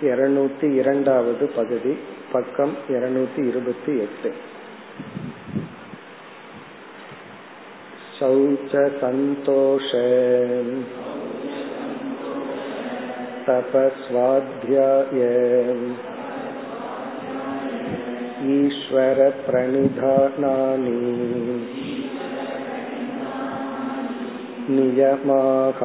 இருநூத்தி 0.02 0.68
இரண்டாவது 0.74 1.44
பகுதி 1.56 1.92
பக்கம் 2.32 2.74
இருநூத்தி 2.88 3.42
இருபத்தி 3.48 3.94
எட்டு 3.98 4.30
शौच 8.16 8.72
सन्तोष 9.00 9.88
तपस्वाध्याय 13.46 15.20
ईश्वरप्रणिधानानि 19.62 20.02
नियमाः 24.68 25.80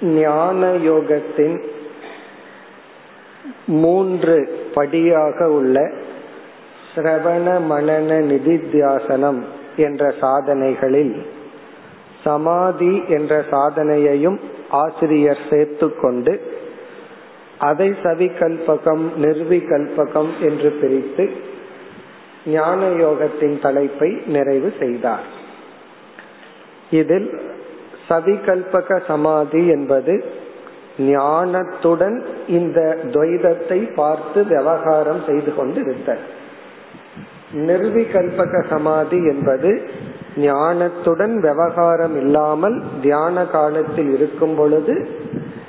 ஞான 0.00 0.72
யோகத்தின் 0.72 1.62
மூன்று 3.66 4.64
படியாக 4.74 5.50
உள்ள 5.50 5.90
சிரவண 6.94 7.60
மனன 7.70 8.18
நிதித்தியாசனம் 8.20 9.40
என்ற 9.76 10.14
சாதனைகளில் 10.20 11.26
சமாதி 12.24 13.02
என்ற 13.08 13.44
சாதனையையும் 13.50 14.40
ஆசிரியர் 14.68 15.38
சேர்த்து 15.50 15.96
கொண்டு 15.96 16.54
அதை 17.58 17.94
சவிகல்பகம் 18.02 19.04
நிர்விகல்பகம் 19.20 20.30
என்று 20.40 20.70
பிரித்து 20.70 21.30
ஞான 22.46 22.88
யோகத்தின் 22.88 23.58
தலைப்பை 23.58 24.22
நிறைவு 24.26 24.72
செய்தார். 24.78 25.24
இதில் 26.90 27.40
சவிகல்பக 28.08 28.98
சமாதி 29.06 29.62
என்பது 29.66 30.14
ஞானத்துடன் 30.98 32.18
இந்த 32.46 32.98
துவைதத்தை 33.04 33.94
பார்த்து 33.94 34.44
விவகாரம் 34.44 35.22
செய்து 35.26 35.54
கொண்டு 35.54 35.80
இருத்தல் 35.80 36.24
நிர்விகல்பக 37.66 38.62
சமாதி 38.68 39.18
என்பது 39.24 39.70
ஞானத்துடன் 40.36 41.34
விவகாரம் 41.40 42.16
இல்லாமல் 42.16 42.82
தியான 43.02 43.44
காலத்தில் 43.46 44.10
இருக்கும் 44.14 44.54
பொழுது 44.54 44.94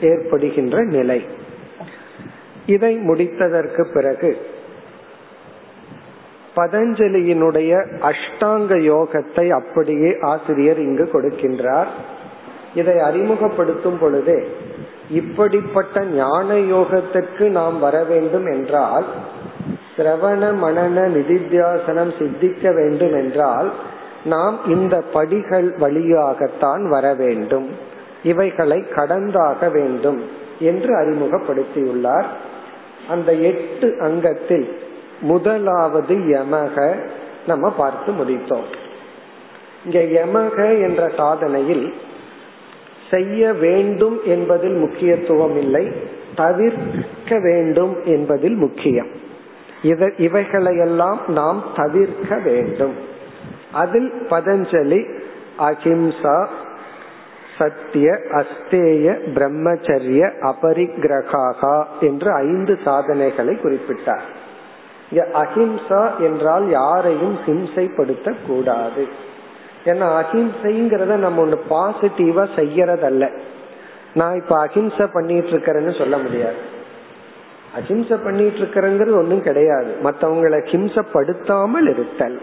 ஏற்படுகின்ற 0.02 0.84
நிலை. 0.84 1.19
இதை 2.66 2.94
முடித்ததற்கு 2.98 3.84
பிறகு 3.94 4.31
பதஞ்சலியினுடைய 6.56 7.72
அஷ்டாங்க 8.12 8.74
யோகத்தை 8.92 9.46
அப்படியே 9.50 10.12
ஆசிரியர் 10.22 10.80
இங்கு 10.80 11.06
கொடுக்கின்றார். 11.14 11.92
இதை 12.76 13.00
அறிமுகப்படுத்தும் 13.00 13.98
பொழுதே 14.00 14.48
இப்படிப்பட்ட 15.10 16.04
ஞான 16.04 16.54
யோகத்திற்கு 16.54 17.50
நாம் 17.50 17.80
வர 17.80 18.04
வேண்டும் 18.04 18.46
என்றால் 18.46 19.06
சிரவண 19.98 20.56
மனன 20.56 21.08
நிதித்தியாசனம் 21.08 22.12
சித்திக்க 22.20 22.74
வேண்டும் 22.74 23.14
என்றால் 23.14 23.72
நாம் 24.24 24.60
இந்த 24.66 25.04
படிகள் 25.14 25.74
வழியாகத்தான் 25.78 26.90
வர 26.90 27.14
வேண்டும். 27.14 27.70
இவைகளை 28.24 28.84
கடந்தாக 28.96 29.72
வேண்டும் 29.72 30.22
என்று 30.60 30.96
அறிமுகப்படுத்தியுள்ளார். 31.00 32.26
அந்த 33.10 33.34
எட்டு 33.34 33.98
அங்கத்தில் 34.00 34.78
முதலாவது 35.22 36.16
யமக 36.16 37.04
நம்ம 37.48 37.70
பார்த்து 37.70 38.12
முடித்தோம். 38.12 38.68
இங்க 39.86 40.00
யமக 40.00 40.82
என்ற 40.82 41.08
சாதனையில் 41.08 41.94
செய்ய 43.12 43.53
வேண்டும் 43.53 44.18
என்பதில் 44.25 44.78
முக்கியத்துவம் 44.78 45.57
இல்லை 45.57 45.91
தவிர்க்க 46.35 47.40
வேண்டும் 47.40 47.95
என்பதில் 48.06 48.56
முக்கியம். 48.56 49.12
இவைகளையெல்லாம் 50.18 51.19
நாம் 51.28 51.63
தவிர்க்க 51.75 52.40
வேண்டும். 52.44 52.95
அதில் 53.73 54.09
பதஞ்சலி 54.29 55.01
அஹிம்சா 55.59 56.38
சத்திய 57.57 58.07
அஸ்தேய 58.31 59.06
பிரம்மச்சரிய 59.35 60.24
அபரிகிரகாகா 60.50 61.78
என்று 62.00 62.31
ஐந்து 62.31 62.74
சாதனைகளை 62.85 63.53
குறிப்பிட்டார். 63.63 64.28
அஹிம்சா 65.44 66.03
என்றால் 66.19 66.66
யாரையும் 66.69 67.38
ஹிம்சைப்படுத்த 67.45 68.34
கூடாது 68.47 69.06
ஏன்னா 69.88 70.08
அஹிம்சைங்கிறத 70.22 71.16
நம்ம 71.16 71.46
ஒண்ணு 71.46 71.58
பாசிட்டிவா 71.70 72.46
செய்யறதல்ல. 72.56 73.30
நான் 74.14 74.36
இப்ப 74.36 74.59
அஹிம்சை 74.59 75.06
பண்ணிட்டு 75.14 75.50
இருக்கிறேன்னு 75.50 75.98
சொல்ல 75.98 76.18
முடியாது. 76.18 76.56
அஹிம்சை 77.75 78.18
பண்ணிட்டு 78.18 78.59
இருக்கிறேங்கிறது 78.59 79.16
ஒன்றும் 79.16 79.44
கிடையாது. 79.44 79.96
மற்றவங்களை 80.03 80.59
ஹிம்சப்படுத்தாமல் 80.72 81.90
இருத்தல். 81.90 82.42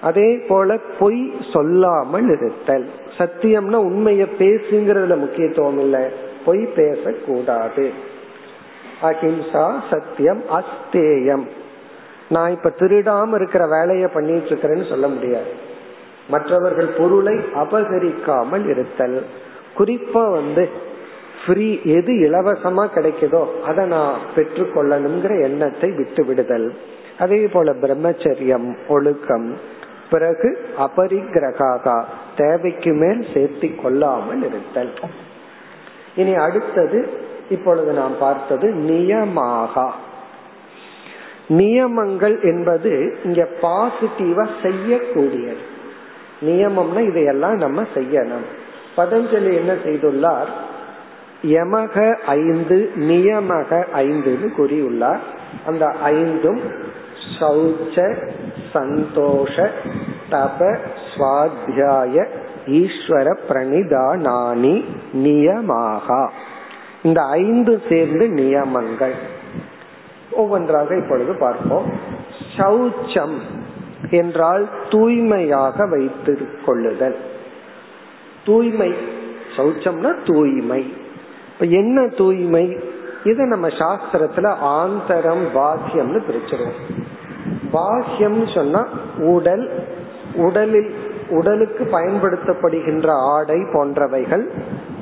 அதே 0.00 0.36
போல 0.48 0.78
பொய் 0.98 1.32
சொல்லாமல் 1.52 2.28
இருத்தல். 2.28 2.86
சத்தியம்னா 3.18 3.78
உண்மைய 3.88 4.26
பேசுங்கிறதுல 4.38 5.16
முக்கியத்துவம் 5.16 5.78
இல்லை. 5.78 6.04
பொய் 6.44 6.64
பேசக்கூடாது. 6.64 7.92
அஹிம்சா 9.02 9.66
சத்தியம் 9.90 10.42
அஸ்தேயம். 10.52 11.46
நான் 12.28 12.50
இப்ப 12.50 12.72
திருடாம 12.80 13.34
இருக்கிற 13.34 13.66
வேலைய 13.66 14.08
பண்ணிட்டு 14.08 14.48
இருக்கிறேன்னு 14.48 14.88
சொல்ல 14.88 15.08
முடியாது. 15.08 15.68
மற்றவர்கள் 16.30 16.90
பொருளை 16.98 17.36
அபகரிக்காமல் 17.62 18.64
இருத்தல். 18.68 19.18
குறிப்பா 19.78 20.22
வந்து 20.32 20.64
ஃப்ரீ 21.42 21.68
எது 21.96 22.12
இலவசமா 22.26 22.84
கிடைக்குதோ 22.94 23.42
அதை 23.66 23.84
நான் 23.86 24.16
பெற்றுக்கொள்ளணுங்கிற 24.36 25.32
எண்ணத்தை 25.42 25.90
விட்டு 25.90 26.24
விடுதல் 26.24 26.68
அதே 27.18 27.40
போல 27.46 27.72
பிரம்மச்சரியம் 27.82 28.68
ஒழுக்கம். 28.88 29.48
பிறகு 30.10 30.48
அபரிகிரகாகா 30.78 31.96
தேவைக்கு 32.36 32.92
மேல் 32.92 33.22
சேர்த்தி 33.34 33.68
கொள்ளாமல் 33.82 34.44
இருத்தல். 34.48 34.92
இனி 36.16 36.34
அடுத்தது 36.46 37.00
இப்பொழுது 37.50 37.92
நாம் 37.92 38.16
பார்த்தது 38.20 38.68
நியமாகா. 38.88 39.88
நியமங்கள் 41.48 42.36
என்பது 42.42 42.92
இங்க 43.24 43.42
பாசிட்டிவா 43.62 44.44
செய்யக்கூடியது. 44.62 45.62
நியமம்னா 46.40 47.08
இதையெல்லாம் 47.08 47.54
நம்ம 47.54 47.82
செய்யணும். 47.94 48.44
பதஞ்சலி 48.96 49.54
என்ன 49.54 49.72
செய்துள்ளார்? 49.72 50.48
யமக 51.42 52.16
ஐந்து 52.26 52.92
நியமக 52.96 53.84
ஐந்துன்னு 53.94 54.48
கூறியுள்ளார். 54.58 55.18
அந்த 55.66 55.86
ஐந்தும் 55.86 56.60
சௌச்ச 57.40 58.26
சந்தோஷ 58.72 59.68
தப 60.30 60.76
சுவாத்தியாய 61.16 62.26
ஈஸ்வர 62.66 63.36
பிரணிதானானி 63.48 64.84
நியமாகா. 65.12 66.30
இந்த 67.02 67.22
ஐந்து 67.22 67.82
சேர்ந்து 67.88 68.28
நியமங்கள். 68.28 69.14
ஒவ்வொன்றாக 70.30 70.96
இப்பொழுது 70.96 71.36
பார்ப்போம். 71.38 71.92
சௌச்சம். 72.56 73.38
என்றால் 74.10 74.68
தூய்மையாக 74.90 75.86
வைத்து 75.86 76.38
கொள்ளுதல். 76.66 77.16
தூய்மை. 78.44 78.94
சௌச்சம்னா 79.56 80.14
தூய்மை. 80.26 80.92
இப்ப 81.52 81.66
என்ன 81.66 82.06
தூய்மை? 82.06 82.78
இத 83.24 83.44
நம்ம 83.44 83.68
சாஸ்திரத்துல 83.68 84.54
ஆந்தரம் 84.62 85.44
பாக்கியம்னு 85.54 86.22
பிரிச்சிருவோம். 86.28 87.02
பாக்கியம் 87.70 88.46
சொன்னா 88.46 88.88
உடல் 89.18 89.84
உடலில் 90.34 90.94
உடலுக்கு 91.28 91.88
பயன்படுத்தப்படுகின்ற 91.92 93.08
ஆடை 93.08 93.56
போன்றவைகள் 93.56 94.48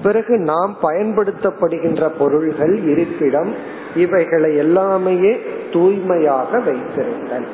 பிறகு 0.02 0.38
நாம் 0.38 0.76
பயன்படுத்தப்படுகின்ற 0.82 2.08
பொருள்கள் 2.18 2.82
இருப்பிடம் 2.82 3.54
இவைகளை 3.94 4.56
எல்லாமே 4.56 5.38
தூய்மையாக 5.72 6.58
வைத்திருத்தல். 6.58 7.46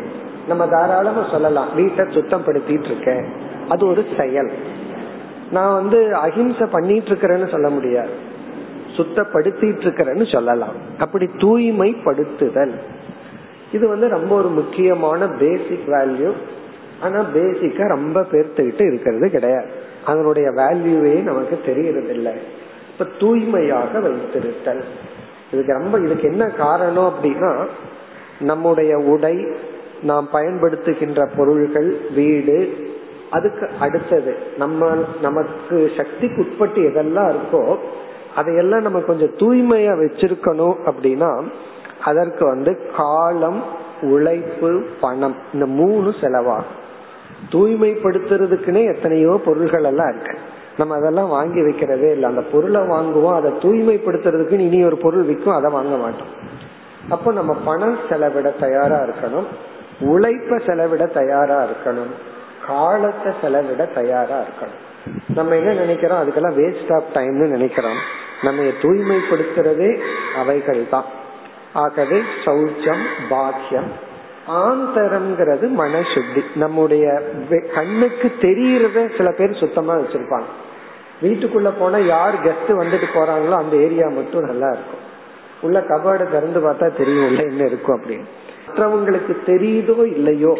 நம்ம 0.47 0.67
தாராளமா 0.67 1.27
சொல்லலாம். 1.31 1.75
வீட்டை 1.75 2.05
சுத்தப்படுத்திட்டு 2.05 2.85
இருக்கேன் 2.85 3.25
அது 3.69 3.87
ஒரு 3.87 4.05
செயல். 4.19 4.51
நான் 5.51 5.73
வந்து 5.73 6.15
அஹிம்சை 6.15 6.67
பண்ணிட்டு 6.67 7.09
இருக்கிறேன்னு 7.09 7.51
சொல்ல 7.51 7.69
முடியாது. 7.69 8.09
சுத்தப்படுத்திட்டு 8.97 9.81
இருக்கிறேன்னு 9.81 10.31
சொல்லலாம். 10.31 10.73
அப்படி 10.99 11.25
தூய்மைப்படுத்துதல். 11.25 12.71
இது 13.71 13.87
வந்து 13.87 14.07
ரொம்ப 14.07 14.35
ஒரு 14.35 14.49
முக்கியமான 14.49 15.27
பேசிக் 15.27 15.87
வேல்யூ 15.87 16.31
ஆனா 17.01 17.25
பேசிக்கா 17.35 17.87
ரொம்ப 17.87 18.21
பேர்த்துக்கிட்டு 18.21 18.81
இருக்கிறது 18.81 19.29
கிடையாது. 19.29 19.65
அதனுடைய 20.05 20.49
வேல்யூவே 20.49 21.23
நமக்கு 21.23 21.59
தெரியறதில்லை. 21.65 22.35
இப்ப 23.01 23.13
தூய்மையாக 23.19 23.99
வைத்திருத்தல். 23.99 24.81
இதுக்கு 25.51 25.73
ரொம்ப 25.73 25.99
இதுக்கு 25.99 26.23
என்ன 26.23 26.45
காரணம் 26.45 27.13
அப்படின்னா 27.13 27.65
நம்முடைய 28.39 28.97
உடை 28.97 29.47
நாம் 30.01 30.29
பயன்படுத்துகின்ற 30.33 31.29
பொருள்கள் 31.37 31.97
வீடு 32.15 32.89
அதுக்கு 33.29 33.69
அடுத்தது 33.79 34.37
நம்ம 34.57 34.95
நமக்கு 35.21 35.91
சக்திக்கு 35.97 36.41
உட்பட்டு 36.41 36.81
எதெல்லாம் 36.81 37.35
இருக்கோ 37.35 37.77
அதையெல்லாம் 38.35 38.81
நம்ம 38.81 38.99
கொஞ்சம் 38.99 39.35
தூய்மையா 39.37 39.93
வச்சிருக்கணும் 40.03 40.75
அப்படின்னா 40.85 41.43
அதற்கு 42.05 42.45
வந்து 42.45 42.79
காலம் 42.97 43.63
உழைப்பு 44.01 44.83
பணம் 45.01 45.35
இந்த 45.53 45.65
மூணு 45.65 46.13
செலவாகும். 46.21 46.79
தூய்மைப்படுத்துறதுக்குன்னே 47.51 48.95
எத்தனையோ 48.95 49.41
பொருள்கள் 49.45 49.83
எல்லாம் 49.83 50.09
இருக்கு. 50.09 50.37
நம்ம 50.81 50.95
அதெல்லாம் 50.99 51.33
வாங்கி 51.37 51.61
வைக்கிறதே 51.61 52.09
இல்லை. 52.11 52.27
அந்த 52.29 52.43
பொருளை 52.51 52.81
வாங்குவோம் 52.81 53.37
அதை 53.39 53.51
தூய்மைப்படுத்துறதுக்கு 53.63 54.59
இனி 54.67 54.79
ஒரு 54.85 54.97
பொருள் 54.97 55.27
விற்கும் 55.31 55.57
அதை 55.59 55.71
வாங்க 55.71 55.95
மாட்டோம். 55.95 56.31
அப்போ 57.09 57.29
நம்ம 57.31 57.53
பணம் 57.65 57.97
செலவிட 58.09 58.49
தயாரா 58.49 58.99
இருக்கணும் 59.07 59.47
உழைப்ப 60.01 60.59
செலவிட 60.67 61.05
தயாரா 61.05 61.57
இருக்கணும் 61.63 62.11
காலத்தை 62.67 63.31
செலவிட 63.41 63.85
தயாரா 63.85 64.37
இருக்கணும். 64.39 64.79
நம்ம 65.35 65.55
என்ன 65.55 65.73
நினைக்கிறோம்? 65.73 66.19
அதுக்கெல்லாம் 66.21 66.57
வேஸ்ட் 66.59 66.93
ஆஃப் 66.95 67.11
டைம்னு 67.13 67.47
நினைக்கிறோம். 67.55 67.99
நம்ம 68.43 68.63
தூய்மைப்படுத்துறதே 68.81 69.91
அவைகள் 70.35 70.81
தான். 70.89 71.07
ஆகவே 71.73 72.19
சௌச்சம் 72.45 73.03
பாக்கியம் 73.29 73.89
ஆந்தரம்ங்கிறது 74.61 75.65
மனசுத்தி. 75.83 76.41
நம்முடைய 76.55 77.05
கண்ணுக்கு 77.75 78.31
தெரியறத 78.41 79.17
சில 79.17 79.31
பேர் 79.31 79.61
சுத்தமா 79.63 79.93
வச்சிருப்பாங்க. 79.95 80.49
வீட்டுக்குள்ள 81.21 81.71
போனா 81.79 81.97
யார் 81.97 82.35
கெஸ்ட் 82.45 82.71
வந்துட்டு 82.81 83.07
போறாங்களோ 83.15 83.55
அந்த 83.63 83.75
ஏரியா 83.75 84.07
மட்டும் 84.17 84.47
நல்லா 84.51 84.69
இருக்கும். 84.75 85.03
உள்ள 85.61 85.79
கபாடு 85.89 86.25
திறந்து 86.31 86.59
பார்த்தா 86.59 86.87
தெரியும் 86.97 87.27
உள்ள 87.27 87.41
என்ன 87.43 87.65
இருக்கும் 87.65 87.95
அப்படின்னு. 87.97 88.27
மற்றவங்களுக்கு 88.67 89.33
தெரியுதோ 89.45 89.97
இல்லையோ 90.15 90.53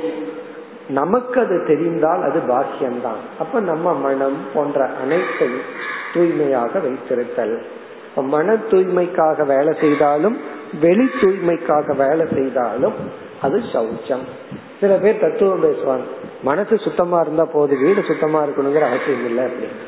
நமக்கு 0.90 1.38
அது 1.42 1.58
தெரிந்தால் 1.68 2.24
அது 2.28 2.40
பாக்கியம்தான். 2.54 3.22
அப்ப 3.40 3.60
நம்ம 3.60 3.94
மனம் 4.06 4.40
போன்ற 4.54 4.90
அனைத்தை 5.04 5.48
தூய்மையாக 6.14 6.80
வைத்திருத்தல். 6.80 7.56
மன 8.34 8.56
தூய்மைக்காக 8.72 9.46
வேலை 9.46 9.74
செய்தாலும் 9.82 10.38
வெளி 10.82 11.06
தூய்மைக்காக 11.22 11.96
வேலை 11.96 12.26
செய்தாலும் 12.34 12.98
அது 13.42 13.58
சௌச்சம். 13.74 14.26
சில 14.82 14.92
பேர் 15.04 15.24
தத்துவம் 15.24 15.64
பேசுவாங்க. 15.64 16.06
மனசு 16.44 16.78
சுத்தமா 16.78 17.20
இருந்தா 17.20 17.46
போது 17.54 17.74
வீடு 17.78 18.04
சுத்தமா 18.10 18.40
இருக்கணுங்கிற 18.44 18.86
அவசியம் 18.92 19.26
இல்லை 19.30 19.44
அப்படின்னு. 19.50 19.80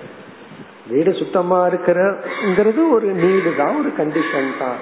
வீடு 0.88 1.14
சுத்தமா 1.14 1.68
இருக்கிறங்கிறது 1.68 2.92
ஒரு 2.92 3.08
நீடு 3.08 3.54
தான் 3.58 3.80
ஒரு 3.80 3.90
கண்டிஷன் 3.98 4.58
தான். 4.60 4.76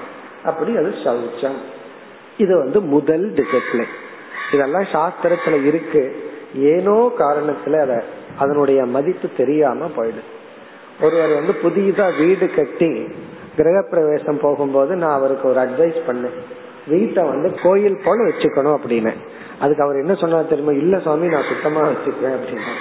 அப்படி 0.44 0.77
அது 0.77 0.94
சௌச்சம். 1.03 1.59
இது 2.38 2.57
வந்து 2.57 2.81
முதல் 2.81 3.31
டிசிப்ளின் 3.31 3.94
இதெல்லாம் 4.53 4.83
சாஸ்திரத்துல 4.83 5.65
இருக்கு. 5.65 6.30
ஏனோ 6.56 7.12
காரணத்துல 7.19 7.81
அத 7.81 8.03
அதனுடைய 8.38 8.86
மதிப்பு 8.86 9.30
தெரியாம 9.38 9.89
போயிடுது. 9.98 10.24
ஒருவர் 11.01 11.33
வந்து 11.33 11.53
புதிதா 11.63 12.18
வீடு 12.18 12.53
கட்டி 12.56 13.07
கிரக 13.56 13.88
பிரவேசம் 13.89 14.39
போகும்போது 14.42 14.95
நான் 14.95 15.18
அவருக்கு 15.18 15.50
ஒரு 15.50 15.59
அட்வைஸ் 15.62 16.00
பண்ணேன். 16.07 16.38
வீட்டை 16.88 17.24
வந்து 17.24 17.56
கோயில் 17.63 18.01
போல 18.03 18.24
வச்சுக்கணும் 18.24 18.77
அப்படின்னு. 18.77 19.13
அதுக்கு 19.59 19.83
அவர் 19.83 19.95
என்ன 19.95 20.13
சொன்னார் 20.13 20.48
தெரியுமா? 20.48 20.71
இல்ல 20.71 21.00
சுவாமி 21.00 21.27
நான் 21.27 21.50
சுத்தமா 21.50 21.81
வச்சுக்குவேன் 21.81 22.38
அப்படின்னா. 22.38 22.74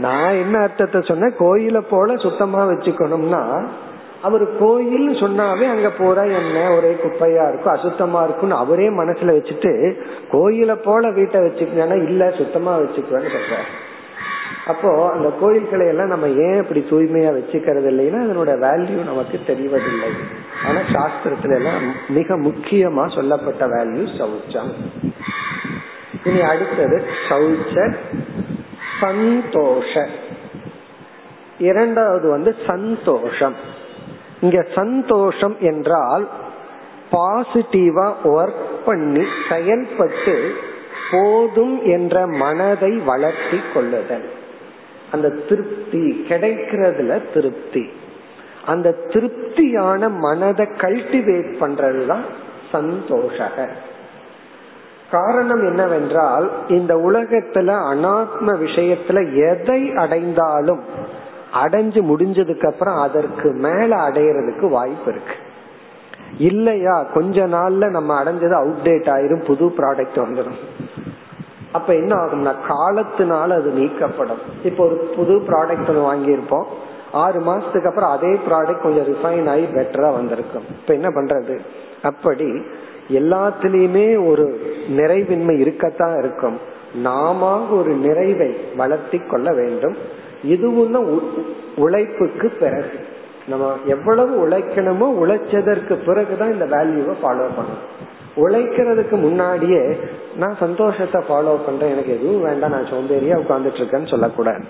நான் 0.00 0.40
என்ன 0.42 0.56
அர்த்தத்தை 0.58 1.00
சொன்ன 1.10 1.30
கோயில 1.38 1.78
போல 1.90 2.16
சுத்தமா 2.24 2.62
வச்சுக்கணும்னா 2.70 3.42
அவர் 4.22 4.44
கோயில் 4.60 5.08
சொன்னாவே 5.20 5.66
அங்க 5.72 5.88
போறா 5.98 6.22
என்ன? 6.38 6.56
ஒரே 6.76 6.90
குப்பையா 7.02 7.44
இருக்கும் 7.48 7.74
அசுத்தமா 7.74 8.20
இருக்கும்னு 8.24 8.62
அவரே 8.62 8.88
மனசுல 9.00 9.34
வச்சுட்டு 9.36 9.72
கோயில 10.32 10.74
போல 10.86 11.10
வீட்டை 11.10 11.40
வச்சுக்கணும்னா 11.40 11.98
இல்ல 12.08 12.30
சுத்தமா 12.40 12.72
வச்சுக்குவேன்னு 12.82 13.34
சொல்ற 13.36 13.58
அப்போ 14.66 14.90
அந்த 15.10 15.28
கோயில்களை 15.40 15.84
எல்லாம் 15.86 16.12
நம்ம 16.12 16.26
ஏன் 16.46 16.58
இப்படி 16.62 16.80
தூய்மையா 16.90 17.30
வச்சுக்கிறது 17.36 17.88
இல்லைன்னா 17.92 18.18
அதனோட 18.24 18.52
வேல்யூ 18.64 18.98
நமக்கு 19.04 19.36
தெரிவதில்லை. 19.46 20.10
ஆனா 20.66 20.80
சாஸ்திரத்துல 20.94 21.56
எல்லாம் 21.56 21.86
மிக 22.08 22.36
முக்கியமா 22.38 23.04
சொல்லப்பட்ட 23.14 23.66
வேல்யூ 23.66 24.04
சௌச்சம். 24.18 24.72
இனி 26.24 26.40
அடுத்தது 26.50 26.98
சௌச்ச 27.28 27.76
சந்தோஷ. 29.00 30.06
இரண்டாவது 31.58 32.28
வந்து 32.28 32.56
சந்தோஷம். 32.66 33.54
இங்க 34.40 34.66
சந்தோஷம் 34.74 35.56
என்றால் 35.60 36.28
பாசிட்டிவா 37.12 38.12
ஒர்க் 38.24 38.66
பண்ணி 38.84 39.26
செயல்பட்டு 39.48 40.54
போதும் 41.10 41.84
என்ற 41.84 42.26
மனதை 42.26 42.96
வளர்த்தி 42.96 43.60
கொள்ளுதல். 43.74 44.30
அந்த 45.12 45.30
திருப்தி 45.30 46.26
கிடைக்கிறதுல 46.28 47.32
திருப்தி. 47.34 47.90
அந்த 48.66 48.92
திருப்தியான 48.92 50.08
மனதை 50.08 50.66
கல்டிவேட் 50.66 51.54
பண்றதுதான் 51.60 52.24
சந்தோஷக. 52.72 53.68
காரணம் 55.10 55.62
என்னவென்றால் 55.62 56.50
இந்த 56.68 56.94
உலகத்துல 56.94 57.70
அனாத்ம 57.92 58.46
விஷயத்துல 58.46 59.18
எதை 59.50 59.92
அடைந்தாலும் 59.94 60.80
அடைஞ்சு 61.64 62.00
முடிஞ்சதுக்கு 62.10 62.66
அப்புறம் 62.66 62.96
அதற்கு 62.96 63.52
மேல 63.52 63.96
அடையறதுக்கு 63.96 64.70
வாய்ப்பு 64.70 65.10
இருக்கு. 65.10 65.34
இல்லையா 66.38 67.02
கொஞ்ச 67.02 67.46
நாள்ல 67.46 67.90
நம்ம 67.90 68.24
அடைஞ்சது 68.24 68.54
அவுடேட் 68.62 69.08
ஆயிரும் 69.14 69.44
புது 69.44 69.66
ப்ராடக்ட் 69.66 70.16
வந்துடும் 70.16 70.60
அப்ப 71.72 71.94
என்ன 71.94 72.14
ஆகும்னா 72.16 72.54
காலத்தினால 72.68 73.50
அது 73.50 73.72
நீக்கப்படும். 73.76 74.42
இப்போ 74.64 74.84
ஒரு 74.84 74.94
புது 75.16 75.32
ப்ராடக்ட் 75.32 75.88
ஒன்று 75.88 76.12
வாங்கியிருப்போம். 76.12 76.64
ஆறு 77.12 77.40
மாசத்துக்கு 77.40 77.86
அப்புறம் 77.86 78.10
அதே 78.10 78.38
ப்ராடக்ட் 78.48 78.82
கொஞ்சம் 78.82 79.14
ரிஃபைன் 79.14 79.50
ஆகி 79.50 79.62
பெட்டரா 79.62 80.12
வந்திருக்கும். 80.12 80.62
இப்ப 80.62 80.94
என்ன 80.94 81.08
பண்றது? 81.08 81.58
அப்படி 82.02 82.64
எல்லாத்திலயுமே 83.08 84.26
ஒரு 84.26 84.60
நிறைவின்மை 84.96 85.58
இருக்கத்தான் 85.58 86.18
இருக்கும். 86.18 86.58
நாம 86.94 87.66
ஒரு 87.66 87.92
நிறைவை 87.92 88.56
வளர்த்தி 88.76 89.18
கொள்ள 89.18 89.52
வேண்டும். 89.52 89.96
இதுவும் 90.42 90.92
தான் 90.92 91.20
உழைப்புக்கு 91.76 92.48
பிறகு. 92.48 92.90
நம்ம 93.48 93.76
எவ்வளவு 93.86 94.48
உழைக்கணுமோ 94.48 95.06
உழைச்சதற்கு 95.24 95.94
பிறகுதான் 96.06 96.52
இந்த 96.52 96.66
வேல்யூவை 96.66 97.14
ஃபாலோ 97.22 97.46
பண்ணணும். 97.58 98.06
உழைக்கிறதுக்கு 98.36 99.10
முன்னாடியே 99.10 99.96
நான் 100.36 100.56
சந்தோஷத்தை 100.56 101.22
ஃபாலோ 101.22 101.58
பண்றேன். 101.66 101.90
எனக்கு 101.90 102.20
எதுவும் 102.20 102.42
வேண்டாம். 102.42 102.70
நான் 102.70 102.84
சோம்பேறியா 102.84 103.38
உட்கார்ந்துட்டு 103.42 103.80
இருக்கேன்னு 103.80 104.08
சொல்லக்கூடாது. 104.08 104.64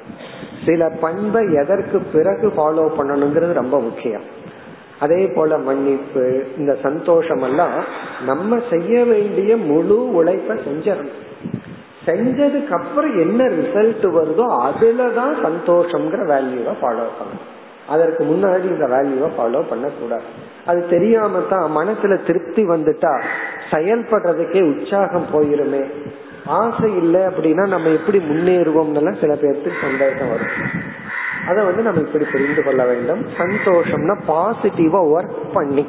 சில 0.66 0.88
பண்பை 1.00 1.52
எதற்கு 1.52 1.98
பிறகு 1.98 2.52
ஃபாலோ 2.56 2.90
பண்ணணுங்கிறது 2.98 3.52
ரொம்ப 3.52 3.80
முக்கியம். 3.80 4.22
அதே 5.00 5.26
போல 5.26 5.58
மன்னிப்பு 5.58 6.44
இந்த 6.58 6.76
சந்தோஷம் 6.82 7.42
எல்லாம் 7.42 7.84
நம்ம 8.26 8.60
செய்ய 8.70 9.04
வேண்டிய 9.04 9.56
முழு 9.56 9.98
உழைப்ப 10.12 10.54
செஞ்சிடணும் 10.66 11.24
செஞ்சதுக்கு 12.06 12.70
அப்புறம் 12.70 13.14
என்ன 13.20 13.44
ரிசல்ட் 13.44 14.04
வருதோ 14.16 14.46
அதுலதான் 14.68 15.34
சந்தோஷம்ங்கிற 15.46 16.22
வேல்யூவை 16.32 16.74
ஃபாலோ 16.80 17.06
பண்ணணும். 17.18 17.46
அதற்கு 17.86 18.22
முன்னாடி 18.24 18.64
இந்த 18.64 18.86
வேல்யூவை 18.86 19.28
ஃபாலோ 19.38 19.60
பண்ணக்கூடாது. 19.68 20.22
அது 20.66 20.88
தெரியாம 20.88 21.40
தான் 21.40 21.76
மனசுல 21.76 22.26
திருப்தி 22.26 22.64
வந்துட்டா 22.64 23.12
செயல்படுறதுக்கே 23.70 24.62
உற்சாகம் 24.62 25.28
போயிருமே. 25.32 25.82
ஆசை 26.46 26.96
இல்லை 26.96 27.20
அப்படின்னா 27.20 27.66
நம்ம 27.68 27.88
எப்படி 27.88 28.18
முன்னேறுவோம்னு 28.18 29.20
சில 29.20 29.34
பேர்த்துக்கு 29.34 29.80
சந்தேகம் 29.80 30.28
வரும். 30.28 30.54
அதை 31.48 31.64
வந்து 31.64 31.82
நம்ம 31.82 32.00
இப்படி 32.00 32.24
புரிந்து 32.32 32.62
கொள்ள 32.62 32.84
வேண்டும். 32.84 33.26
சந்தோஷம்னா 33.38 34.18
பாசிட்டிவா 34.28 35.00
ஒர்க் 35.16 35.52
பண்ணி. 35.52 35.86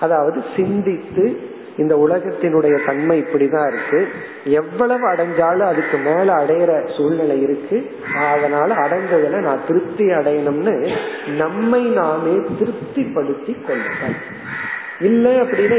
அதாவது 0.00 0.44
சிந்தித்து 0.56 1.52
இந்த 1.76 1.96
உலகத்தினுடைய 1.96 2.86
தன்மை 2.86 3.20
இப்படிதான் 3.20 3.66
இருக்கு. 3.66 4.08
எவ்வளவு 4.44 5.12
அடைஞ்சாலும் 5.12 5.66
அதுக்கு 5.66 5.98
மேல 5.98 6.34
அடையிற 6.34 6.96
சூழ்நிலை 6.96 7.42
இருக்கு. 7.42 7.96
அதனால 8.34 8.74
அடைஞ்சதுல 8.74 9.40
நான் 9.40 9.66
திருப்தி 9.66 10.04
அடையணும்னு 10.04 10.92
நம்மை 11.36 11.82
நாமே 11.82 12.34
திருப்திப்படுத்தி 12.58 13.56
கொள்ளுங்கள். 13.66 14.16
இல்லை 15.00 15.40
அப்படின்னா 15.40 15.78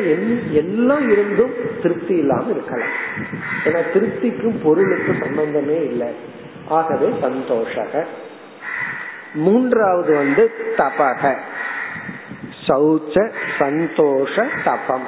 எல்லாம் 0.51 1.11
இருந்தும் 1.11 1.53
திருப்தி 1.81 2.13
இல்லாம 2.13 2.43
இருக்கலாம். 2.49 2.93
ஏன்னா 3.65 3.81
திருப்திக்கும் 3.93 4.61
பொருளுக்கும் 4.63 5.21
சம்பந்தமே 5.21 5.85
இல்லை. 5.85 6.07
ஆகவே 6.67 7.13
சந்தோஷக. 7.21 8.05
மூன்றாவது 9.35 10.15
வந்து 10.15 10.51
தபக. 10.77 11.35
சௌச்ச 12.67 13.31
சந்தோஷ 13.59 14.45
தபம். 14.63 15.07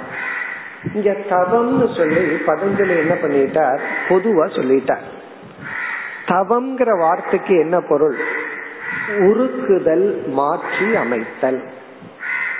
இங்க 0.93 1.15
தவம்னு 1.29 1.98
சொல்லி 1.98 2.36
பதஞ்சலி 2.48 2.98
என்ன 2.98 3.13
பண்ணிட்டார்? 3.13 3.79
பொதுவா 4.10 4.46
சொல்லிட்டார். 4.48 5.05
தவம்ங்கிற 6.27 7.00
வார்த்தைக்கு 7.00 7.57
என்ன 7.57 7.79
பொருள்? 7.79 8.17
உருக்குதல் 9.19 10.27
மாற்றி 10.27 10.96
அமைத்தல். 10.96 11.63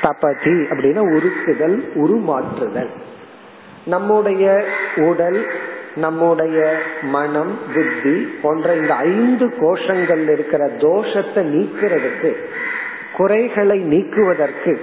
தபதி 0.02 0.52
அப்படின்னா 0.52 1.02
உருக்குதல் 1.16 1.78
உருமாற்றுதல். 1.96 2.90
நம்முடைய 3.86 4.66
உடல் 4.96 5.48
நம்முடைய 5.98 6.58
மனம் 7.01 7.54
புத்தி 7.74 8.16
போன்ற 8.42 8.75
இந்த 8.75 8.94
ஐந்து 8.94 9.46
கோஷங்கள் 9.60 10.24
இருக்கிற 10.36 10.63
தோஷத்தை 10.77 11.44
நீக்கிறதுக்கு 11.54 12.32
குறைகளை 13.18 13.80
நீக்குவதற்கு 13.94 14.74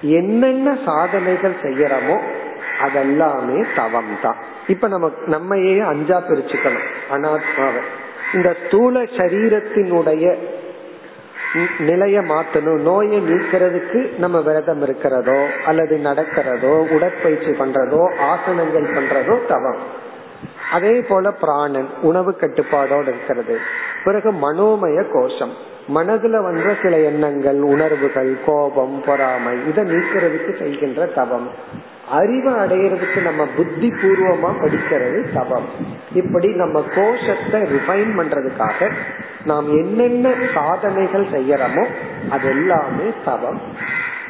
என்னென்ன 0.00 0.78
சாதனைகள் 0.86 1.56
செய்யறோமோ 1.62 2.16
அதெல்லாமே 2.82 3.58
தவம் 3.76 4.14
தான் 4.22 4.40
இப்ப 4.68 4.88
நம்ம 4.88 5.10
நம்மையே 5.26 5.78
அஞ்சா 5.80 6.18
பிரிச்சுக்கணும் 6.28 6.86
அனாத்மாவை. 7.14 7.82
இந்த 8.34 8.50
ஸ்தூல 8.62 9.02
சரீரத்தினுடைய 9.18 10.26
நிலைய 11.78 12.16
மாத்தணும். 12.20 12.80
நோயை 12.80 13.18
நீக்கிறதுக்கு 13.20 14.00
நம்ம 14.18 14.36
விரதம் 14.40 14.82
இருக்கிறதோ 14.82 15.40
அல்லது 15.66 15.96
நடக்கிறதோ 16.04 16.74
உடற்பயிற்சி 16.94 17.52
பண்றதோ 17.60 18.02
ஆசனங்கள் 18.32 18.88
பண்றதோ 18.96 19.36
தவம். 19.46 19.82
அதே 20.76 20.94
போல 21.08 21.30
பிராணன் 21.30 21.88
உணவு 22.02 22.32
கட்டுப்பாடோடு 22.40 23.08
இருக்கிறது. 23.08 23.58
பிறகு 24.04 24.30
மனோமய 24.44 24.98
கோஷம். 25.12 25.54
மனதுல 25.88 26.42
வந்த 26.42 26.74
சில 26.82 26.94
எண்ணங்கள் 26.98 27.60
உணர்வுகள் 27.74 28.32
கோபம் 28.46 29.02
பொறாமை 29.06 29.54
இதை 29.68 29.84
நீக்கிறதுக்கு 29.84 30.52
செய்கின்ற 30.58 31.06
தவம். 31.06 31.48
அறிவை 32.10 32.52
அடையிறதுக்கு 32.52 33.22
நம்ம 33.22 33.46
புத்தி 33.56 33.88
பூர்வமா 33.88 34.50
படிக்கிறது 34.62 35.20
தவம். 35.34 35.68
இப்படி 36.14 36.48
நம்ம 36.54 36.84
கோஷத்தை 36.94 37.60
ரிஃபைன் 37.74 38.12
பண்றதுக்காக 38.18 38.90
நாம் 39.44 39.68
என்னென்ன 39.76 40.34
சாதனைகள் 40.54 41.26
செய்யறோமோ 41.26 41.84
அது 42.30 42.48
எல்லாமே 42.48 43.06
தவம். 43.24 43.60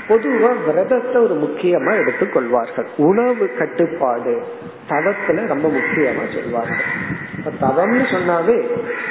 பொதுவா 0.08 0.50
விரதத்தை 0.66 1.22
ஒரு 1.22 1.34
முக்கியமா 1.34 1.92
எடுத்துக்கொள்வார்கள். 1.94 2.86
உணவு 2.96 3.50
கட்டுப்பாடு 3.58 4.42
தவத்துல 4.88 5.46
ரொம்ப 5.46 5.68
முக்கியமா 5.68 6.24
சொல்வார்கள். 6.34 7.12
தவம்னு 7.60 8.04
சொன்னாவே 8.04 8.66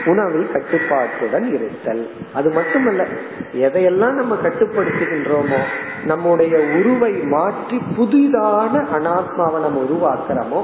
உணவில் 0.05 0.51
கட்டுப்பாட்டுடன் 0.51 1.53
இருத்தல். 1.53 2.09
அது 2.33 2.49
மட்டுமல்ல 2.49 3.05
எதையெல்லாம் 3.53 4.13
நம்ம 4.13 4.35
கட்டுப்படுத்துகின்றோமோ 4.35 5.59
நம்முடைய 6.05 6.59
உருவை 6.59 7.11
மாற்றி 7.11 7.81
புதிதான 7.97 8.85
அனாத்மாவை 8.93 9.59
நம்ம 9.59 9.83
உருவாக்குறோமோ 9.89 10.63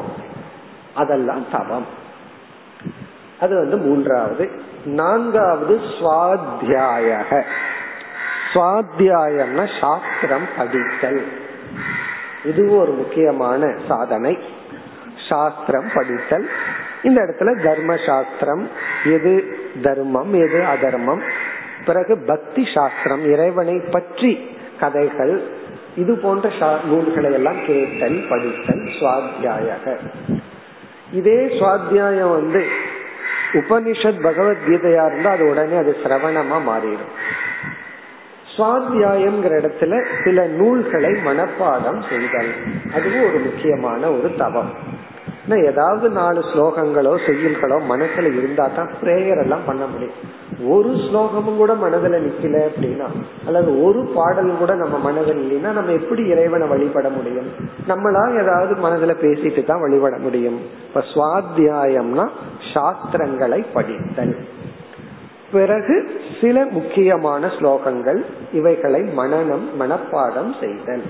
அதெல்லாம் 0.93 1.45
தவம். 1.51 1.85
அது 3.39 3.55
வந்து 3.55 3.77
மூன்றாவது. 3.77 4.49
நான்காவது 4.85 5.79
சுவாத்தியாயக 5.99 7.43
சுவாத்தியாயம்னா 8.53 9.79
சாஸ்திரம் 9.79 10.47
படித்தல். 10.57 11.27
இது 12.43 12.71
ஒரு 12.71 12.91
முக்கியமான 12.91 13.73
சாதனை. 13.87 14.37
சாஸ்திரம் 15.29 15.89
படித்தல். 15.93 16.49
இந்த 17.03 17.21
இடத்துல 17.21 17.63
தர்ம 17.63 17.97
சாஸ்திரம் 18.05 18.69
எது 19.05 19.57
தர்மம் 19.81 20.33
எது 20.33 20.65
அதர்மம். 20.65 21.21
பிறகு 21.85 22.17
பக்தி 22.17 22.67
சாஸ்திரம் 22.73 23.31
இறைவனை 23.31 23.79
பற்றி 23.91 24.57
கதைகள். 24.79 25.43
இது 25.95 26.17
போன்ற 26.17 26.49
நூல்களை 26.85 27.33
எல்லாம் 27.33 27.65
கேட்டல் 27.65 28.25
படித்தல் 28.29 28.89
சுவாத்தியாய 28.99 29.97
இதே 31.11 31.45
சுவாத்தியாயம் 31.45 32.31
வந்து 32.31 32.67
உபனிஷத் 33.53 34.23
பகவத்கீதையா 34.23 35.05
இருந்தா 35.05 35.31
அது 35.31 35.49
உடனே 35.49 35.75
அது 35.75 35.97
சிரவணமா 36.03 36.57
மாறிடும். 36.67 37.13
சுவாத்தியாயம்ங்கிற 38.59 39.53
இடத்துல 39.61 40.03
சில 40.23 40.47
நூல்களை 40.47 41.11
மனப்பாடம் 41.11 42.01
செய்தல். 42.09 42.53
அதுவும் 42.95 43.27
ஒரு 43.29 43.39
முக்கியமான 43.39 44.11
ஒரு 44.11 44.31
தவம். 44.37 44.97
ஏதாவது 45.49 46.09
நாலு 46.09 46.39
ஸ்லோகங்களோ 46.39 47.13
செய்யுள்களோ 47.25 47.77
மனசுல 47.89 48.37
இருந்தா 48.37 48.67
தான் 48.67 48.89
பிரேயர் 49.03 49.41
எல்லாம் 49.41 49.65
பண்ண 49.65 49.85
முடியும். 49.85 50.17
ஒரு 50.67 50.89
ஸ்லோகமும் 50.89 51.57
கூட 51.57 51.73
மனதுல 51.73 52.19
நிக்கல 52.25 52.61
அப்படின்னா 52.69 53.07
அல்லது 53.45 53.83
ஒரு 53.83 54.11
பாடலும் 54.15 54.57
கூட 54.57 54.75
நம்ம 54.75 54.97
மனதில் 54.97 55.41
இல்லைன்னா 55.43 55.71
நம்ம 55.71 55.91
எப்படி 55.91 56.23
இறைவனை 56.25 56.67
வழிபட 56.67 57.09
முடியும்? 57.09 57.47
நம்மளா 57.87 58.41
ஏதாவது 58.41 58.75
மனதுல 58.75 59.15
பேசிட்டு 59.25 59.65
தான் 59.65 59.79
வழிபட 59.79 60.17
முடியும். 60.17 60.59
இப்ப 60.87 61.03
சுவாத்தியாயம்னா 61.15 62.29
சாஸ்திரங்களை 62.73 63.65
படித்தல். 63.73 64.35
பிறகு 65.51 65.95
சில 66.41 66.65
முக்கியமான 66.65 67.47
ஸ்லோகங்கள் 67.47 68.19
இவைகளை 68.53 69.01
மனநம் 69.01 69.65
மனப்பாடம் 69.79 70.51
செய்தல். 70.59 71.05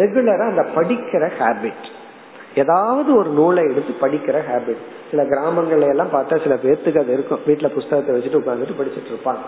ரெகுலரா 0.00 0.46
அந்த 0.52 0.64
படிக்கிற 0.76 1.30
ஹேபிட் 1.38 1.86
ஏதாவது 2.54 3.10
ஒரு 3.16 3.30
நூலை 3.30 3.62
எடுத்து 3.64 3.92
படிக்கிற 4.00 4.36
ஹேபிட் 4.50 4.82
சில 5.10 5.22
கிராமங்கள்ல 5.22 5.88
எல்லாம் 5.88 6.12
பார்த்தா 6.12 6.42
சில 6.42 6.54
பேர்த்துக்கு 6.54 6.98
அது 6.98 7.12
இருக்கும். 7.12 7.40
வீட்டுல 7.46 7.68
புஸ்தகத்தை 7.68 8.10
வச்சுட்டு 8.16 8.40
உட்காந்துட்டு 8.40 8.78
படிச்சுட்டு 8.80 9.12
இருப்பாங்க. 9.14 9.44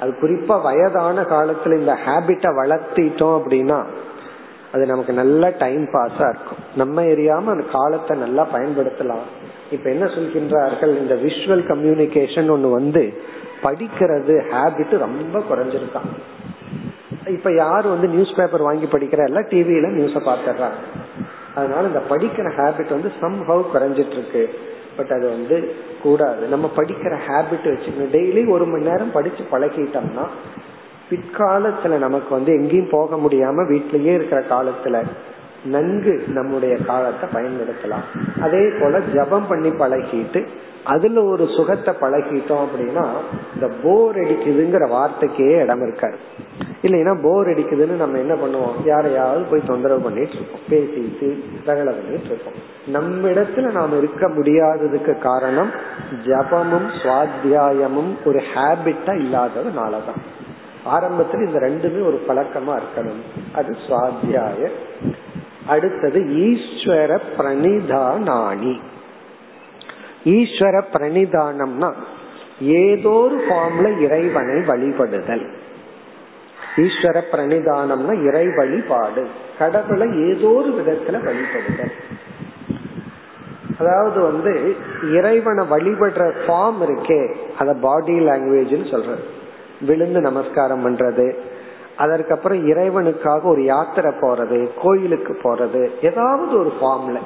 அது 0.00 0.10
குறிப்பா 0.22 0.62
வயதான 0.62 1.22
காலத்துல 1.22 1.78
இந்த 1.78 1.98
ஹேபிட்டை 2.06 2.50
வளர்த்திட்டோம் 2.60 3.36
அப்படின்னா 3.40 3.78
அது 4.72 4.86
நமக்கு 4.86 5.12
நல்ல 5.12 5.50
டைம் 5.58 5.84
பாஸா 5.92 6.26
இருக்கும். 6.28 6.62
நம்ம 6.76 7.02
எரியாம 7.02 7.50
அந்த 7.54 7.64
காலத்தை 7.72 8.18
நல்லா 8.18 8.46
பயன்படுத்தலாம். 8.54 9.26
இப்ப 9.74 9.90
என்ன 9.90 10.06
சொல்கின்றார்கள் 10.16 10.92
இந்த 11.02 11.14
விஷுவல் 11.26 11.64
கம்யூனிகேஷன் 11.72 12.50
ஒண்ணு 12.54 12.70
வந்து 12.70 13.02
படிக்கிறது 13.62 14.34
ஹேபிட் 14.52 14.94
ரொம்ப 14.98 15.42
குறைஞ்சிருக்கான். 15.50 16.08
இப்ப 17.28 17.50
யார் 17.54 17.86
வந்து 17.86 18.08
நியூஸ் 18.08 18.36
பேப்பர் 18.36 18.68
வாங்கி 18.68 18.86
படிக்கிறா 18.86 19.24
இல்ல 19.28 19.40
டிவியில 19.52 19.88
நியூஸ 19.98 20.18
பாத்துறாங்க 20.28 20.80
அதனால 21.54 21.86
இந்த 21.86 22.02
படிக்கிற 22.10 22.46
ஹேபிட் 22.58 22.94
வந்து 22.96 23.10
சம்ஹவ் 23.20 23.64
குறைஞ்சிட்டு 23.74 24.16
இருக்கு 24.18 24.42
பட் 24.96 25.12
அது 25.16 25.26
வந்து 25.28 25.56
கூடாது. 26.02 26.42
நம்ம 26.46 26.66
படிக்கிற 26.76 27.14
ஹேபிட் 27.28 27.68
வச்சுக்கணும். 27.70 28.12
டெய்லி 28.12 28.42
ஒரு 28.48 28.64
மணி 28.66 28.84
நேரம் 28.88 29.12
படிச்சு 29.12 29.42
பழகிட்டோம்னா 29.52 30.26
பிற்காலத்துல 31.08 31.98
நமக்கு 31.98 32.30
வந்து 32.30 32.52
எங்கேயும் 32.52 32.90
போக 32.90 33.16
முடியாம 33.16 33.64
வீட்லயே 33.70 34.12
இருக்கிற 34.18 34.40
காலத்துல 34.50 34.96
நன்கு 35.64 36.24
நம்முடைய 36.26 36.76
காலத்தை 36.76 37.28
பயன்படுத்தலாம். 37.32 38.40
அதே 38.40 38.70
போல 38.80 39.00
ஜபம் 39.00 39.46
பண்ணி 39.48 39.68
பழகிட்டு 39.68 40.46
அதுல 40.84 41.24
ஒரு 41.24 41.46
சுகத்தை 41.46 41.94
பழகிட்டோம் 42.00 42.64
அப்படின்னா 42.64 43.06
இந்த 43.54 43.74
போர் 43.82 44.16
அடிக்குதுங்கிற 44.16 44.88
வார்த்தைக்கே 44.88 45.60
இடம் 45.62 45.82
இருக்காது. 45.82 46.16
இல்லைன்னா 46.82 47.22
போர் 47.22 47.46
அடிக்குதுன்னு 47.46 47.96
நம்ம 47.96 48.18
என்ன 48.18 48.34
பண்ணுவோம்? 48.34 48.86
யாரையாவது 48.86 49.44
போய் 49.50 49.62
தொந்தரவு 49.66 50.00
பண்ணிட்டு 50.00 50.34
இருக்கோம் 50.34 50.60
பேசிட்டு 50.70 51.44
ரகலை 51.66 51.84
பண்ணிட்டு 51.84 52.26
இருக்கோம் 52.26 52.72
நம்ம 52.86 53.28
இடத்துல 53.28 53.72
நாம 53.72 53.96
இருக்க 53.96 54.28
முடியாததுக்கு 54.28 55.18
காரணம் 55.18 55.70
ஜபமும் 56.24 56.88
சுவாத்தியாயமும் 57.02 58.14
ஒரு 58.24 58.42
ஹேபிட்டா 58.54 59.06
இல்லாததுனாலதான். 59.06 60.20
ஆரம்பத்துல 60.92 61.46
இந்த 61.46 61.58
ரெண்டுமே 61.58 62.04
ஒரு 62.06 62.24
பழக்கமா 62.28 62.80
இருக்கணும். 62.80 63.22
அது 63.54 63.76
சுவாத்தியாய 63.88 64.70
அடுத்தது 65.66 66.20
ஈஸ்வர 66.20 67.18
பிரணிதானானி 67.38 68.80
ஈஸ்வர 70.24 70.82
பிரணிதானம்னா 70.92 71.92
ஏதோ 72.60 73.08
ஒரு 73.08 73.44
ஃபார்ம்ல 73.48 74.00
இறைவனை 74.00 74.54
வழிபடுதல். 74.54 75.46
ஈஸ்வர 76.76 77.22
பிரணிதானம்னா 77.32 78.24
இறை 78.24 78.46
வழிபாடு. 78.56 79.26
கடவுளை 79.58 80.28
ஏதோ 80.28 80.48
ஒரு 80.48 80.68
விதத்துல 80.68 81.12
வழிபடுதல். 81.12 81.92
அதாவது 83.78 84.20
வந்து 84.20 84.76
இறைவனை 85.12 85.64
வழிபடுற 85.70 86.32
ஃபார்ம் 86.46 86.80
இருக்கே 86.80 87.34
அத 87.58 87.74
பாடி 87.74 88.20
லாங்குவேஜ் 88.20 88.90
சொல்றது. 88.90 89.24
விழுந்து 89.80 90.20
நமஸ்காரம் 90.20 90.86
பண்றது 90.86 91.34
அதற்கப்புறம் 91.98 92.66
இறைவனுக்காக 92.66 93.42
ஒரு 93.42 93.64
யாத்திரை 93.64 94.12
போறது 94.20 94.70
கோயிலுக்கு 94.82 95.38
போறது 95.42 95.90
ஏதாவது 96.02 96.58
ஒரு 96.58 96.72
ஃபார்ம்ல 96.80 97.18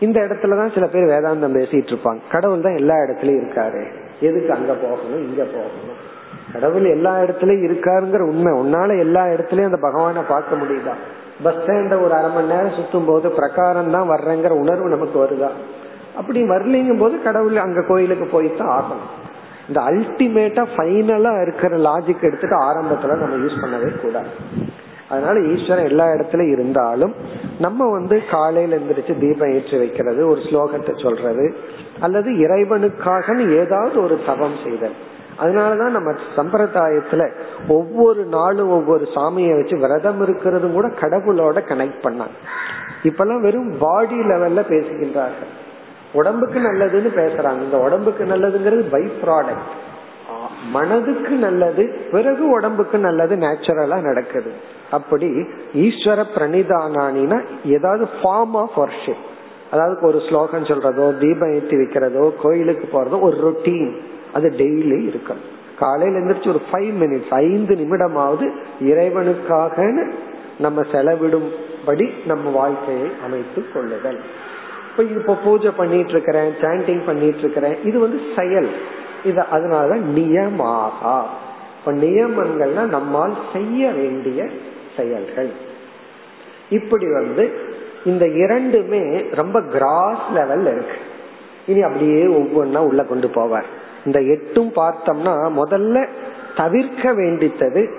இந்த 0.00 0.20
இடத்துலதான் 0.20 0.74
சில 0.74 0.86
பேர் 0.86 1.04
வேதாந்தம் 1.04 1.56
பேசிட்டு 1.56 1.92
இருப்பாங்க. 1.92 2.18
கடவுள் 2.30 2.60
தான் 2.60 2.74
எல்லா 2.74 2.94
இடத்துலயும் 2.94 3.42
இருக்காரு. 3.44 3.84
எதுக்கு 4.20 4.52
அங்க 4.52 4.72
போகணும் 4.72 5.28
இங்க 5.28 5.42
போகணும்? 5.42 6.12
கடவுள் 6.52 6.84
எல்லா 6.84 7.18
இடத்துலயும் 7.18 7.66
இருக்காருங்கிற 7.66 8.20
உண்மை. 8.20 8.52
உன்னால 8.52 8.98
எல்லா 8.98 9.24
இடத்துலயும் 9.24 9.64
அந்த 9.64 9.76
பகவானை 9.76 10.22
பார்க்க 10.28 10.56
முடியுதா? 10.56 10.94
பஸ் 11.42 11.54
ஸ்டாண்ட 11.54 12.02
ஒரு 12.02 12.14
அரை 12.14 12.30
மணி 12.30 12.46
நேரம் 12.46 12.70
சுத்தும் 12.70 13.06
போது 13.06 13.30
பிரகாரம் 13.30 13.90
தான் 13.90 14.10
வர்றேங்கிற 14.10 14.50
உணர்வு 14.50 14.88
நமக்கு 14.88 15.24
வருதா? 15.24 15.48
அப்படி 16.16 16.42
வரலிங்கும் 16.42 16.98
போது 16.98 17.22
கடவுள் 17.22 17.56
அங்க 17.56 17.82
கோயிலுக்கு 17.82 18.42
போய்தான் 18.42 18.74
ஆகணும். 18.78 19.32
இந்த 19.68 19.80
அல்டிமேட்டா 19.80 20.64
ஃபைனலா 20.76 21.42
இருக்கிற 21.42 21.76
லாஜிக் 21.76 22.26
எடுத்துட்டு 22.28 22.56
ஆரம்பத்துல 22.70 23.16
நம்ம 23.20 23.36
யூஸ் 23.44 23.62
பண்ணவே 23.62 24.00
கூடாது. 24.00 24.28
அதனால 25.08 25.40
ஈஸ்வரன் 25.40 25.84
எல்லா 25.84 26.06
இடத்துலயும் 26.06 26.52
இருந்தாலும் 26.52 27.14
நம்ம 27.58 27.90
வந்து 27.90 28.20
காலையில 28.30 28.76
எந்திரிச்சு 28.76 29.14
தீபம் 29.18 29.52
ஏற்றி 29.52 29.78
வைக்கிறது 29.78 30.28
ஒரு 30.28 30.40
ஸ்லோகத்தை 30.40 31.02
சொல்றது 31.02 31.54
அல்லது 32.00 32.30
இறைவனுக்காக 32.30 33.36
ஏதாவது 33.48 34.02
ஒரு 34.02 34.20
தவம் 34.26 34.56
செய்தல். 34.64 34.96
அதனாலதான் 35.42 35.96
நம்ம 35.96 36.10
சம்பிரதாயத்துல 36.36 37.22
ஒவ்வொரு 37.68 38.24
நாளும் 38.24 38.70
ஒவ்வொரு 38.70 39.06
சாமியை 39.14 39.54
வச்சு 39.56 39.78
விரதம் 39.78 40.20
இருக்கிறதும் 40.26 40.72
கூட 40.72 40.88
கடவுளோட 40.88 41.58
கனெக்ட் 41.70 42.04
பண்ணாங்க. 42.06 42.36
இப்பெல்லாம் 43.02 43.40
வெறும் 43.40 43.72
பாடி 43.78 44.18
லெவல்ல 44.20 44.62
பேசுகின்றார்கள். 44.68 45.52
உடம்புக்கு 46.20 46.58
நல்லதுன்னு 46.68 47.10
பேசுறாங்க. 47.20 47.60
இந்த 47.66 47.78
உடம்புக்கு 47.86 48.24
நல்லதுங்கிறது 48.32 48.84
பை 48.94 49.04
ப்ராடக்ட் 49.22 49.72
மனதுக்கு 50.74 51.34
நல்லது 51.46 51.82
பிறகு 52.12 52.44
உடம்புக்கு 52.56 52.98
நல்லது 52.98 53.34
நேச்சுரலா 53.44 53.96
நடக்குது. 54.08 54.50
அப்படி 54.96 55.28
ஈஸ்வர 55.84 56.20
பிரணிதானினா 56.34 57.38
ஏதாவது 57.76 58.04
ஃபார்ம் 58.18 58.56
ஆஃப் 58.62 58.76
ஒர்ஷிப் 58.82 59.24
அதாவது 59.72 60.06
ஒரு 60.08 60.18
ஸ்லோகம் 60.26 60.68
சொல்றதோ 60.70 61.06
தீபம் 61.22 61.52
ஏற்றி 61.56 61.76
வைக்கிறதோ 61.76 62.24
கோயிலுக்கு 62.42 62.86
போறதோ 62.92 63.18
ஒரு 63.28 63.36
ரொட்டீன் 63.46 63.92
அது 64.36 64.48
டெய்லி 64.60 64.98
இருக்கும். 65.10 65.42
காலையில 65.78 66.20
எந்திரிச்சு 66.20 66.52
ஒரு 66.54 66.62
ஃபைவ் 66.68 66.92
மினிட்ஸ் 67.02 67.32
ஐந்து 67.46 67.74
நிமிடமாவது 67.80 68.46
இறைவனுக்காக 68.90 69.76
நம்ம 70.64 70.80
செலவிடும்படி 70.92 72.06
நம்ம 72.30 72.50
வாழ்க்கையை 72.60 73.08
அமைத்து 73.26 73.62
கொள்ளுதல். 73.74 74.20
இப்ப 74.98 75.12
இப்போ 75.12 75.34
பூஜை 75.34 75.70
பண்ணிட்டு 75.70 76.10
இருக்கிறேன் 76.10 76.52
சாண்டிங் 76.60 77.06
பண்ணிட்டு 77.06 77.38
இருக்கிறேன் 77.38 77.76
இது 77.84 77.98
வந்து 77.98 78.20
செயல். 78.36 78.68
இது 79.24 79.42
அதனாலதான் 79.52 80.04
நியமாகா. 80.16 81.22
இப்ப 81.78 81.92
நியமங்கள்னா 81.92 82.82
நம்மால் 82.88 83.36
செய்ய 83.52 83.90
வேண்டிய 83.90 84.46
செயல்கள். 84.96 85.50
இப்படி 86.70 87.12
வந்து 87.12 87.52
இந்த 88.04 88.28
இரண்டுமே 88.28 89.24
ரொம்ப 89.30 89.60
கிராஸ் 89.60 90.20
லெவல்ல 90.34 90.60
இருக்கு. 90.60 90.96
இனி 91.66 91.82
அப்படியே 91.82 92.24
ஒவ்வொன்னா 92.24 92.76
உள்ள 92.76 93.04
கொண்டு 93.04 93.28
போவார். 93.28 93.68
இந்த 94.04 94.20
எட்டும் 94.20 94.72
பார்த்தோம்னா 94.76 95.50
முதல்ல 95.56 96.08
தவிர்க்க 96.56 97.12
வேண்டித்தது 97.12 97.90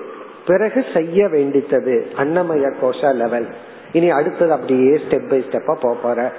பிறகு 0.47 0.85
செய்ய 0.93 1.25
வேண்டித்தது 1.25 2.05
அன்னமய 2.17 2.73
கோஷ 2.81 3.13
லெவல் 3.13 3.47
இனி 3.91 4.09
அடுத்தது 4.09 4.51
அப்படியே 4.51 4.99
ஸ்டெப் 5.09 5.29
பை 5.29 5.45
ஸ்டெப்பா 5.51 5.95
போற. 6.01 6.31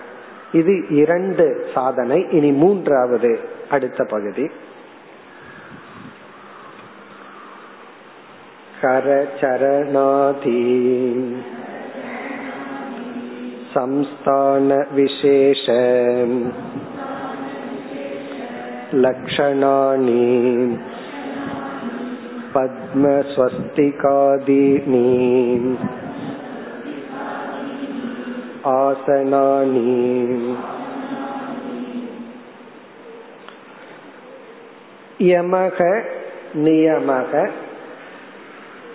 இது 0.51 0.73
இரண்டு 0.95 1.45
சாதனை 1.73 2.19
இனி 2.31 2.51
மூன்றாவது 2.63 3.31
அடுத்த 3.71 4.03
பகுதி 4.03 4.45
करचरणादि 9.23 10.59
संस्थानविशेष 13.73 15.63
लक्षणानि 19.03 20.23
पद्मस्वस्तिकादीनि 22.55 23.43
ஆசனானி. 28.66 30.54
யமக 35.18 36.02
நியமக. 36.54 37.50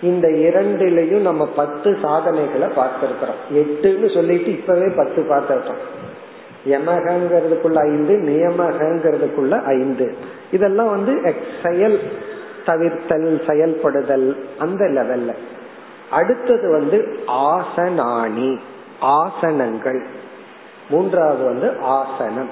இந்த 0.02 0.28
இரண்டிலையும் 0.28 1.20
நம்ம 1.20 1.46
பத்து 1.46 1.98
சாதனைகளை 2.02 2.68
பார்த்திருக்கிறோம். 2.68 3.40
எட்டுன்னு 3.54 4.14
சொல்லிட்டு 4.14 4.50
இப்பவே 4.50 4.88
பத்து 4.96 5.20
பார்த்துருக்கோம் 5.22 5.82
யமகங்கிறதுக்குள்ள 6.64 7.78
ஐந்து 7.78 8.14
நியமகங்கிறதுக்குள்ள 8.16 9.62
ஐந்து. 9.66 10.16
இதெல்லாம் 10.50 10.90
வந்து 10.90 11.34
செயல் 11.64 12.00
தவிர்த்தல் 12.66 13.50
செயல்படுதல் 13.50 14.44
அந்த 14.58 14.84
லெவல்ல 14.84 15.32
அடுத்தது 16.10 16.70
வந்து 16.70 17.18
ஆசனானி. 17.26 18.58
ஆசனங்கள். 19.02 20.04
மூன்றாவது 20.90 21.44
வந்து 21.44 21.78
ஆசனம். 21.80 22.48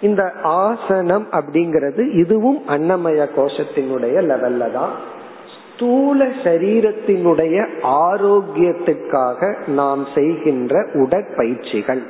இந்த 0.00 0.32
ஆசனம் 0.42 1.26
அப்படிங்கிறது 1.30 2.14
இதுவும் 2.14 2.62
அன்னமய 2.68 3.28
கோஷத்தினுடைய 3.36 4.16
லெவல்ல 4.22 4.72
தான். 4.72 5.14
ஸ்தூல 5.74 6.24
சரீரத்தினுடைய 6.24 7.66
ஆரோக்கியத்துக்காக 7.82 9.68
நாம் 9.68 10.06
செய்கின்ற 10.14 10.86
உடற்பயிற்சிகள். 10.92 12.06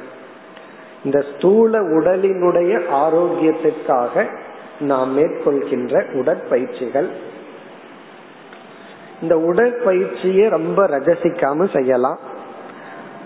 இந்த 1.04 1.24
ஸ்தூல 1.36 1.80
உடலினுடைய 1.80 2.80
ஆரோக்கியத்திற்காக 2.92 4.26
நாம் 4.80 5.18
மேற்கொள்கின்ற 5.18 6.12
உடற்பயிற்சிகள். 6.12 7.08
இந்த 9.22 9.36
உடற்பயிற்சியை 9.36 10.48
ரொம்ப 10.48 10.86
ரகசிக்காம 10.86 11.76
செய்யலாம். 11.76 12.18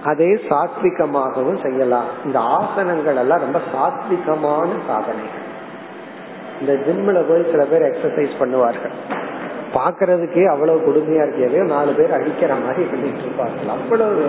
அதே 0.05 0.35
சாத்விகமாகவும் 0.49 1.63
செய்யலாம். 1.63 2.05
இந்த 2.25 2.39
ஆசனங்கள் 2.39 3.17
எல்லாம் 3.17 3.41
ரொம்ப 3.41 3.61
சாத்விகமான 3.75 4.69
சாதனைகள். 4.87 5.47
இந்த 6.61 6.73
ஜிம்ல 6.73 7.29
போய் 7.29 7.51
சில 7.51 7.65
பேர் 7.65 7.83
எக்ஸசைஸ் 7.83 8.31
பண்ணுவார்கள். 8.41 8.95
பாக்குறதுக்கே 9.75 10.45
அவ்வளவு 10.45 10.79
கொடுமையா 10.79 11.23
இருக்கவே 11.27 11.67
நாலு 11.67 11.93
பேர் 11.93 12.13
அடிக்கிற 12.13 12.55
மாதிரி 12.55 12.83
பண்ணிட்டு 12.83 13.19
இருப்பார்கள். 13.19 13.69
அவ்வளவு 13.69 14.25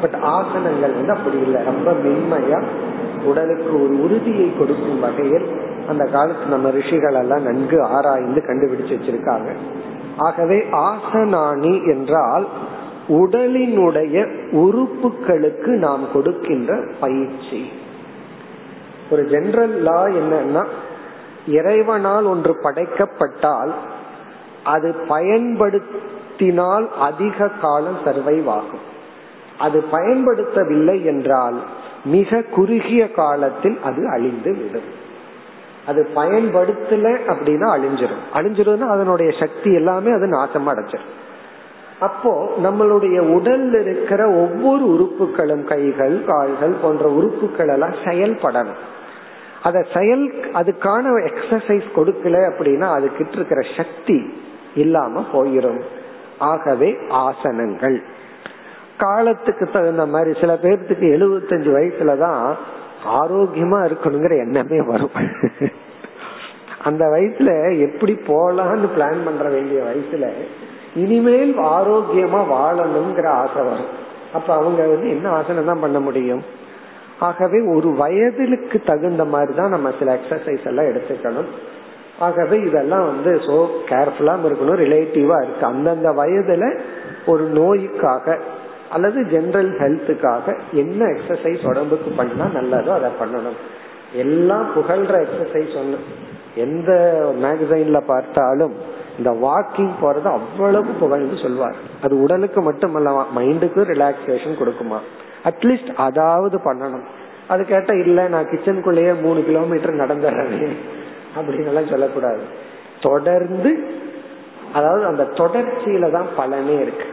பட் 0.00 0.16
ஆசனங்கள் 0.22 0.94
வந்து 0.94 1.12
அப்படி 1.12 1.38
இல்லை. 1.40 1.60
ரொம்ப 1.64 1.92
மென்மையா 1.92 2.62
உடலுக்கு 3.24 3.82
ஒரு 3.82 4.02
உறுதியை 4.02 4.52
கொடுக்கும் 4.58 5.00
வகையில் 5.00 5.46
அந்த 5.88 6.04
காலத்து 6.04 6.46
நம்ம 6.46 6.70
ரிஷிகள் 6.70 7.14
எல்லாம் 7.14 7.42
நன்கு 7.42 7.82
ஆராய்ந்து 7.82 8.42
கண்டுபிடிச்சு 8.46 8.94
வச்சிருக்காங்க. 8.96 9.56
ஆகவே 10.16 10.66
ஆசனானி 10.72 11.86
என்றால் 11.86 12.46
உடலினுடைய 13.10 14.16
உறுப்புகளுக்கு 14.52 15.72
நாம் 15.86 16.12
கொடுக்கின்ற 16.12 16.80
பயிற்சி. 17.00 17.60
ஒரு 19.10 19.22
ஜெனரல் 19.26 19.76
லா 19.82 20.04
என்னன்னா 20.04 20.64
இறைவனால் 21.46 22.24
ஒன்று 22.24 22.52
படைக்கப்பட்டால் 22.62 23.72
அது 24.64 24.94
பயன்படுத்தினால் 25.08 26.86
அதிக 26.98 27.48
காலம் 27.48 28.00
சர்வைவ் 28.04 28.48
ஆகும். 28.48 28.86
அது 29.58 29.84
பயன்படுத்தவில்லை 29.92 31.04
என்றால் 31.04 31.58
மிக 32.04 32.42
குறுகிய 32.42 33.10
காலத்தில் 33.10 33.78
அது 33.84 34.08
அழிந்து 34.08 34.52
விடும். 34.54 34.90
அது 35.86 36.08
பயன்படுத்தல 36.14 37.06
அப்படின்னா 37.26 37.66
அழிஞ்சிடும் 37.76 38.24
அழிஞ்சிடும்னா 38.34 38.88
அதனுடைய 38.88 39.32
சக்தி 39.40 39.74
எல்லாமே 39.74 40.10
அது 40.10 40.26
நாசம் 40.26 40.68
அடைஞ்சிடும் 40.68 41.18
அப்போ 42.00 42.52
நம்மளுடைய 42.62 43.18
உடல்ல 43.36 43.80
இருக்கிற 43.80 44.28
ஒவ்வொரு 44.28 44.84
உறுப்புகளும் 44.84 45.64
கைகள் 45.64 46.24
கால்கள் 46.26 46.74
போன்ற 46.82 47.08
உறுப்புகள் 47.08 47.68
எல்லாம் 47.68 47.92
செயல்படணும். 47.92 48.78
அத 49.62 49.86
செயல் 49.94 50.32
அதுக்கான 50.54 51.04
எக்ஸசைஸ் 51.26 51.88
கொடுக்கல 51.96 52.52
அப்படின்னா 52.52 52.86
அதுக்கிட்ட 52.96 53.32
இருக்கிற 53.32 53.60
சக்தி 53.76 54.32
இல்லாம 54.74 55.24
போயிடும் 55.32 55.80
ஆகவே 56.38 56.96
ஆசனங்கள். 57.10 58.02
காலத்துக்கு 58.98 59.66
தகுந்த 59.66 60.06
மாதிரி 60.06 60.40
சில 60.40 60.54
பேர்த்துக்கு 60.54 61.04
எழுபத்தஞ்சு 61.16 61.70
வயசுலதான் 61.76 62.54
ஆரோக்கியமா 63.20 63.78
இருக்கணுங்கிற 63.86 64.38
எண்ணமே 64.38 64.80
வரும். 64.80 65.10
அந்த 66.84 67.04
வயசுல 67.06 67.78
எப்படி 67.78 68.12
போலான்னு 68.12 68.88
பிளான் 68.96 69.24
பண்ற 69.24 69.48
வேண்டிய 69.48 69.82
வயசுல 69.82 70.28
இனிமேல் 70.94 71.58
ஆரோக்கியமா 71.58 72.40
வாழணுங்கிற 72.54 73.26
ஆசை 73.26 73.62
வரும். 73.62 73.90
அப்ப 74.32 74.54
அவங்க 74.54 74.86
வந்து 74.86 75.08
என்ன 75.10 75.28
ஆசனம் 75.28 75.64
தான் 75.64 75.80
பண்ண 75.80 76.00
முடியும்? 76.00 76.42
ஆகவே 77.18 77.60
ஒரு 77.60 77.88
வயதிலுக்கு 77.88 78.82
தகுந்த 78.84 79.24
மாதிரி 79.24 79.54
தான் 79.54 79.68
நம்ம 79.68 79.90
சில 79.98 80.18
எக்ஸசைஸ் 80.18 80.64
எல்லாம் 80.64 80.86
எடுத்துக்கணும். 80.86 81.46
ஆகவே 82.18 82.60
இதெல்லாம் 82.60 83.06
வந்து 83.06 83.40
சோ 83.46 83.66
கேர்ஃபுல்லா 83.88 84.34
இருக்கணும் 84.44 84.80
ரிலேட்டிவா 84.84 85.42
இருக்கு. 85.42 85.66
அந்தந்த 85.66 86.10
வயதுல 86.10 86.80
ஒரு 87.26 87.44
நோய்க்காக 87.44 88.38
அல்லது 88.90 89.20
ஜென்ரல் 89.20 89.70
ஹெல்த்துக்காக 89.80 90.56
என்ன 90.72 91.04
எக்ஸசைஸ் 91.04 91.68
உடம்புக்கு 91.68 92.10
பண்ணா 92.16 92.46
நல்லதோ 92.54 92.88
அதை 92.88 93.10
பண்ணணும். 93.20 93.58
எல்லாம் 94.12 94.66
புகழ்ற 94.76 95.26
எக்ஸசைஸ் 95.26 95.76
ஒன்று 95.78 95.98
எந்த 96.54 96.90
மேகசைன்ல 97.42 98.00
பார்த்தாலும் 98.06 98.74
இந்த 99.18 99.30
வாக்கிங் 99.30 99.90
போறது 100.02 100.22
அவ்வளவு 100.22 100.90
புகழ்ந்து 100.92 101.36
சொல்வார். 101.42 101.74
அது 102.02 102.22
உடலுக்கு 102.22 102.72
மட்டுமல்லவா 102.72 103.24
மைண்டுக்கும் 103.36 103.90
ரிலாக்ஸேஷன் 103.92 104.60
கொடுக்குமா? 104.60 104.98
அட்லீஸ்ட் 105.44 105.94
அதாவது 105.94 106.58
பண்ணணும். 106.58 107.04
அது 107.48 107.64
கேட்டா 107.64 107.94
இல்ல 107.94 108.28
நான் 108.28 108.46
கிச்சனுக்குள்ளேயே 108.46 109.20
மூணு 109.20 109.44
கிலோமீட்டர் 109.44 109.94
நடந்துடுறேன் 109.94 110.76
அப்படின்னு 111.38 111.66
எல்லாம் 111.66 111.86
சொல்லக்கூடாது. 111.86 112.40
தொடர்ந்து 113.00 113.98
அதாவது 114.72 115.04
அந்த 115.04 115.22
தொடர்ச்சியில 115.22 116.10
தான் 116.10 116.26
பலனே 116.36 116.80
இருக்கு. 116.80 117.04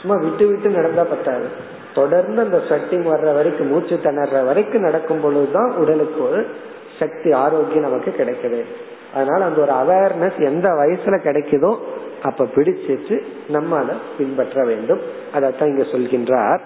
சும்மா 0.00 0.16
விட்டு 0.22 0.46
விட்டு 0.46 0.68
நடந்தா 0.68 1.02
பத்தாது. 1.02 1.48
தொடர்ந்து 1.94 2.42
அந்த 2.42 2.60
ஸ்வெட்டிங் 2.68 3.06
வர்ற 3.12 3.34
வரைக்கும் 3.34 3.66
மூச்சு 3.66 4.00
திணற 4.02 4.42
வரைக்கும் 4.42 4.82
நடக்கும் 4.82 5.20
பொழுதுதான் 5.20 5.72
உடலுக்கு 5.72 6.30
ஒரு 6.30 6.46
சக்தி 6.98 7.32
ஆரோக்கியம் 7.32 7.90
நமக்கு 7.90 8.14
கிடைக்குது. 8.18 8.64
அதனால 9.14 9.44
அந்த 9.44 9.60
ஒரு 9.60 9.72
அவேர்னஸ் 9.72 10.44
எந்த 10.44 10.68
வயசுல 10.68 11.18
கிடைக்குதோ 11.20 11.76
அப்ப 12.22 12.44
பிடிச்சிட்டு 12.44 13.22
நம்ம 13.48 13.76
அதை 13.76 13.96
பின்பற்ற 14.18 14.64
வேண்டும். 14.64 15.00
அதத்தான் 15.34 15.66
இங்க 15.66 15.82
சொல்கின்றார். 15.82 16.60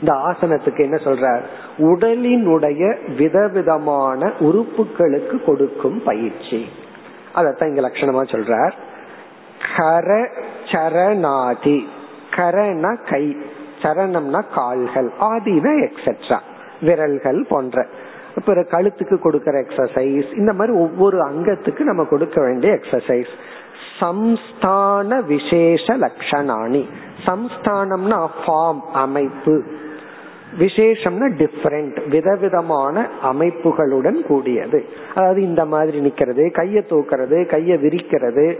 இந்த 0.00 0.12
ஆசனத்துக்கு 0.12 0.78
என்ன 0.78 0.96
சொல்றார்? 0.96 1.40
உடலினுடைய 1.78 3.14
விதவிதமான 3.16 4.32
உறுப்புகளுக்கு 4.40 5.44
கொடுக்கும் 5.44 6.02
பயிற்சி. 6.02 6.66
அதத்தான் 7.34 7.66
இங்க 7.66 7.88
லட்சணமா 7.88 8.24
சொல்றார். 8.24 8.72
கர 9.76 10.28
சரணாதி. 10.72 11.88
கரனா 12.30 13.10
கை 13.10 13.36
சரணம்னா 13.82 14.44
கால்கள் 14.54 15.10
ஆதின 15.20 15.90
எக்ஸெட்ரா 15.90 16.38
விரல்கள் 16.80 17.46
போன்ற. 17.48 17.86
பிற 18.44 18.62
கழுத்துக்கு 18.62 19.16
கொடுக்கற 19.24 19.56
எக்ஸசைஸ் 19.64 20.36
இந்த 20.36 20.52
மாதிரி 20.52 20.78
ஒவ்வொரு 20.78 21.18
அங்கத்துக்கு 21.18 21.80
நம்ம 21.80 22.04
கொடுக்க 22.04 22.40
வேண்டிய 22.40 22.72
எக்ஸசைஸ் 22.72 23.32
சம்ஸ்தான 24.00 25.24
விசேஷ 25.24 25.96
லட்சணாணி 25.96 26.84
சம்ஸ்தானம்னா 27.26 28.28
ஃபார்ம் 28.40 28.80
அமைப்பு. 28.92 29.62
விசேஷம்னா 30.58 31.28
டிஃபரெண்ட் 31.40 32.08
விதவிதமான 32.08 33.08
அமைப்புகளுடன் 33.22 34.26
கூடியது. 34.26 34.84
அதாவது 35.14 35.42
இந்த 35.42 35.64
மாதிரி 35.64 35.98
நிக்கிறது 36.00 36.44
கைய 36.50 36.82
தூக்குறது 36.90 37.38
கைய 37.46 37.74
விரிக்கிறது 37.80 38.56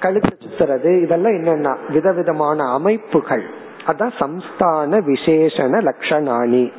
கழுத்து 0.00 0.36
சுத்துறது 0.44 1.02
இதெல்லாம் 1.02 1.32
என்னன்னா 1.32 1.76
விதவிதமான 1.92 2.64
அமைப்புகள். 2.72 3.44
அதான் 3.86 4.12
சம்ஸ்தான 4.20 5.00
விசேஷண 5.10 5.74
லட்சணாணி 5.88 6.72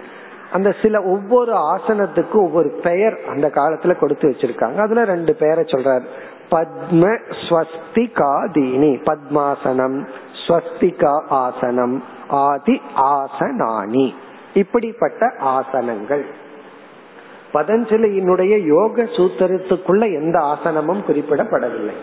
அந்த 0.52 0.76
சில 0.82 1.04
ஒவ்வொரு 1.04 1.54
ஆசனத்துக்கும் 1.54 2.44
ஒவ்வொரு 2.44 2.80
பெயர் 2.84 3.20
அந்த 3.30 3.48
காலத்துல 3.48 3.96
கொடுத்து 3.96 4.30
வச்சிருக்காங்க. 4.30 4.76
அதுல 4.76 5.04
ரெண்டு 5.04 5.36
பெயரை 5.36 5.64
சொல்றாரு. 5.64 6.04
பத்ம 6.52 7.20
ஸ்வஸ்திகாதீனி. 7.50 8.92
பத்மாசனம் 9.06 10.08
ஸ்வஸ்திகா 10.48 11.22
ஆசனம் 11.30 12.04
ஆதி 12.28 12.82
ஆசனானி. 12.98 14.14
இப்படிப்பட்ட 14.54 15.34
ஆசனங்கள். 15.40 16.26
பதஞ்சலியினுடைய 17.54 18.66
யோக 18.66 19.04
சூத்திரத்துக்குள்ள 19.04 20.14
எந்த 20.14 20.40
ஆசனமும் 20.40 21.04
குறிப்பிடப்படவில்லை. 21.08 21.94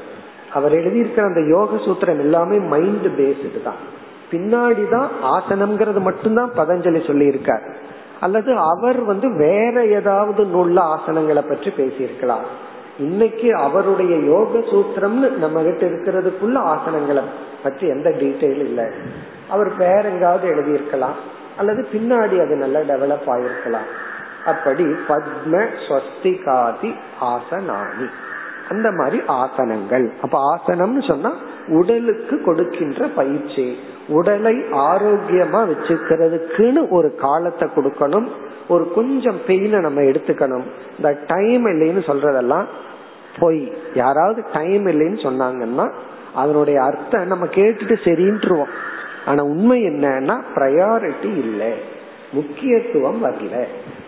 அவர் 0.55 0.73
எழுதியிருக்கிற 0.73 1.21
அந்த 1.21 1.41
யோக 1.41 1.77
சூத்திரம் 1.77 2.19
எல்லாமே 2.19 2.59
மைண்ட் 2.59 3.07
பேஸ்டு 3.07 3.63
தான். 3.63 3.95
பின்னாடிதான் 4.31 5.09
ஆசனம்ங்கிறது 5.23 6.01
மட்டும்தான் 6.01 6.51
பதஞ்சலி 6.57 7.07
சொல்லி 7.07 7.27
இருக்கார் 7.27 7.95
அல்லது 8.21 8.57
அவர் 8.57 9.05
வந்து 9.05 9.37
வேற 9.37 9.87
ஏதாவது 9.87 10.45
நூல்ல 10.45 10.79
ஆசனங்களை 10.79 11.49
பற்றி 11.49 11.71
பேசியிருக்கலாம். 11.71 12.47
இன்னைக்கு 12.99 13.55
அவருடைய 13.55 14.19
யோக 14.19 14.59
சூத்திரம்னு 14.59 15.31
நம்ம 15.31 15.63
கிட்ட 15.63 15.87
இருக்கிறதுக்குள்ள 15.87 16.57
ஆசனங்களை 16.57 17.23
பற்றி 17.63 17.87
எந்த 17.87 18.11
டீட்டெயில் 18.11 18.59
இல்லை. 18.59 18.85
அவர் 19.49 19.77
வேற 19.77 20.03
எங்காவது 20.03 20.55
எழுதியிருக்கலாம். 20.55 21.17
அல்லது 21.57 21.89
பின்னாடி 21.93 22.41
அது 22.41 22.57
நல்லா 22.57 22.81
டெவலப் 22.81 23.27
ஆயிருக்கலாம். 23.27 23.89
அப்படி 24.47 24.85
பத்ம 24.85 25.67
ஸ்வஸ்திகாதி 25.89 26.95
ஆசனானி. 27.21 28.07
அந்த 28.71 28.91
மாதிரி 28.91 29.19
ஆசனங்கள். 29.19 30.13
அப்ப 30.23 30.57
ஆசனம்னு 30.57 31.09
சொன்னா 31.09 31.33
உடலுக்கு 31.69 32.43
கொடுக்கின்ற 32.43 33.07
பயிற்சி. 33.07 33.79
உடலை 34.09 34.55
ஆரோக்கியமா 34.57 35.69
வச்சுக்கிறதுக்குன்னு 35.69 36.89
ஒரு 36.91 37.15
காலத்தை 37.15 37.69
கொடுக்கணும். 37.77 38.29
ஒரு 38.69 38.93
கொஞ்சம் 38.93 39.39
பெயினை 39.47 39.81
நம்ம 39.81 40.01
எடுத்துக்கணும். 40.01 40.63
இந்த 40.97 41.19
டைம் 41.27 41.67
இல்லைன்னு 41.67 42.11
சொல்றதெல்லாம் 42.11 42.65
பொய். 43.39 43.73
யாராவது 43.95 44.45
டைம் 44.53 44.87
இல்லைன்னு 44.87 45.19
சொன்னாங்கன்னா 45.21 45.93
அதனுடைய 46.35 46.83
அர்த்தம் 46.83 47.27
நம்ம 47.27 47.47
கேட்டுட்டு 47.47 47.97
சரின்ட்டுருவோம். 48.05 48.71
ஆனா 49.27 49.43
உண்மை 49.43 49.83
என்னன்னா 49.83 50.43
ப்ரையாரிட்டி 50.55 51.39
இல்லை. 51.39 51.73
முக்கியத்துவம் 52.33 53.25
வரல. 53.25 53.65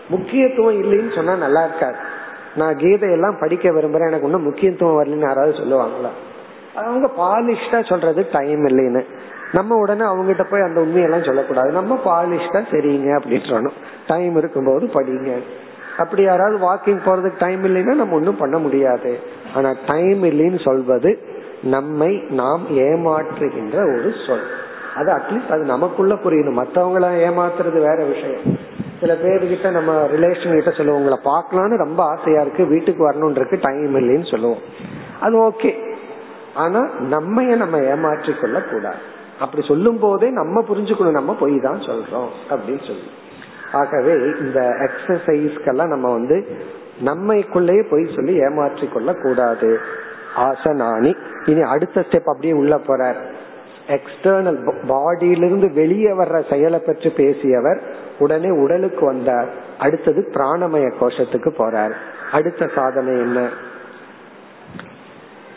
முக்கியத்துவம் 0.08 0.82
இல்லைன்னு 0.82 1.14
சொன்னா 1.14 1.36
நல்லா 1.36 1.64
இருக்காது. 1.64 1.96
நான் 2.56 2.76
கீதையெல்லாம் 2.76 3.40
படிக்க 3.40 3.70
விரும்புறேன். 3.70 4.06
எனக்கு 4.06 4.26
ஒன்றும் 4.26 4.42
முக்கியத்துவம் 4.42 5.04
வரலன்னு 5.04 5.20
யாராவது 5.20 5.52
சொல்லுவாங்களா? 5.52 6.08
அவங்க 6.74 7.10
பாலிஷ்டா 7.18 7.88
சொல்றது 7.88 8.26
டைம் 8.32 8.66
இல்லைன்னு. 8.66 9.04
நம்ம 9.52 9.76
உடனே 9.76 10.04
அவங்ககிட்ட 10.04 10.44
போய் 10.50 10.60
அந்த 10.60 10.80
உண்மையெல்லாம் 10.80 11.24
சொல்லக்கூடாது. 11.24 11.70
நம்ம 11.70 12.00
பாலிஷ்டா 12.04 12.60
சரிங்க 12.70 13.08
அப்படின்னு 13.18 13.48
சொல்லணும் 13.48 13.76
டைம் 14.06 14.36
இருக்கும்போது 14.36 14.86
படிங்க. 14.86 15.42
அப்படி 15.98 16.22
யாராவது 16.22 16.66
வாக்கிங் 16.66 16.98
போறதுக்கு 16.98 17.38
டைம் 17.38 17.64
இல்லைன்னா 17.64 17.94
நம்ம 17.94 18.14
ஒன்றும் 18.14 18.36
பண்ண 18.36 18.58
முடியாது. 18.58 19.18
ஆனா 19.54 19.74
டைம் 19.86 20.24
இல்லைன்னு 20.24 20.62
சொல்வது 20.62 21.18
நம்மை 21.62 22.24
நாம் 22.28 22.66
ஏமாற்றுகின்ற 22.70 23.74
ஒரு 23.74 24.12
சொல். 24.26 24.46
அது 24.94 25.12
அட்லீஸ்ட் 25.12 25.50
அது 25.50 25.62
நமக்குள்ள 25.64 26.14
புரியணும் 26.14 26.60
மற்றவங்கள 26.62 27.06
ஏமாத்துறது 27.26 27.78
வேற 27.78 28.04
விஷயம். 28.04 28.40
சில 29.00 29.14
பேர்கிட்ட 29.14 29.70
நம்ம 29.70 30.06
ரிலேஷன் 30.12 30.54
கிட்ட 30.54 30.70
சொல்லுவோம். 30.70 31.00
உங்களை 31.00 31.18
பார்க்கலான்னு 31.24 31.76
ரொம்ப 31.76 32.04
ஆசையா 32.04 32.40
இருக்கு. 32.40 32.66
வீட்டுக்கு 32.66 33.12
வரணும் 33.12 33.30
இருக்கு 33.30 33.58
டைம் 33.62 33.94
இல்லைன்னு 33.96 34.30
சொல்லுவோம். 34.30 34.58
அது 35.20 35.36
ஓகே 35.38 35.96
ஆனா 36.54 36.80
நம்மைய 37.10 37.56
நம்ம 37.56 37.78
ஏமாற்றி 37.78 38.34
கொள்ள 38.40 38.62
கூடாது 38.62 39.16
அப்படி 39.40 39.66
சொல்லும் 39.66 39.98
போதே 39.98 40.30
நம்ம 40.30 40.64
புரிஞ்சுக்கணும் 40.68 41.10
நம்ம 41.10 41.34
போய் 41.34 41.60
தான் 41.60 41.80
சொல்றோம் 41.80 42.28
அப்படின்னு 42.50 42.86
சொல்லி. 42.86 43.10
ஆகவே 43.72 44.12
இந்த 44.40 44.60
எக்ஸசைஸ்க்கெல்லாம் 44.60 45.86
நம்ம 45.86 46.12
வந்து 46.12 46.56
நம்மைக்குள்ளேயே 47.04 47.88
போய் 47.90 48.12
சொல்லி 48.14 48.34
ஏமாற்றி 48.34 48.88
கொள்ள 48.88 49.14
கூடாது 49.14 49.80
ஆசனானி. 50.36 51.16
இனி 51.44 51.60
அடுத்த 51.60 52.04
ஸ்டெப் 52.10 52.24
அப்படியே 52.24 52.52
உள்ள 52.52 52.76
போறார். 52.76 53.16
எக்ஸ்டர்னல் 53.88 54.72
பாடியிலிருந்து 54.88 55.72
வெளியே 55.72 56.10
வர்ற 56.10 56.50
செயலை 56.50 56.78
பற்றி 56.78 57.10
பேசியவர் 57.10 57.82
உடனே 58.18 58.50
உடலுக்கு 58.50 59.06
வந்தார். 59.06 59.48
அடுத்தது 59.78 60.30
பிராணமய 60.32 60.92
கோஷத்துக்கு 61.00 61.50
போறார். 61.58 61.92
அடுத்த 62.32 62.70
சாதனை 62.74 63.12
என்ன? 63.12 63.48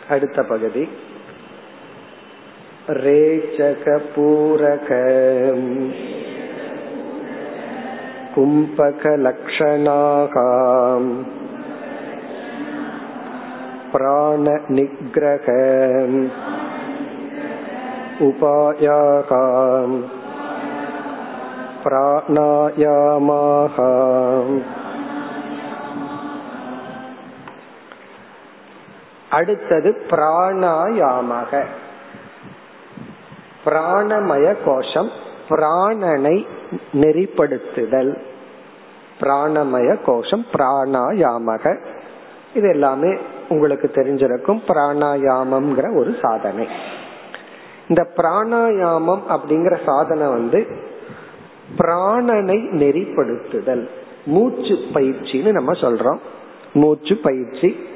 அடுத்த 0.08 0.42
பகுதி. 0.42 0.88
ரேச்சக 3.03 3.85
பூரக 4.13 4.89
கும்பக 8.35 9.03
லக்ஷணாக 9.25 10.35
பிராண 13.91 14.45
நிகிரக 14.75 15.47
उपायाः 18.19 19.31
प्राणायामाः 21.83 23.75
அடுத்தது 29.29 29.89
பிராணாயாமக 30.11 31.51
பிராணமய 33.64 34.56
கோஷம் 34.64 35.10
பிராணனை 35.48 36.46
நெறிப்படுத்துதல். 36.92 38.18
பிராணமய 39.20 39.96
கோஷம் 40.04 40.46
பிராணாயாமக. 40.52 41.84
இது 42.54 42.68
எல்லாமே 42.68 43.18
உங்களுக்கு 43.48 43.90
தெரிஞ்சிருக்கும் 43.94 44.60
பிராணாயாமம்ங்கிற 44.66 45.96
ஒரு 45.96 46.16
சாதனை. 46.20 46.68
இந்த 47.88 48.06
பிராணாயாமம் 48.16 49.20
அப்படிங்கிற 49.28 49.78
சாதனை 49.84 50.26
வந்து 50.26 50.66
பிராணனை 51.78 52.68
நெறிப்படுத்துதல். 52.70 53.88
மூச்சு 54.24 54.74
பயிற்சின்னு 54.94 55.52
நம்ம 55.52 55.72
சொல்றோம். 55.72 56.18
மூச்சு 56.72 57.16
பயிற்சி 57.16 57.88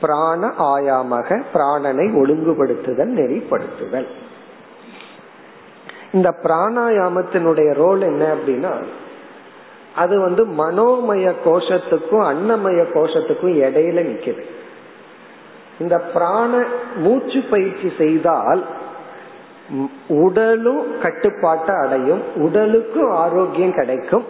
பிராண 0.00 0.52
ஆயாமக 0.58 1.42
பிராணனை 1.54 2.14
ஒழுங்குபடுத்துதல் 2.14 3.12
நெறிப்படுத்துதல். 3.14 4.06
இந்த 6.12 6.34
பிராணாயாமத்தினுடைய 6.42 7.74
ரோல் 7.74 8.00
என்ன 8.00 8.34
அப்படின்னா 8.34 8.72
அது 9.94 10.20
வந்து 10.20 10.46
மனோமய 10.46 11.32
கோஷத்துக்கும் 11.44 12.24
அன்னமய 12.30 12.84
கோஷத்துக்கும் 12.94 13.54
இடையில 13.66 14.02
நிக்குது. 14.10 14.42
இந்த 15.80 15.98
பிராண 15.98 16.64
மூச்சு 16.96 17.40
பயிற்சி 17.50 17.92
செய்தால் 17.98 18.64
உடலும் 20.08 21.00
கட்டுப்பாட்டை 21.00 21.74
அடையும் 21.84 22.22
உடலுக்கும் 22.34 23.10
ஆரோக்கியம் 23.10 23.74
கிடைக்கும் 23.74 24.24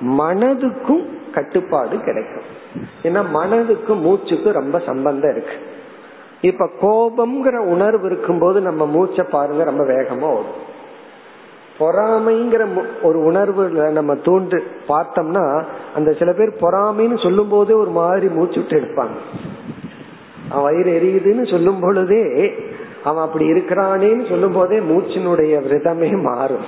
மனதுக்கும் 0.00 1.04
கட்டுப்பாடு 1.34 1.98
கிடைக்கும். 1.98 2.46
ஏன்னா 3.02 3.24
மனதுக்கும் 3.38 4.02
மூச்சுக்கும் 4.06 4.52
ரொம்ப 4.52 4.78
சம்பந்தம் 4.78 5.30
இருக்கு. 5.30 5.56
இப்ப 6.40 6.68
கோபம்ங்கிற 6.82 7.56
உணர்வு 7.56 8.06
இருக்கும்போது 8.06 8.60
நம்ம 8.60 8.86
மூச்சை 8.86 9.24
பாருங்க 9.30 9.64
ரொம்ப 9.64 9.84
வேகமா 9.84 10.28
ஓடும். 10.38 10.72
பொறாமைங்கிற 11.78 12.82
ஒரு 13.02 13.18
உணர்வு 13.24 13.68
நம்ம 13.68 14.14
தூண்டு 14.14 14.58
பார்த்தோம்னா 14.88 15.64
அந்த 15.94 16.12
சில 16.12 16.32
பேர் 16.32 16.60
பொறாமைன்னு 16.60 17.22
சொல்லும் 17.22 17.48
போதே 17.48 17.72
ஒரு 17.72 17.90
மாதிரி 17.90 18.28
மூச்சு 18.28 18.60
விட்டு 18.60 18.76
எடுப்பாங்க. 18.76 19.18
அவன் 20.48 20.64
வயிறு 20.64 20.92
எரியுதுன்னு 20.98 21.50
சொல்லும் 21.50 21.80
பொழுதே 21.80 22.52
அவன் 23.04 23.24
அப்படி 23.24 23.52
இருக்கிறானேன்னு 23.52 24.28
சொல்லும் 24.28 24.52
போதே 24.52 24.78
மூச்சினுடைய 24.78 25.52
விரதமே 25.62 26.22
மாறும். 26.22 26.66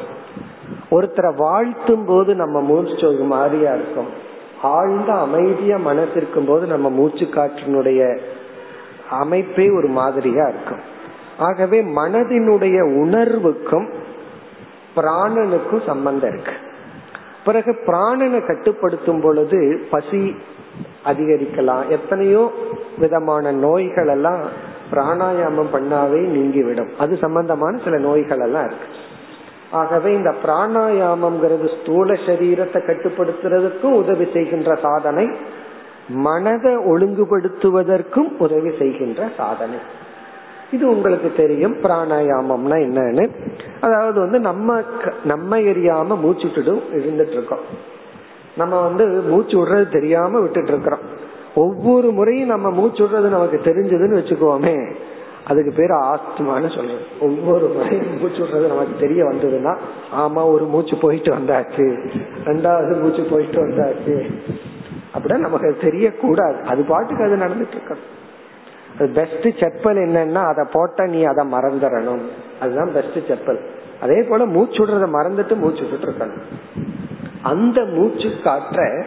ஒருத்தரை 0.90 1.34
வாழ்த்தும் 1.36 2.04
போது 2.04 2.34
நம்ம 2.34 2.60
மூச்சு 2.60 3.06
ஒரு 3.06 3.24
மாதிரியா 3.24 3.74
இருக்கும். 3.74 4.10
ஆழ்ந்த 4.62 5.12
அமைதியா 5.12 5.76
மனசு 5.76 6.28
போது 6.46 6.66
நம்ம 6.66 6.90
மூச்சு 6.90 7.24
காற்றினுடைய 7.24 8.18
அமைப்பே 9.10 9.70
ஒரு 9.70 9.88
மாதிரியா 9.88 10.46
இருக்கும். 10.46 10.82
ஆகவே 11.38 11.82
மனதினுடைய 11.82 12.80
உணர்வுக்கும் 13.02 13.92
பிராணனுக்கும் 14.96 15.86
சம்பந்தம் 15.86 16.32
இருக்கு. 16.32 16.52
பிறகு 17.44 17.76
பிராணனை 17.86 18.46
கட்டுப்படுத்தும் 18.46 19.20
பொழுது 19.20 19.86
பசி 19.90 20.36
அதிகரிக்கலாம். 21.04 21.88
எத்தனையோ 21.88 22.52
விதமான 22.98 23.52
நோய்கள் 23.52 24.08
எல்லாம் 24.08 24.40
பிராணாயாமம் 24.90 25.72
பண்ணாவே 25.72 26.20
நீங்கிவிடும். 26.26 26.88
அது 26.98 27.16
சம்பந்தமான 27.16 27.78
சில 27.84 27.98
நோய்கள் 27.98 28.40
எல்லாம் 28.40 28.66
இருக்கு. 28.66 28.86
ஆகவே 29.70 30.12
இந்த 30.12 30.34
பிராணாயாமம்ங்கிறது 30.44 31.80
ஸ்தூல 31.80 32.12
சரீரத்தை 32.12 32.80
கட்டுப்படுத்துறதுக்கும் 32.82 33.98
உதவி 34.02 34.28
செய்கின்ற 34.32 34.74
சாதனை 34.74 35.30
மனதை 36.08 36.76
ஒழுங்குபடுத்துவதற்கும் 36.76 38.36
உதவி 38.38 38.70
செய்கின்ற 38.78 39.28
சாதனை. 39.36 39.76
இது 40.70 40.88
உங்களுக்கு 40.88 41.32
தெரியும். 41.36 41.76
பிராணாயாமம்னா 41.82 42.76
என்னன்னு. 42.86 43.30
அதாவது 43.80 44.20
வந்து 44.20 44.38
நம்ம 44.38 44.82
நம்ம 45.24 45.58
எரியாம 45.58 46.18
மூச்சுட்டு 46.22 46.80
இருந்துட்டு 46.92 47.32
இருக்கோம் 47.32 47.94
நம்ம 48.56 48.80
வந்து 48.80 49.06
மூச்சு 49.06 49.66
விடுறது 49.66 49.92
தெரியாம 49.92 50.40
விட்டுட்டு 50.40 50.68
இருக்கிறோம் 50.68 50.98
ஒவ்வொரு 51.54 52.10
முறையும் 52.10 52.48
நம்ம 52.48 52.70
மூச்சு 52.70 53.04
விடுறது 53.04 53.28
நமக்கு 53.28 53.60
தெரிஞ்சதுன்னு 53.64 54.18
வச்சுக்கோமே 54.20 54.94
அதுக்கு 55.46 55.72
பேர் 55.72 55.90
ஆத்மான்னு 55.90 56.76
சொல்றது. 56.76 57.04
ஒவ்வொரு 57.20 57.66
முறையும் 57.66 58.20
மூச்சு 58.20 58.44
விடுறது 58.44 58.66
நமக்கு 58.66 59.00
தெரிய 59.00 59.24
வந்ததுன்னா 59.24 59.76
ஆமா 60.18 60.52
ஒரு 60.52 60.64
மூச்சு 60.64 60.96
போயிட்டு 61.00 61.34
வந்தாச்சு. 61.34 62.10
ரெண்டாவது 62.44 63.00
மூச்சு 63.00 63.22
போயிட்டு 63.30 63.66
வந்தாச்சு. 63.66 64.30
அப்படின்னா 65.14 65.38
நமக்கு 65.38 65.66
அது 65.66 65.90
தெரியக்கூடாது. 65.90 66.64
அது 66.64 66.84
பாட்டுக்கு 66.84 67.24
அது 67.24 67.36
நடந்துட்டு 67.36 67.76
இருக்கணும் 67.76 68.15
பெஸ்ட் 68.98 69.62
செப்பல் 69.62 69.98
என்னன்னா 69.98 70.46
அதை 70.46 70.64
போட்ட 70.72 71.06
நீ 71.06 71.24
அதை 71.24 71.52
மறந்துடணும். 71.52 72.20
அதுதான் 72.60 72.92
பெஸ்ட் 72.92 73.32
செப்பல். 73.32 73.58
அதே 74.00 74.22
போல 74.22 74.46
மூச்சுடுறத 74.46 75.06
மறந்துட்டு 75.12 75.56
மூச்சு 75.56 75.86
விட்டுட்டு 75.86 76.06
இருக்கணும். 76.06 76.40
அந்த 77.42 77.84
மூச்சு 77.84 78.28
காற்ற 78.44 79.04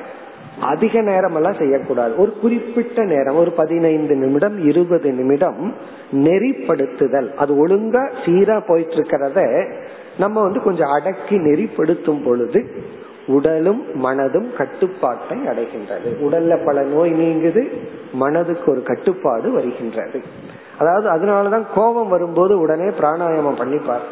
அதிக 0.62 1.02
நேரம் 1.02 1.36
எல்லாம் 1.36 1.54
செய்யக்கூடாது. 1.54 2.18
ஒரு 2.18 2.40
குறிப்பிட்ட 2.40 3.04
நேரம் 3.04 3.36
ஒரு 3.36 3.52
பதினைந்து 3.52 4.16
நிமிடம் 4.16 4.66
இருபது 4.66 5.12
நிமிடம் 5.12 5.74
நெறிப்படுத்துதல். 6.12 7.34
அது 7.34 7.68
ஒழுங்கா 7.68 8.12
சீரா 8.26 8.62
போயிட்டு 8.68 8.96
இருக்கிறத 8.96 9.72
நம்ம 10.18 10.42
வந்து 10.42 10.62
கொஞ்சம் 10.62 10.90
அடக்கி 10.90 11.38
நெறிப்படுத்தும் 11.38 12.24
பொழுது 12.24 12.66
உடலும் 13.30 13.84
மனதும் 14.06 14.56
கட்டுப்பாட்டை 14.56 15.38
அடைகின்றது. 15.38 16.18
உடல்ல 16.22 16.66
பல 16.66 16.82
நோய் 16.82 17.12
நீங்குது 17.12 17.78
மனதுக்கு 18.12 18.72
ஒரு 18.72 18.84
கட்டுப்பாடு 18.84 19.52
வருகின்றது. 19.52 20.22
அதாவது 20.78 21.10
அதனாலதான் 21.10 21.66
கோபம் 21.76 22.10
வரும்போது 22.10 22.60
உடனே 22.60 22.84
பிராணாயாமம் 22.84 23.60
பண்ணிப்பார். 23.62 24.08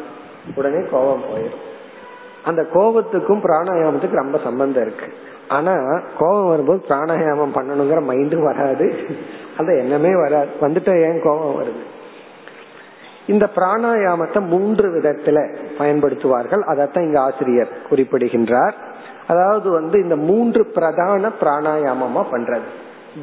உடனே 0.54 0.84
கோபம் 0.90 1.22
போயிடும். 1.22 1.66
அந்த 2.44 2.66
கோபத்துக்கும் 2.72 3.42
பிராணாயாமத்துக்கு 3.42 4.14
ரொம்ப 4.14 4.38
சம்பந்தம் 4.44 4.86
இருக்கு. 4.86 5.12
ஆனா 5.48 6.00
கோபம் 6.18 6.48
வரும்போது 6.48 6.84
பிராணாயாமம் 6.88 7.54
பண்ணணுங்கிற 7.54 8.02
மைண்டும் 8.02 8.42
வராது. 8.42 8.94
அந்த 9.56 9.76
எண்ணமே 9.76 10.14
வராது. 10.14 10.48
வந்துட்டு 10.60 11.02
ஏன் 11.02 11.20
கோபம் 11.22 11.62
வருது? 11.62 11.96
இந்த 13.26 13.48
பிராணாயாமத்தை 13.56 14.46
மூன்று 14.46 15.00
விதத்துல 15.00 15.56
பயன்படுத்துவார்கள். 15.78 16.60
அதைத்தான் 16.60 17.04
இங்க 17.04 17.20
ஆசிரியர் 17.20 17.82
குறிப்பிடுகின்றார். 17.88 18.74
அதாவது 19.28 19.70
வந்து 19.70 20.02
இந்த 20.02 20.16
மூன்று 20.16 20.66
பிரதான 20.66 21.30
பிராணாயாமமா 21.40 22.24
பண்றது. 22.32 22.68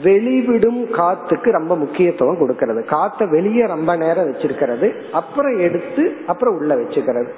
வெளிவிடும் 0.03 0.91
காத்துக்கு 0.91 1.51
ரொம்ப 1.51 1.75
முக்கியத்துவம் 1.75 2.37
கொடுக்கறது. 2.37 2.85
காத்த 2.85 3.25
வெளியே 3.25 3.65
ரொம்ப 3.65 3.95
நேரம் 3.95 4.31
வச்சிருக்கிறது. 4.31 4.93
அப்புறம் 5.11 5.59
எடுத்து 5.59 6.15
அப்புறம் 6.27 6.57
உள்ள 6.57 6.75
வச்சுக்கிறது. 6.75 7.29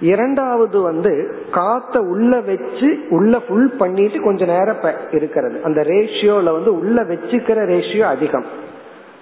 இரண்டாவது 0.00 0.80
வந்து 0.80 1.34
காத்த 1.50 2.00
உள்ள 2.00 2.40
வச்சு 2.40 3.06
உள்ள 3.10 3.40
ஃபுல் 3.40 3.76
பண்ணிட்டு 3.76 4.20
கொஞ்ச 4.20 4.44
நேரம் 4.44 4.76
இருக்கிறது. 5.12 5.60
அந்த 5.62 5.80
ரேஷியோல 5.80 6.44
வந்து 6.44 6.78
உள்ள 6.78 7.02
வச்சுக்கிற 7.02 7.66
ரேஷியோ 7.66 8.02
அதிகம். 8.02 8.44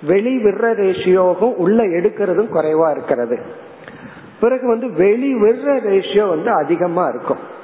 வெளி 0.03 0.45
விடுற 0.45 0.75
ரேஷியோவும் 0.75 1.55
உள்ள 1.55 1.83
எடுக்கிறதும் 1.83 2.49
குறைவா 2.53 2.91
இருக்கிறது. 2.91 3.39
பிறகு 4.41 4.67
வந்து 4.67 4.93
வெளி 4.93 5.35
விடுற 5.35 5.81
ரேஷியோ 5.81 6.29
வந்து 6.29 6.51
அதிகமா 6.51 7.09
இருக்கும். 7.09 7.59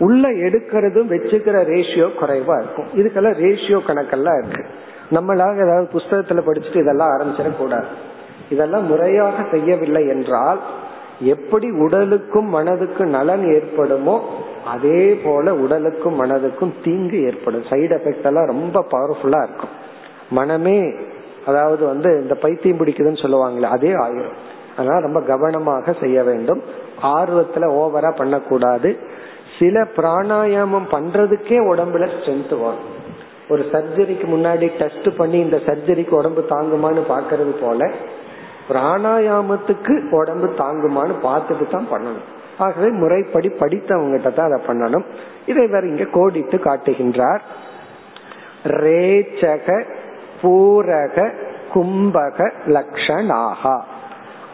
உள்ள 0.00 0.28
எடுக்கிறதும் 0.28 1.10
வச்சுக்கிற 1.12 1.56
ரேஷியோ 1.72 2.06
குறைவா 2.20 2.54
இருக்கும். 2.60 2.88
இதுக்கெல்லாம் 2.94 3.38
ரேஷியோ 3.44 3.78
கணக்கெல்லாம் 3.86 4.38
இருக்கு. 4.42 4.62
நம்மளாக 5.10 5.64
ஏதாவது 5.64 5.88
புஸ்தகத்துல 5.92 6.42
படிச்சுட்டு 6.48 6.82
இதெல்லாம் 6.82 7.12
ஆரம்பிச்சிடக்கூடாது. 7.14 7.90
இதெல்லாம் 8.50 8.86
முறையாக 8.86 9.44
செய்யவில்லை 9.50 10.08
என்றால் 10.08 10.60
எப்படி 11.20 11.70
உடலுக்கும் 11.70 12.48
மனதுக்கும் 12.54 13.12
நலன் 13.16 13.44
ஏற்படுமோ 13.46 14.20
அதே 14.64 15.14
போல 15.24 15.54
உடலுக்கும் 15.54 16.16
மனதுக்கும் 16.22 16.72
தீங்கு 16.84 17.22
ஏற்படும். 17.22 17.64
சைடு 17.70 17.92
எஃபெக்ட் 17.98 18.24
எல்லாம் 18.24 18.46
ரொம்ப 18.46 18.84
பவர்ஃபுல்லா 18.90 19.40
இருக்கும். 19.42 19.74
மனமே 20.30 20.78
அதாவது 21.46 21.86
வந்து 21.86 22.10
இந்த 22.22 22.34
பைத்தியம் 22.34 22.78
பிடிக்குதுன்னு 22.78 23.22
சொல்லுவாங்களே 23.24 23.68
அதே 23.76 23.88
ஆயிரும். 23.88 24.38
அதனால 24.76 25.00
ரொம்ப 25.00 25.20
கவனமாக 25.20 25.92
செய்ய 26.00 26.22
வேண்டும். 26.22 26.62
ஆர்வத்துல 27.02 27.68
ஓவரா 27.82 28.10
பண்ணக்கூடாது. 28.16 28.90
சில 29.60 29.80
பிராணாயாமம் 29.96 30.86
பண்றதுக்கே 30.92 31.56
உடம்புல 31.72 32.04
ஸ்ட்ரென்த் 32.12 32.54
வரும். 32.60 32.86
ஒரு 33.48 33.62
சர்ஜரிக்கு 33.72 34.26
முன்னாடி 34.34 34.66
டெஸ்ட் 34.78 35.08
பண்ணி 35.16 35.38
இந்த 35.38 35.58
சர்ஜரிக்கு 35.66 36.14
உடம்பு 36.18 36.42
தாங்குமான்னு 36.48 37.02
பாக்குறது 37.08 37.52
போல 37.62 37.88
பிராணாயாமத்துக்கு 38.68 39.94
உடம்பு 40.10 40.48
தாங்குமான்னு 40.58 41.14
பார்த்துட்டு 41.22 41.66
தான் 41.70 41.88
பண்ணணும். 41.92 42.26
ஆகவே 42.58 42.88
முறைப்படி 43.02 43.48
படித்தவங்ககிட்ட 43.60 44.30
தான் 44.34 44.48
அதை 44.50 44.60
பண்ணணும். 44.66 45.04
இதை 45.46 45.66
வேற 45.66 45.86
இங்க 45.86 46.06
கோடிட்டு 46.12 46.56
காட்டுகின்றார். 46.68 47.42
ரேச்சக 48.84 49.68
பூரக 50.42 51.16
கும்பக 51.74 52.38
லக்ஷணாகா 52.76 53.76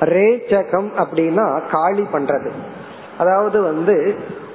ரேச்சகம் 0.01 0.91
அப்படின்னா 1.03 1.47
காளி 1.71 2.07
பண்றது. 2.13 2.51
அதாவது 3.19 3.59
வந்து 3.63 3.97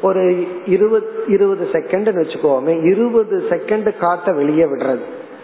ஒரு 0.02 0.48
இருபது 0.66 1.24
இருபது 1.28 1.68
செகண்ட்னு 1.72 2.20
வச்சுக்கோமே 2.20 2.84
இருபது 2.84 3.44
செகண்ட் 3.50 3.98
காத்த 3.98 4.32
வெளியே 4.32 4.64
விடுறது. 4.64 5.02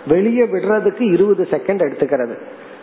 வெளியே 0.08 0.44
விடுறதுக்கு 0.44 1.12
இருபது 1.12 1.48
செகண்ட் 1.52 1.86
எடுத்துக்கிறது. 1.88 2.36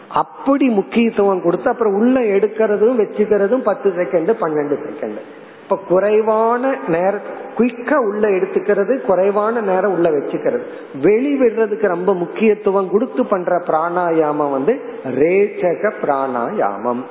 அப்படி 0.08 0.68
முக்கியத்துவம் 0.68 1.42
கொடுத்து 1.42 1.70
அப்புறம் 1.70 1.94
உள்ள 1.94 2.20
எடுக்கிறதும் 2.20 2.98
வச்சுக்கிறதும் 2.98 3.62
பத்து 3.62 3.90
செகண்ட் 3.90 4.34
பன்னெண்டு 4.40 4.76
செகண்ட் 4.86 5.18
இப்ப 5.62 5.78
குறைவான 5.88 6.76
நேர 6.88 7.20
குயிக்கா 7.58 7.94
உள்ள 7.94 8.28
எடுத்துக்கிறது 8.28 9.00
குறைவான 9.00 9.60
நேரம் 9.60 9.92
உள்ள 9.92 10.10
வச்சுக்கிறது. 10.10 10.62
வெளி 11.02 11.40
விடுறதுக்கு 11.40 11.86
ரொம்ப 11.86 12.14
முக்கியத்துவம் 12.14 12.90
கொடுத்து 12.90 13.26
பண்ற 13.26 13.62
பிராணாயாமம் 13.66 14.50
வந்து 14.50 14.80
ரேச்சக 15.04 15.92
பிராணாயாமம். 16.02 17.02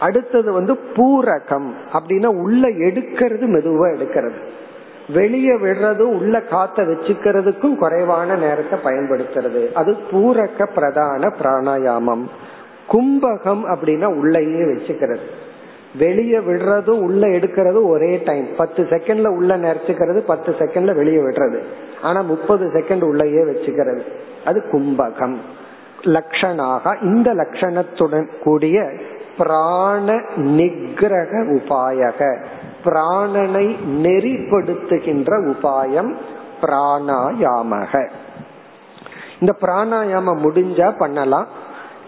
அடுத்தது 0.00 0.52
வந்து 0.52 0.72
பூரகம் 0.72 1.70
அப்படின்னா 1.92 2.26
உள்ள 2.26 2.68
எடுக்கிறது 2.68 3.46
மெதுவா 3.46 3.96
எடுக்கிறது. 3.98 4.38
வெளியே 5.12 5.52
விடுறதும் 5.52 6.14
உள்ள 6.18 6.40
காத்த 6.40 6.82
வச்சுக்கிறதுக்கும் 6.82 7.76
குறைவான 7.76 8.34
நேரத்தை 8.34 8.78
பயன்படுத்துறது. 8.84 9.72
அது 9.72 9.96
பூரக 10.10 10.68
பிரதான 10.74 11.32
பிராணாயாமம். 11.42 12.24
கும்பகம் 12.92 13.62
அப்படின்னா 13.64 14.04
உள்ளேயே 14.04 14.62
வச்சுக்கிறது. 14.62 15.26
வெளியே 15.98 16.38
விடுறதும் 16.38 17.00
உள்ள 17.00 17.26
எடுக்கிறதும் 17.26 17.86
ஒரே 17.86 18.22
டைம் 18.24 18.48
பத்து 18.56 18.82
செகண்ட்ல 18.82 19.26
உள்ள 19.26 19.56
நிறச்சுக்கிறது 19.56 20.18
பத்து 20.18 20.52
செகண்ட்ல 20.52 20.94
வெளியே 20.94 21.18
விடுறது. 21.18 21.58
ஆனா 22.02 22.20
முப்பது 22.20 22.66
செகண்ட் 22.66 23.02
உள்ளேயே 23.02 23.42
வச்சுக்கிறது. 23.42 24.00
அது 24.44 24.64
கும்பகம். 24.72 25.36
லட்சணாக 26.02 27.02
இந்த 27.02 27.34
லட்சணத்துடன் 27.34 28.26
கூடிய 28.42 28.90
பிராண 29.38 30.12
நிகிரக 30.36 31.32
உபாயக. 31.56 32.20
பிராணனை 32.84 33.66
நெறிப்படுத்துகின்ற 34.02 35.30
உபாயம் 35.52 36.16
பிராணாயாமக. 36.62 38.08
இந்த 39.40 39.56
பிராணாயாமம் 39.60 40.42
முடிஞ்சா 40.44 40.98
பண்ணலாம். 40.98 41.48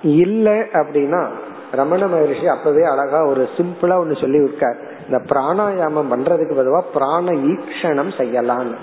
இல்லை 0.02 0.58
அப்படின்னா 0.58 1.26
ரமண 1.72 2.06
மகரிஷி 2.06 2.48
அப்பவே 2.48 2.82
அழகா 2.82 3.24
ஒரு 3.24 3.48
சிம்பிளா 3.56 3.94
ஒண்ணு 4.02 4.20
சொல்லி 4.20 4.38
இருக்கார் 4.38 4.76
இந்த 5.04 5.18
பிராணாயாமம் 5.28 6.10
பண்றதுக்கு 6.12 6.54
பொதுவா 6.60 6.82
பிராண 6.94 7.30
ஈக்ஷணம் 7.30 8.16
செய்யலாம் 8.16 8.74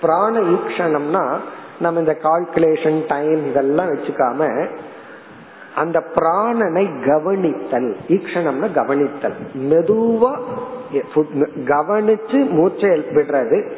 பிராண 0.00 0.40
ஈக்ஷணம்னா 0.40 1.36
நம்ம 1.78 1.98
இந்த 1.98 2.16
கால்குலேஷன் 2.22 3.04
டைம் 3.08 3.46
இதெல்லாம் 3.46 3.88
வச்சுக்காம 3.88 4.66
அந்த 5.74 6.04
பிராணனை 6.14 7.04
கவனித்தல். 7.06 7.96
ஈக்ஷணம்னா 8.08 8.72
கவனித்தல். 8.72 9.34
மெதுவா 9.58 10.38
கவனிச்சு 11.64 12.50
மூச்சை 12.50 12.90
விடுறது. 12.90 13.70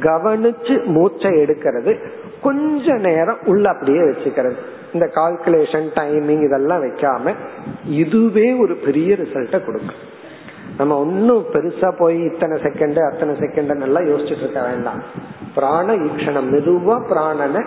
கவனிச்சு 0.00 0.84
மூச்சை 0.84 1.30
எடுக்கிறது. 1.30 1.98
கொஞ்ச 2.42 2.94
நேரம் 2.94 3.38
உள்ள 3.46 3.70
அப்படியே 3.70 3.98
வச்சுக்கிறது. 3.98 4.54
இந்த 4.92 5.10
கால்குலேஷன் 5.14 5.88
டைமிங் 5.94 6.44
இதெல்லாம் 6.44 6.82
வைக்காம 6.82 7.34
இதுவே 7.86 8.52
ஒரு 8.52 8.74
பெரிய 8.74 9.14
ரிசல்ட்ட 9.14 9.64
கொடுக்கும். 9.64 10.14
நம்ம 10.78 10.98
ஒன்னும் 10.98 11.44
பெருசா 11.52 11.92
போய் 11.98 12.22
இத்தனை 12.22 12.62
செகண்ட் 12.62 13.12
அத்தனை 13.12 13.34
செகண்ட் 13.34 13.80
எல்லாம் 13.80 14.06
யோசிச்சுட்டு 14.06 14.38
இருக்க 14.38 14.62
வேண்டாம். 14.62 15.02
பிராண 15.54 15.96
ஈக்ஷணம் 15.96 16.48
மெதுவா 16.52 17.02
பிராணனை 17.10 17.66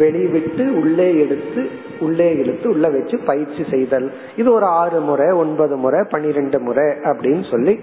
வெளிவிட்டு 0.00 0.64
உள்ளே 0.80 1.08
எடுத்து 1.24 1.62
உள்ளே 2.00 2.28
இழுத்து 2.36 2.66
உள்ள 2.70 2.88
வச்சு 2.88 3.16
பயிற்சி 3.30 3.62
செய்தல். 3.70 4.06
இது 4.36 4.48
ஒரு 4.52 4.66
ஆறு 4.82 5.00
முறை 5.00 5.28
ஒன்பது 5.44 5.76
முறை 5.76 6.00
பனிரெண்டு 6.10 6.60
முறை 6.60 6.86
அப்படின்னு 7.10 7.44
சொல்லி 7.50 7.74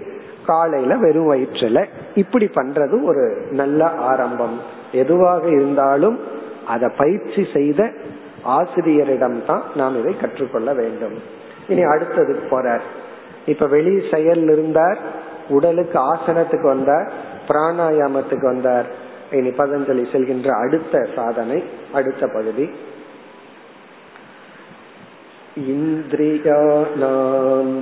காலையில 0.46 0.96
வெறும் 0.96 1.30
வயிற்றுல 1.32 1.78
இப்படி 2.14 2.46
பண்றது 2.54 2.96
ஒரு 3.02 3.24
நல்ல 3.50 3.90
ஆரம்பம். 4.10 4.56
எதுவாக 4.92 5.42
இருந்தாலும் 5.48 6.18
அதை 6.66 6.88
பயிற்சி 6.96 7.42
செய்த 7.52 7.90
ஆசிரியரிடம் 8.42 9.38
தான் 9.46 9.62
நாம் 9.74 9.98
இதை 10.00 10.12
கற்றுக்கொள்ள 10.20 10.72
வேண்டும். 10.72 11.16
இனி 11.68 11.82
அடுத்தது 11.82 12.34
போறார். 12.50 12.84
இப்ப 13.46 13.66
வெளி 13.66 13.94
செயல் 14.12 14.44
இருந்தார் 14.54 14.98
உடலுக்கு 15.48 15.98
ஆசனத்துக்கு 16.14 16.66
வந்தார் 16.74 17.12
பிராணாயாமத்துக்கு 17.48 18.46
வந்தார். 18.52 18.88
இனி 19.37 19.51
பதஞ்சலி 19.59 20.03
செல்கின்ற 20.11 20.49
அடுத்த 20.63 20.95
சாதனை 21.15 21.59
அடுத்த 21.93 22.23
பகுதி 22.37 22.65
இந்திரியானாம் 26.45 27.73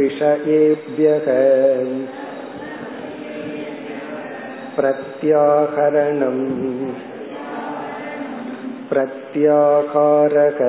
स्वस्वविषयेभ्यः 0.00 1.26
प्रत्याहरणम् 4.78 6.44
प्रत्याहारः 8.90 10.60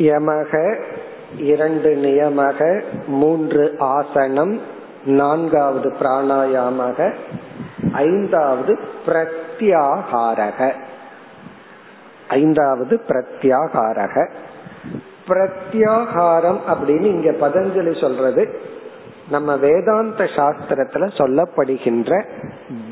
யமக 0.00 0.52
இரண்டு 1.37 1.95
நியமக 1.95 2.83
மூன்று 3.07 3.75
ஆசனம் 3.79 4.61
நான்காவது 5.05 5.93
பிராணாயாமக 5.99 7.13
ஐந்தாவது 7.93 8.79
பிரத்யாகாரக. 9.05 10.73
ஐந்தாவது 12.27 13.01
பிரத்யாகாரக. 13.07 14.29
பிரத்யாகாரம் 15.27 16.59
அப்படின்னு 16.67 17.01
இங்க 17.01 17.47
பதஞ்சலி 17.47 18.01
சொல்றது 18.01 18.59
நம்ம 19.29 19.55
வேதாந்த 19.55 20.23
சாஸ்திரத்துல 20.23 21.07
சொல்லப்படுகின்ற 21.17 22.25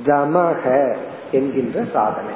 தமக 0.05 0.95
என்கின்ற 1.31 1.83
சாதனை. 1.93 2.33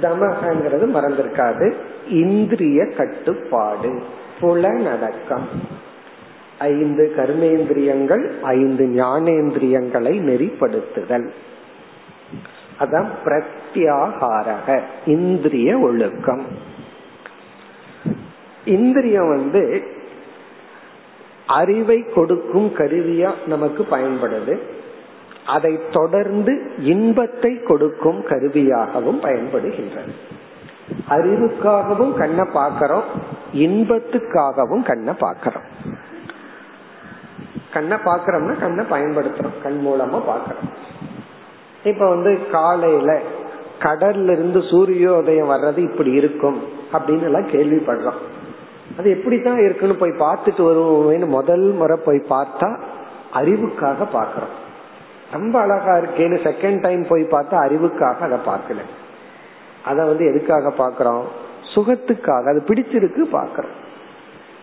தமகங்கிறது 0.00 0.86
மறந்திருக்காது. 0.86 1.72
இந்திரிய 2.08 2.86
கட்டுப்பாடு 2.86 4.02
புலனடக்கம் 4.40 5.46
ஐந்து 6.58 7.12
கர்மேந்திரியங்கள் 7.16 8.40
ஐந்து 8.42 8.84
ஞானேந்திரியங்களை 8.84 10.20
நெறிப்படுத்துதல். 10.20 11.28
அதான் 12.80 13.06
பிரத்யாகாரக 13.24 14.80
இந்திரிய 15.06 15.78
ஒழுக்கம். 15.78 16.44
இந்திரியம் 18.66 19.28
வந்து 19.28 19.86
அறிவை 21.46 22.04
கொடுக்கும் 22.14 22.70
கருவியா 22.74 23.34
நமக்கு 23.46 23.86
பயன்படுது. 23.90 24.58
அதை 25.46 25.80
தொடர்ந்து 25.92 26.70
இன்பத்தை 26.78 27.62
கொடுக்கும் 27.62 28.24
கருவியாகவும் 28.24 29.20
பயன்படுகின்றது. 29.22 30.14
அறிவுக்காகவும் 31.10 32.14
கண்ணை 32.14 32.44
பார்க்கிறோம் 32.52 33.04
இன்பத்துக்காகவும் 33.54 34.82
கண்ணை 34.82 35.14
பார்க்கிறோம். 35.18 35.68
கண்ணை 37.72 37.96
பாக்கிறோம்னா 38.04 38.58
கண்ணை 38.58 38.84
பயன்படுத்துறோம் 38.90 39.62
கண் 39.62 39.80
மூலமா 39.86 40.20
பாக்கிறோம் 40.28 40.68
இப்ப 41.84 42.08
வந்து 42.08 42.50
காலையில 42.50 43.20
கடல்ல 43.78 44.32
இருந்து 44.32 44.58
சூரியோதயம் 44.58 45.50
வர்றது 45.50 45.78
இப்படி 45.78 46.10
இருக்கும் 46.10 46.62
அப்படின்னு 46.92 47.22
எல்லாம் 47.22 47.50
கேள்விப்படுறோம். 47.50 48.20
அது 48.98 49.10
எப்படித்தான் 49.10 49.58
இருக்குன்னு 49.58 49.96
போய் 49.96 50.10
பார்த்துட்டு 50.10 50.62
வருவோம்னு 50.62 51.26
முதல் 51.26 51.60
முறை 51.60 51.98
போய் 52.04 52.22
பார்த்தா 52.28 52.78
அறிவுக்காக 53.34 54.06
பாக்கிறோம் 54.12 54.54
ரொம்ப 55.32 55.60
அழகா 55.60 55.96
இருக்கேன்னு 55.96 56.38
செகண்ட் 56.44 56.80
டைம் 56.80 57.06
போய் 57.06 57.22
பார்த்தா 57.22 57.56
அறிவுக்காக 57.66 58.18
அதை 58.18 58.38
பார்க்கல. 58.46 58.80
அத 59.84 60.04
வந்து 60.04 60.24
எதுக்காக 60.24 60.72
பாக்கிறோம் 60.78 61.24
சுகத்துக்காக. 61.74 62.44
அது 62.48 62.64
பிடிச்சிருக்கு 62.66 63.22
பாக்கிறோம் 63.32 63.74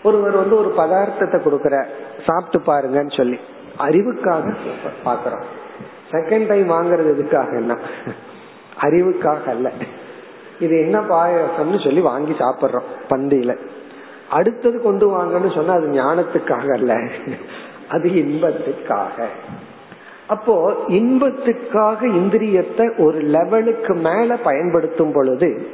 ஒருவர் 0.04 0.32
வந்து 0.32 0.58
ஒரு 0.58 0.74
பதார்த்தத்தை 0.78 1.40
கொடுக்கற 1.42 1.86
சாப்பிட்டு 2.26 2.72
பாருங்கன்னு 2.72 3.18
சொல்லி 3.18 3.40
அறிவுக்காக 3.80 4.56
பாக்கிறோம் 5.04 5.44
செகண்ட் 6.12 6.48
டைம் 6.48 6.70
வாங்குறது 6.70 7.10
எதுக்காக 7.10 7.56
என்ன? 7.56 7.78
அறிவுக்காக 8.82 9.50
அல்ல. 9.50 9.72
இது 10.60 10.80
என்ன 10.80 11.00
பாயசம்னு 11.00 11.84
சொல்லி 11.84 12.00
வாங்கி 12.00 12.32
சாப்பிடுறோம் 12.32 12.90
பந்தியில 13.10 13.58
அடுத்தது 14.30 14.82
கொண்டு 14.82 15.10
வாங்கன்னு 15.10 15.56
சொன்னா 15.56 15.74
அது 15.74 15.88
ஞானத்துக்காக 15.88 16.74
அல்ல. 16.74 17.02
அது 17.90 18.10
இன்பத்துக்காக. 18.10 19.24
அப்போ 20.28 20.76
இன்பத்துக்காக 20.88 21.98
இந்திரியத்தை 22.02 22.98
ஒரு 22.98 23.20
லெவலுக்கு 23.20 23.94
மேல 23.94 24.38
பயன்படுத்தும் 24.38 25.12
பொழுது 25.12 25.68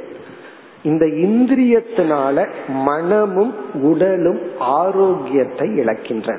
இந்த 0.82 1.04
இந்திரியத்தினால 1.06 2.48
மனமும் 2.68 3.54
உடலும் 3.74 4.40
ஆரோக்கியத்தை 4.58 5.68
இழக்கின்றன. 5.68 6.38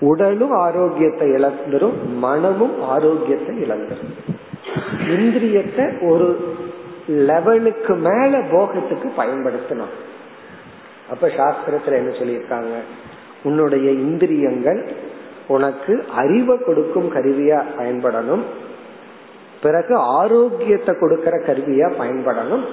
உடலும் 0.00 0.50
ஆரோக்கியத்தை 0.50 1.28
இழந்துரும் 1.28 1.92
மனமும் 2.16 2.82
ஆரோக்கியத்தை 2.82 3.56
இழந்துரும். 3.56 4.34
இந்திரியத்தை 5.08 6.08
ஒரு 6.08 6.54
லெவலுக்கு 7.08 7.94
மேல 7.94 8.38
போகத்துக்கு 8.38 9.10
பயன்படுத்தணும். 9.18 10.09
அப்ப 11.10 11.28
சாஸ்திரத்துல 11.28 11.92
என்ன 11.92 12.10
சொல்லியிருக்காங்க? 12.16 12.74
உன்னுடைய 13.42 13.90
இந்திரியங்கள் 13.90 14.92
உனக்கு 15.46 16.04
அறிவை 16.16 16.58
கொடுக்கும் 16.58 17.14
கருவியா 17.14 17.64
பயன்படணும். 17.78 18.42
பிறகு 19.62 19.96
ஆரோக்கியத்தை 19.96 20.94
கொடுக்கற 20.94 21.34
கருவியா 21.46 21.88
பயன்படணும். 21.98 22.64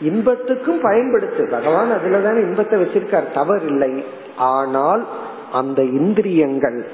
இன்பத்துக்கும் 0.00 0.82
பயன்படுத்து. 0.82 1.50
பகவான் 1.50 1.90
அதுலதானே 1.90 2.40
இன்பத்தை 2.40 2.82
வச்சிருக்கார். 2.82 3.32
தவறு 3.34 3.66
இல்லை 3.66 4.04
ஆனால் 4.36 5.06
அந்த 5.52 5.82
இந்திரியங்கள் 5.82 6.86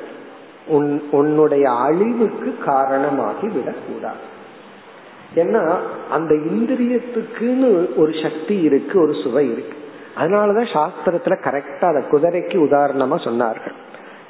உன் 0.66 1.02
உன்னுடைய 1.10 1.70
அழிவுக்கு 1.70 2.54
காரணமாகி 2.64 3.48
விடக்கூடாது 3.48 4.30
ஏன்னா 5.34 5.76
அந்த 6.10 6.34
இந்திரியத்துக்குன்னு 6.34 7.94
ஒரு 7.96 8.12
சக்தி 8.22 8.60
இருக்கு 8.60 9.00
ஒரு 9.00 9.14
சுவை 9.22 9.52
இருக்கு. 9.52 9.76
அதனாலதான் 10.16 10.72
சாஸ்திரத்துல 10.74 11.36
கரெக்டா 11.46 11.86
அந்த 11.92 12.02
குதிரைக்கு 12.12 12.56
உதாரணமா 12.66 13.16
சொன்னார்கள். 13.28 13.76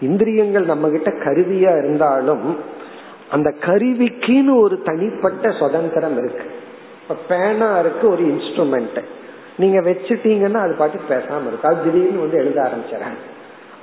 இந்திரியங்கள் 0.00 0.64
நம்ம 0.64 0.88
கிட்ட 0.88 1.10
கருவியா 1.10 1.72
இருந்தாலும் 1.78 2.58
அந்த 3.30 3.54
கருவிக்குன்னு 3.60 4.60
ஒரு 4.62 4.82
தனிப்பட்ட 4.82 5.52
சுதந்திரம் 5.52 6.16
இருக்கு. 6.18 6.44
இப்ப 7.02 7.14
பேனா 7.28 7.78
இருக்கு 7.78 8.10
ஒரு 8.10 8.22
இன்ஸ்ட்ருமெண்ட் 8.22 8.98
நீங்க 9.56 9.80
வச்சுட்டீங்கன்னா 9.80 10.54
அது 10.54 10.74
பாட்டு 10.74 10.98
பேசாம 11.08 11.46
இருக்கு. 11.46 11.68
அது 11.68 11.82
திடீர்னு 11.84 12.20
வந்து 12.20 12.36
எழுத 12.36 12.58
ஆரம்பிச்சிடறாங்க. 12.62 13.22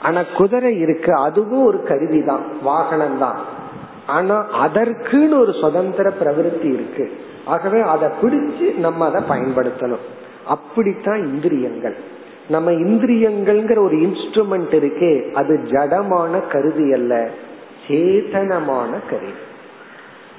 ஆனா 0.02 0.24
குதிரை 0.38 0.80
இருக்கு 0.80 1.14
அதுவும் 1.14 1.66
ஒரு 1.66 1.84
கருவி 1.84 2.24
தான் 2.24 2.44
வாகனம் 2.62 3.18
தான் 3.18 3.40
ஆனா 4.06 4.66
அதற்குன்னு 4.66 5.40
ஒரு 5.40 5.54
சுதந்திர 5.62 6.12
பிரவருத்தி 6.24 6.74
இருக்கு. 6.74 7.12
ஆகவே 7.46 7.82
அதை 7.82 8.10
பிடிச்சு 8.22 8.78
நம்ம 8.78 9.06
அதை 9.06 9.22
பயன்படுத்தணும். 9.30 10.06
அப்படித்தான் 10.50 11.22
இந்திரியங்கள். 11.28 11.96
நம்ம 12.50 12.72
இந்திரியங்கள்ங்கிற 12.72 13.80
ஒரு 13.80 13.98
இன்ஸ்ட்ருமெண்ட் 13.98 14.74
இருக்கே 14.80 15.32
அது 15.32 15.60
ஜடமான 15.66 16.48
கருவி 16.48 16.94
அல்ல 16.94 17.30
சேதனமான 17.88 18.92
கருவி. 19.10 19.38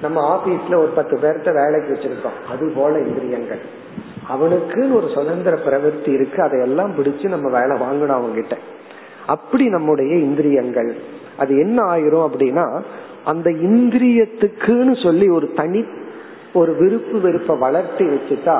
நம்ம 0.01 0.17
ஆபீஸ்ல 0.35 0.75
ஒரு 0.75 0.91
பத்து 0.95 1.15
பேர்த்த 1.17 1.53
வேலைக்கு 1.53 1.91
வச்சிருக்கோம் 1.93 2.37
அது 2.51 2.71
போல 2.75 2.99
இந்திரியங்கள். 2.99 3.61
அவனுக்குன்னு 4.29 4.93
ஒரு 4.93 5.07
சுதந்திர 5.13 5.59
பிரவருத்தி 5.65 6.13
இருக்கு 6.13 6.43
அதையெல்லாம் 6.43 6.95
பிடிச்சு 6.95 7.27
நம்ம 7.27 7.49
வேலை 7.59 7.77
வாங்கணும் 7.77 8.17
அவங்க 8.17 8.33
கிட்ட 8.33 8.57
அப்படி 9.25 9.65
நம்முடைய 9.69 10.15
இந்திரியங்கள். 10.15 10.95
அது 11.37 11.57
என்ன 11.57 11.83
ஆயிரும் 11.93 12.29
அப்படின்னா 12.29 12.65
அந்த 13.25 13.49
இந்திரியத்துக்குன்னு 13.49 15.03
சொல்லி 15.03 15.27
ஒரு 15.29 15.51
தனி 15.55 15.85
ஒரு 16.53 16.71
விருப்பு 16.75 17.19
வெறுப்ப 17.19 17.55
வளர்த்தி 17.55 18.05
வச்சுட்டா 18.05 18.57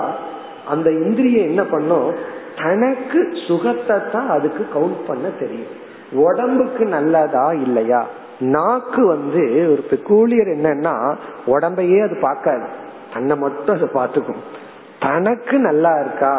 அந்த 0.71 0.89
இந்திரியம் 1.03 1.49
என்ன 1.49 1.63
பண்ணும்? 1.63 2.09
தனக்கு 2.63 3.19
சுகத்தை 3.47 3.97
தான் 4.11 4.29
அதுக்கு 4.29 4.63
கவுண்ட் 4.75 4.99
பண்ண 5.07 5.27
தெரியும். 5.27 5.71
உடம்புக்கு 6.25 6.85
நல்லதா 6.85 7.45
இல்லையா? 7.65 8.01
நாக்கு 8.55 9.01
வந்து 9.05 9.43
ஒரு 9.71 9.83
பெக்கூலியர் 9.89 10.49
என்னன்னா 10.57 10.95
உடம்பையே 11.47 11.99
அது 12.01 12.15
பார்க்காது. 12.21 12.65
தன்னை 13.13 13.35
மட்டும் 13.37 13.75
அதை 13.75 13.87
பார்த்துக்கும். 13.93 14.41
தனக்கு 14.99 15.55
நல்லா 15.59 15.93
இருக்கா? 15.99 16.33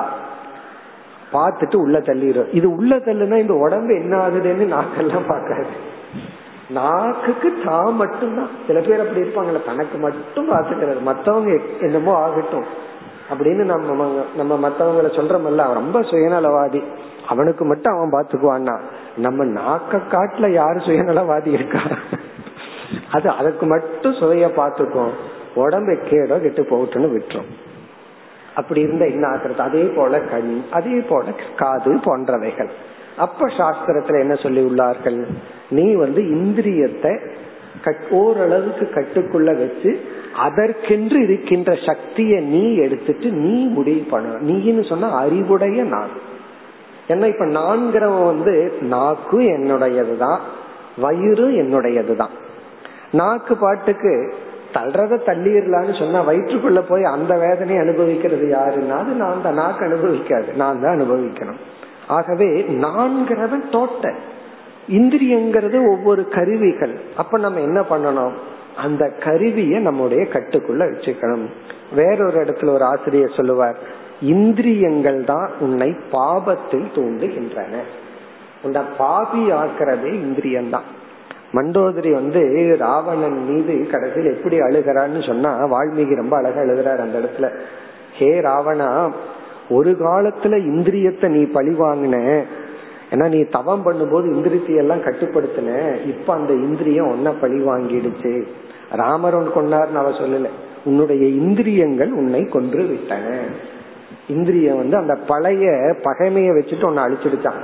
பார்த்துட்டு 1.32 1.76
உள்ள 1.76 1.98
தள்ளிடும் 1.98 2.50
இது 2.52 2.66
உள்ள 2.76 2.96
தள்ளுனா 2.96 3.36
இந்த 3.38 3.54
உடம்பு 3.54 3.92
என்ன 3.94 4.14
ஆகுதுன்னு 4.26 4.66
நாக்கெல்லாம் 4.76 5.28
பார்க்காது. 5.28 5.72
நாக்குக்கு 6.70 7.48
தான் 7.64 7.94
மட்டும்தான். 7.94 8.52
சில 8.66 8.78
பேர் 8.80 9.02
அப்படி 9.04 9.22
இருப்பாங்கல்ல 9.22 9.60
தனக்கு 9.64 9.96
மட்டும் 9.98 10.50
பார்த்துக்கிறது. 10.50 11.00
மத்தவங்க 11.02 11.52
என்னமோ 11.80 12.12
ஆகட்டும். 12.14 12.68
அப்படின்னு 13.30 13.62
நம்ம 13.64 14.24
நம்ம 14.36 14.68
மத்தவங்களை 14.68 15.10
சொல்றமல்ல 15.10 15.58
அவன் 15.58 15.80
ரொம்ப 15.82 16.00
சுயநலவாதி. 16.00 16.82
அவனுக்கு 17.28 17.64
மட்டும் 17.64 17.94
அவன் 17.94 18.12
பாத்துக்குவான்னா 18.12 18.80
நம்ம 19.16 19.44
நாக்க 19.44 20.00
காட்டுல 20.10 20.48
யாரு 20.48 20.78
சுயநலவாதி 20.78 21.46
இருக்கா? 21.46 21.80
அது 23.12 23.30
அதுக்கு 23.30 23.66
மட்டும் 23.66 24.12
சுவைய 24.12 24.50
பாத்துக்கும். 24.56 25.10
உடம்பு 25.54 25.92
கேடோ 25.92 26.40
கெட்டு 26.40 26.62
போகட்டுன்னு 26.62 27.18
விட்டுரும். 27.18 27.50
அப்படி 28.54 28.80
இருந்த 28.80 29.06
என்ன 29.06 29.28
ஆக்குறது? 29.28 29.58
அதே 29.58 29.82
போல 29.82 30.20
கண் 30.20 30.62
அதே 30.70 30.98
போல 30.98 31.30
காது 31.56 31.94
போன்றவைகள். 31.94 32.68
அப்ப 33.16 33.46
சாஸ்திரத்துல 33.46 34.18
என்ன 34.18 34.34
சொல்லி 34.34 34.64
உள்ளார்கள்? 34.64 35.26
நீ 35.70 35.94
வந்து 35.94 36.22
இந்திரியத்தை 36.22 37.30
ஓரளவுக்கு 38.10 38.90
கட்டுக்குள்ள 38.94 39.44
வச்சு 39.44 40.04
அதற்கென்று 40.36 41.22
இருக்கின்ற 41.22 41.78
சக்தியை 41.86 42.40
நீ 42.40 42.76
எடுத்துட்டு 42.76 43.30
நீ 43.30 43.64
முடிவு 43.64 44.06
பண்ண. 44.10 44.52
நீன்னு 44.52 44.88
சொன்னா 44.88 45.10
அறிவுடைய 45.10 45.82
நான். 45.82 46.30
ஏன்னா 47.08 47.26
இப்ப 47.26 47.46
நான்கிறவன் 47.46 48.24
வந்து 48.24 48.72
நாக்கு 48.80 49.40
என்னுடையதுதான் 49.40 50.38
வயிறு 50.98 51.50
என்னுடையதுதான். 51.50 52.30
நாக்கு 53.12 53.56
பாட்டுக்கு 53.56 54.34
தள்ளுறத 54.74 55.18
தள்ளிடலான்னு 55.26 55.98
சொன்னா 55.98 56.28
வயிற்றுக்குள்ள 56.28 56.82
போய் 56.88 57.04
அந்த 57.04 57.38
வேதனை 57.38 57.76
அனுபவிக்கிறது 57.76 58.46
யாருன்னா 58.46 58.90
அது 58.90 59.12
நான் 59.12 59.42
தான். 59.42 59.54
நாக்கு 59.54 59.84
அனுபவிக்காது. 59.84 60.54
நான் 60.54 60.80
தான் 60.80 61.00
அனுபவிக்கணும். 61.00 61.58
ஆகவே 62.06 62.66
நான்கிறவன் 62.68 63.70
தோட்ட. 63.70 64.14
இந்திரியங்கிறது 64.88 65.88
ஒவ்வொரு 65.88 66.28
கருவிகள். 66.28 67.00
அப்ப 67.16 67.38
நம்ம 67.38 67.60
என்ன 67.60 67.80
பண்ணணும்? 67.80 68.32
அந்த 68.76 69.08
கருவியை 69.08 69.80
நம்முடைய 69.80 70.22
கட்டுக்குள்ள 70.22 70.82
வச்சுக்கணும். 70.82 71.46
வேறொரு 71.94 72.44
இடத்துல 72.44 72.68
ஒரு 72.68 72.84
ஆசிரியர் 72.84 73.36
சொல்லுவார் 73.36 73.76
இந்திரியங்கள் 74.20 75.24
தான் 75.24 75.50
உன்னை 75.60 75.94
பாபத்தில் 76.12 76.86
தூண்டுகின்றன. 76.94 77.74
உன்னை 78.62 78.82
பாபி 78.98 79.50
ஆக்கிறதே 79.50 80.12
இந்திரியம்தான் 80.26 80.88
மண்டோதரி 81.52 82.12
வந்து 82.12 82.76
ராவணன் 82.78 83.44
மீது 83.48 83.86
கடைசியில் 83.90 84.34
எப்படி 84.34 84.58
அழுகிறான்னு 84.58 85.26
சொன்னா 85.26 85.50
வால்மீகி 85.50 86.14
ரொம்ப 86.14 86.36
அழகா 86.36 86.60
எழுதுறாரு 86.60 86.98
அந்த 86.98 87.18
இடத்துல. 87.18 87.50
ஹே 88.12 88.40
ராவணா 88.40 89.10
ஒரு 89.68 89.90
காலத்துல 89.90 90.56
இந்திரியத்தை 90.72 91.28
நீ 91.28 91.44
பழி 91.44 91.70
வாங்கின. 91.70 92.44
ஏன்னா 93.10 93.28
நீ 93.28 93.42
தவம் 93.42 93.84
பண்ணும்போது 93.86 94.26
இந்திரியத்தை 94.34 94.76
எல்லாம் 94.76 95.02
கட்டுப்படுத்தின. 95.02 95.94
இப்ப 96.06 96.34
அந்த 96.34 96.52
இந்திரியம் 96.52 97.08
ஒன்ன 97.08 97.32
பழி 97.40 97.60
வாங்கிடுச்சு. 97.64 98.44
ராமர் 98.96 99.34
ஒன்று 99.34 99.52
கொண்டார்னு 99.56 99.94
அவ 99.94 100.10
சொல்லல. 100.10 100.48
உன்னுடைய 100.84 101.26
இந்திரியங்கள் 101.26 102.12
உன்னை 102.12 102.42
கொன்று 102.44 102.84
விட்டன. 102.84 103.36
இந்திரியம் 104.28 104.76
வந்து 104.76 104.96
அந்த 104.96 105.14
பழைய 105.14 105.66
பகைமைய 106.02 106.50
வச்சுட்டு 106.58 106.84
உன்னை 106.84 107.04
அழிச்சிடுச்சான். 107.04 107.60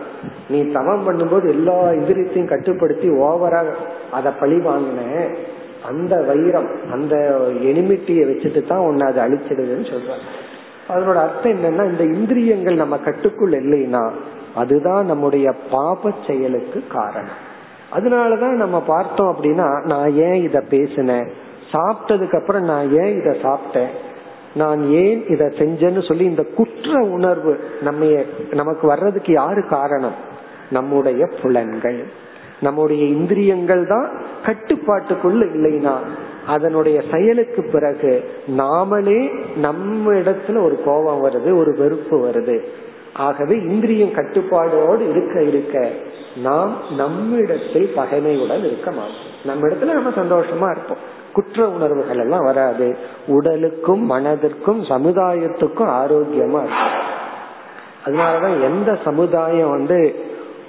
நீ 0.48 0.70
தவம் 0.72 1.04
பண்ணும்போது 1.06 1.48
எல்லா 1.48 1.88
இந்திரியத்தையும் 1.90 2.48
கட்டுப்படுத்தி 2.48 3.08
ஓவரா 3.08 3.64
அதை 4.10 4.32
பழி 4.40 4.56
வாங்கின. 4.56 5.28
அந்த 5.86 6.16
வைரம் 6.16 6.68
அந்த 6.92 7.40
எனிமிட்டிய 7.62 8.22
வச்சுட்டு 8.30 8.66
தான் 8.66 8.78
உன்னை 8.78 9.06
அதை 9.06 9.24
அழிச்சிடுதுன்னு 9.24 9.86
சொல்ற 9.92 10.16
அதனோட 10.88 11.14
அர்த்தம் 11.14 11.52
என்னன்னா 11.52 11.90
இந்த 11.90 12.04
இந்திரியங்கள் 12.04 12.74
நம்ம 12.74 12.98
கட்டுக்குள் 12.98 13.50
இல்லைன்னா 13.50 14.10
அதுதான் 14.54 15.06
நம்முடைய 15.06 15.52
பாப 15.70 16.10
செயலுக்கு 16.26 16.84
காரணம். 16.88 17.46
அதனாலதான் 17.92 18.54
நம்ம 18.54 18.80
பார்த்தோம் 18.80 19.36
அப்படின்னா 19.36 19.84
நான் 19.84 20.12
ஏன் 20.12 20.42
இத 20.42 20.60
பேசினேன்? 20.60 21.28
சாப்பிட்டதுக்கு 21.72 22.40
அப்புறம் 22.40 22.64
நான் 22.64 22.90
ஏன் 23.02 23.20
இத 23.20 23.36
சாப்பிட்டேன்? 23.42 23.88
நான் 24.54 24.90
ஏன் 24.90 25.26
இத 25.28 25.44
செஞ்சேன்னு 25.44 26.08
சொல்லி 26.08 26.24
இந்த 26.24 26.42
குற்ற 26.42 27.00
உணர்வு 27.00 27.60
நம்ம 27.82 28.22
நமக்கு 28.50 28.86
வர்றதுக்கு 28.86 29.32
யாரு 29.32 29.66
காரணம்? 29.66 30.14
நம்முடைய 30.70 31.28
புலன்கள். 31.42 32.26
நம்முடைய 32.60 33.04
இந்திரியங்கள் 33.04 33.86
தான் 33.86 34.10
கட்டுப்பாட்டுக்குள்ள 34.44 35.46
இல்லைன்னா 35.54 35.94
அதனுடைய 36.46 37.02
செயலுக்கு 37.12 37.62
பிறகு 37.72 38.30
நாமளே 38.58 39.30
நம்ம 39.56 40.12
இடத்துல 40.12 40.62
ஒரு 40.62 40.82
கோபம் 40.84 41.24
வருது 41.24 41.56
ஒரு 41.56 41.74
வெறுப்பு 41.78 42.16
வருது. 42.26 42.60
ஆகவே 43.14 43.54
இந்திரியம் 43.54 44.14
கட்டுப்பாடோடு 44.14 45.10
இருக்க 45.10 45.42
இருக்க 45.42 45.88
நாம் 46.36 46.76
நம்மிடத்தில் 46.96 47.92
பகைமையுடன் 47.96 48.58
இருக்க 48.58 48.90
மாட்டோம். 48.90 49.26
நம்ம 49.44 49.68
இடத்துல 49.68 49.92
நம்ம 49.92 50.10
சந்தோஷமா 50.10 50.70
இருப்போம். 50.70 51.16
குற்ற 51.32 51.68
உணர்வுகள் 51.68 52.18
எல்லாம் 52.18 52.44
வராது. 52.44 52.96
உடலுக்கும் 53.26 54.10
மனதிற்கும் 54.10 54.82
சமுதாயத்துக்கும் 54.82 55.90
ஆரோக்கியமா 55.90 56.64
இருக்கும். 56.64 57.06
அதனாலதான் 58.04 58.62
எந்த 58.62 58.98
சமுதாயம் 59.04 59.70
வந்து 59.70 60.14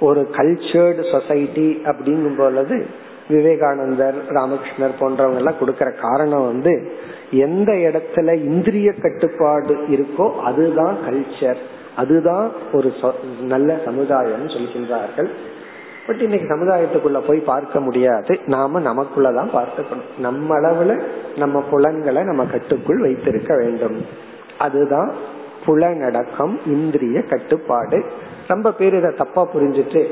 ஒரு 0.00 0.28
கல்ச்சர்டு 0.32 1.10
சொசைட்டி 1.10 1.82
அப்படிங்கும் 1.84 2.36
பொழுது 2.36 2.86
விவேகானந்தர் 3.28 4.14
ராமகிருஷ்ணர் 4.28 4.94
போன்றவங்க 5.00 5.36
எல்லாம் 5.36 5.54
கொடுக்கற 5.60 6.00
காரணம் 6.00 6.46
வந்து 6.46 6.92
எந்த 7.30 7.72
இடத்துல 7.72 8.34
இந்திரிய 8.34 8.92
கட்டுப்பாடு 8.92 9.74
இருக்கோ 9.74 10.40
அதுதான் 10.40 10.96
கல்ச்சர் 11.08 11.56
அதுதான் 12.00 12.50
ஒரு 12.72 12.92
நல்ல 13.40 13.70
சமுதாயம் 13.84 14.46
சொல்கின்றார்கள். 14.46 15.28
பட் 16.06 16.20
இன்னைக்கு 16.20 16.48
சமுதாயத்துக்குள்ள 16.54 17.18
போய் 17.26 17.48
பார்க்க 17.52 17.80
முடியாது. 17.80 18.38
நாம 18.46 18.80
நமக்குள்ளதான் 18.80 19.50
பார்த்துக்கணும். 19.54 20.08
நம்ம 20.18 20.58
அளவுல 20.60 20.92
நம்ம 21.36 21.60
புலன்களை 21.70 22.22
நம்ம 22.22 22.44
கட்டுக்குள் 22.44 23.00
வைத்திருக்க 23.00 23.56
வேண்டும். 23.56 23.96
அதுதான் 24.58 25.10
புலனடக்கம் 25.66 26.54
இந்திரிய 26.66 27.22
கட்டுப்பாடு. 27.22 28.04
ரொம்ப 28.48 28.72
பேர் 28.72 28.94
இதை 28.94 29.14
தப்பா 29.16 29.48
புரிஞ்சுட்டு 29.54 30.02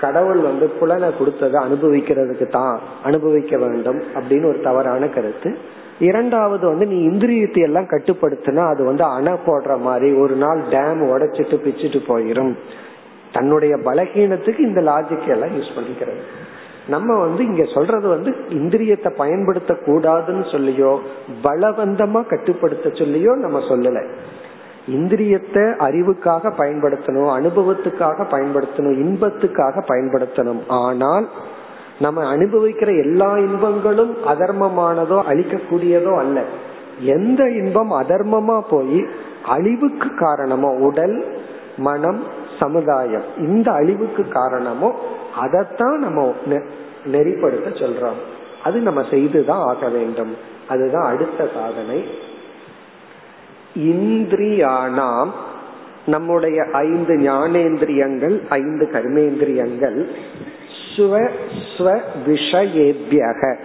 கடவுள் 0.00 0.38
வந்து 0.38 0.66
புலனை 0.80 1.10
கொடுத்ததை 1.18 1.58
அனுபவிக்கிறதுக்கு 1.66 2.46
தான் 2.46 2.80
அனுபவிக்க 3.04 3.58
வேண்டும் 3.58 4.02
அப்படின்னு 4.14 4.48
ஒரு 4.48 4.60
தவறான 4.60 5.06
கருத்து. 5.08 5.58
இரண்டாவது 5.98 6.64
வந்து 6.68 6.86
நீ 6.86 6.98
இந்திரியத்தை 7.08 7.62
எல்லாம் 7.62 7.88
கட்டுப்படுத்தினா 7.88 8.62
அது 8.68 8.84
வந்து 8.84 9.04
அணை 9.04 9.32
போடுற 9.46 9.78
மாதிரி 9.78 10.12
ஒரு 10.14 10.34
நாள் 10.34 10.60
டேம் 10.70 11.00
உடைச்சிட்டு 11.12 11.56
பிச்சுட்டு 11.64 12.00
போயிரும். 12.08 12.52
தன்னுடைய 13.32 13.76
பலகீனத்துக்கு 13.76 14.58
இந்த 14.58 14.80
லாஜிக் 14.80 15.26
எல்லாம் 15.26 15.50
யூஸ் 15.50 15.74
பண்ணிக்கிறது. 15.76 16.20
நம்ம 16.88 17.16
வந்து 17.18 17.44
இங்க 17.44 17.64
சொல்றது 17.64 18.08
வந்து 18.08 18.30
இந்திரியத்தை 18.50 19.10
பயன்படுத்த 19.16 19.72
கூடாதுன்னு 19.86 20.44
சொல்லியோ 20.52 20.92
பலவந்தமா 21.42 22.26
கட்டுப்படுத்த 22.26 22.88
சொல்லியோ 22.88 23.36
நம்ம 23.36 23.58
சொல்லல. 23.58 24.02
இந்திரியத்தை 24.86 25.64
அறிவுக்காக 25.86 26.52
பயன்படுத்தணும் 26.58 27.30
அனுபவத்துக்காக 27.38 28.26
பயன்படுத்தணும் 28.34 28.98
இன்பத்துக்காக 29.04 29.82
பயன்படுத்தணும். 29.88 30.62
ஆனால் 30.68 31.28
நம்ம 32.00 32.36
அனுபவிக்கிற 32.36 32.98
எல்லா 33.02 33.38
இன்பங்களும் 33.38 34.16
அதர்மமானதோ 34.26 35.22
அழிக்கக்கூடியதோ 35.28 36.18
அல்ல. 36.18 36.44
எந்த 37.00 37.50
இன்பம் 37.50 37.92
அதர்மமா 37.92 38.60
போய் 38.70 39.06
அழிவுக்கு 39.46 40.08
காரணமோ 40.14 40.68
உடல் 40.68 41.24
மனம் 41.78 42.22
சமுதாயம் 42.60 43.22
இந்த 43.38 43.72
அழிவுக்கு 43.72 44.28
காரணமோ 44.28 44.94
அதைத்தான் 45.36 45.98
நம்ம 45.98 46.34
நெறிப்படுத்த 47.12 47.68
சொல்றோம். 47.74 48.20
அது 48.64 48.80
நம்ம 48.80 49.04
செய்துதான் 49.10 49.60
ஆக 49.60 49.88
வேண்டும். 49.88 50.36
அதுதான் 50.68 51.06
அடுத்த 51.06 51.48
சாதனை. 51.54 52.04
இந்திரியானாம் 53.78 55.30
நம்முடைய 56.06 56.64
ஐந்து 56.72 57.14
ஞானேந்திரியங்கள் 57.16 58.48
ஐந்து 58.48 58.88
கர்மேந்திரியங்கள் 58.92 60.06
ஸ்வ 60.98 61.30
ஸ்வ 61.78 62.00
விஷயேபியக. 62.26 63.56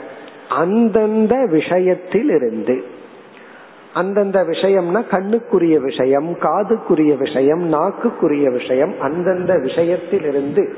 அந்தந்த 0.49 1.45
விஷயத்தில் 1.45 2.29
இருந்து 2.29 2.83
அந்தந்த 3.93 4.43
விஷயம்னா 4.43 5.01
கண்ணுக்குரிய 5.11 5.81
விஷயம் 5.81 6.37
காதுக்குரிய 6.39 7.17
விஷயம் 7.17 7.73
நாக்குக்குரிய 7.73 8.51
விஷயம் 8.51 8.93
அந்தந்த 8.99 9.57
விஷயத்தில் 9.57 10.23
இருந்து 10.23 10.77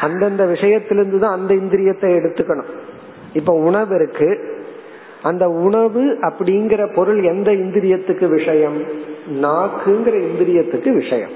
அந்தந்த 0.00 0.44
விஷயத்திலிருந்து 0.44 1.18
தான் 1.18 1.32
அந்த 1.32 1.54
இந்திரியத்தை 1.54 2.08
எடுத்துக்கணும். 2.16 2.70
இப்ப 3.32 3.52
உணவு 3.52 3.94
இருக்கு. 3.94 4.54
அந்த 5.22 5.50
உணவு 5.50 6.18
அப்படிங்கிற 6.20 6.94
பொருள் 6.94 7.22
எந்த 7.22 7.50
இந்திரியத்துக்கு 7.50 8.28
விஷயம்? 8.28 8.82
நாக்குங்கிற 9.42 10.22
இந்திரியத்துக்கு 10.28 10.92
விஷயம். 10.92 11.30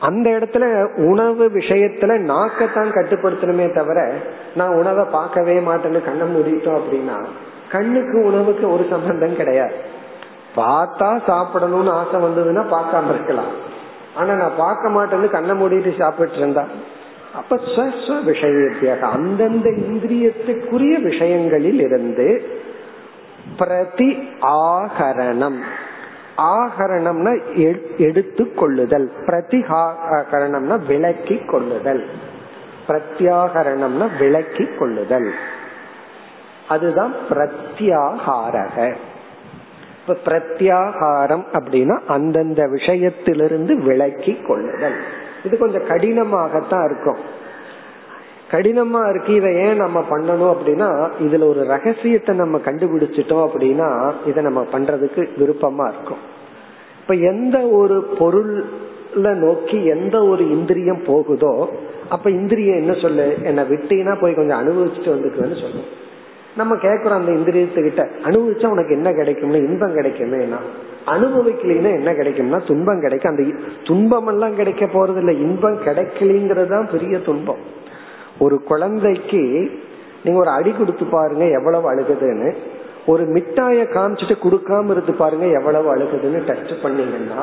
அந்த 0.00 0.30
இடத்துல 0.30 0.64
உணவு 1.04 1.50
விஷயத்துல 1.54 2.12
நாக்கத்தான் 2.32 2.90
கட்டுப்படுத்தணுமே 2.96 3.74
தவிர 3.74 4.12
நான் 4.56 4.74
உணவை 4.74 5.04
பார்க்கவே 5.04 5.58
மாட்டேன்னு 5.58 6.04
கண்ணை 6.04 6.26
மூடிட்டோம் 6.34 6.80
அப்படின்னா 6.80 7.24
கண்ணுக்கு 7.72 8.24
உணவுக்கு 8.24 8.72
ஒரு 8.72 8.86
சம்பந்தம் 8.90 9.36
கிடையாது. 9.36 9.74
பார்த்தா 10.56 11.08
சாப்பிடணும்னு 11.26 11.90
ஆசை 11.90 12.20
வந்ததுன்னா 12.20 12.64
பார்க்காம 12.74 13.08
இருக்கலாம். 13.08 13.50
ஆனா 14.14 14.34
நான் 14.34 14.56
பார்க்க 14.56 14.88
மாட்டேன்னு 14.88 15.30
கண்ணை 15.30 15.62
மூடிட்டு 15.62 15.98
சாப்பிட்டு 15.98 16.36
இருந்தா 16.36 16.64
அப்ப 17.34 17.56
ஸ்வஸ்வ 17.56 18.14
விஷயத்தியாக 18.24 19.00
அந்தந்த 19.00 19.70
இந்திரியத்துக்குரிய 19.70 21.02
விஷயங்களில் 21.02 21.80
இருந்து 21.80 22.48
பிரதி 23.56 24.28
ஆகரணம். 24.40 25.58
ஆகரணம்னா 26.36 27.32
எடுத்து 27.96 28.54
கொள்ளுதல் 28.54 29.12
பிரதிகாகரணம்னா 29.26 30.86
விளக்கி 30.86 31.36
கொள்ளுதல் 31.36 32.04
பிரத்யாகரணம்னா 32.88 34.18
விளக்கி 34.18 34.68
கொள்ளுதல் 34.78 35.32
அதுதான் 36.68 37.14
பிரத்யாகாரக. 37.30 38.94
இப்ப 40.00 40.16
பிரத்யாகாரம் 40.24 41.44
அப்படின்னா 41.52 42.00
அந்தந்த 42.06 42.66
விஷயத்திலிருந்து 42.66 43.74
விளக்கி 43.82 44.42
கொள்ளுதல் 44.46 44.96
இது 45.44 45.58
கொஞ்சம் 45.58 45.88
கடினமாகத்தான் 45.88 46.84
இருக்கும். 46.84 47.44
கடினமா 48.50 49.00
இருக்கு 49.10 49.34
இதை 49.34 49.50
ஏன் 49.54 49.76
நம்ம 49.76 49.98
பண்ணணும் 50.10 50.50
அப்படின்னா 50.54 50.88
இதுல 51.24 51.46
ஒரு 51.48 51.62
ரகசியத்தை 51.64 52.34
நம்ம 52.36 52.58
கண்டுபிடிச்சிட்டோம் 52.58 53.44
அப்படின்னா 53.46 53.88
இதை 54.26 54.42
நம்ம 54.42 54.60
பண்றதுக்கு 54.72 55.22
விருப்பமா 55.40 55.86
இருக்கும். 55.92 56.22
இப்ப 57.00 57.14
எந்த 57.30 57.58
ஒரு 57.80 57.96
பொருள்ல 58.18 59.34
நோக்கி 59.34 59.84
எந்த 59.84 60.16
ஒரு 60.24 60.50
இந்திரியம் 60.50 61.02
போகுதோ 61.06 61.68
அப்ப 62.08 62.30
இந்திரியம் 62.30 62.76
என்ன 62.76 62.92
சொல்லு? 62.92 63.26
என்னை 63.42 63.62
விட்டீங்கன்னா 63.64 64.14
போய் 64.20 64.34
கொஞ்சம் 64.34 64.60
அனுபவிச்சுட்டு 64.62 65.14
வந்துக்குவேன்னு 65.14 65.60
சொல்லும் 65.60 65.88
நம்ம 66.56 66.76
கேட்கிறோம் 66.76 67.18
அந்த 67.20 67.32
இந்திரியத்துக்கிட்ட 67.32 68.02
அனுபவிச்சா 68.24 68.66
உனக்கு 68.66 68.92
என்ன 68.94 69.12
கிடைக்கும்னு? 69.12 69.58
இன்பம் 69.58 69.94
கிடைக்குமே 69.94 70.38
அனுபவிக்கலைன்னா 71.14 71.90
என்ன 71.98 72.10
கிடைக்கும்னா 72.12 72.60
துன்பம் 72.66 73.00
கிடைக்கும். 73.00 73.32
அந்த 73.32 73.44
துன்பம் 73.84 74.26
எல்லாம் 74.26 74.56
கிடைக்க 74.56 74.84
போறது 74.86 75.16
இல்லை 75.16 75.34
இன்பம் 75.40 75.82
கிடைக்கலிங்கிறது 75.82 76.66
தான் 76.66 76.88
பெரிய 76.90 77.18
துன்பம். 77.18 77.60
ஒரு 78.38 78.62
குழந்தைக்கு 78.62 79.70
நீங்க 80.24 80.40
ஒரு 80.40 80.50
அடி 80.50 80.72
கொடுத்து 80.72 81.04
பாருங்க 81.04 81.44
எவ்வளவு 81.44 81.94
அழுகுதுன்னு. 81.94 82.56
ஒரு 83.06 83.24
மிட்டாய 83.24 83.82
காமிச்சிட்டு 83.82 84.34
கொடுக்காம 84.42 84.90
இருந்து 84.90 85.12
பாருங்க 85.12 85.46
எவ்வளவு 85.46 85.96
அழுகுதுன்னு 85.96 86.40
டச் 86.46 86.82
பண்ணீங்கன்னா 86.82 87.42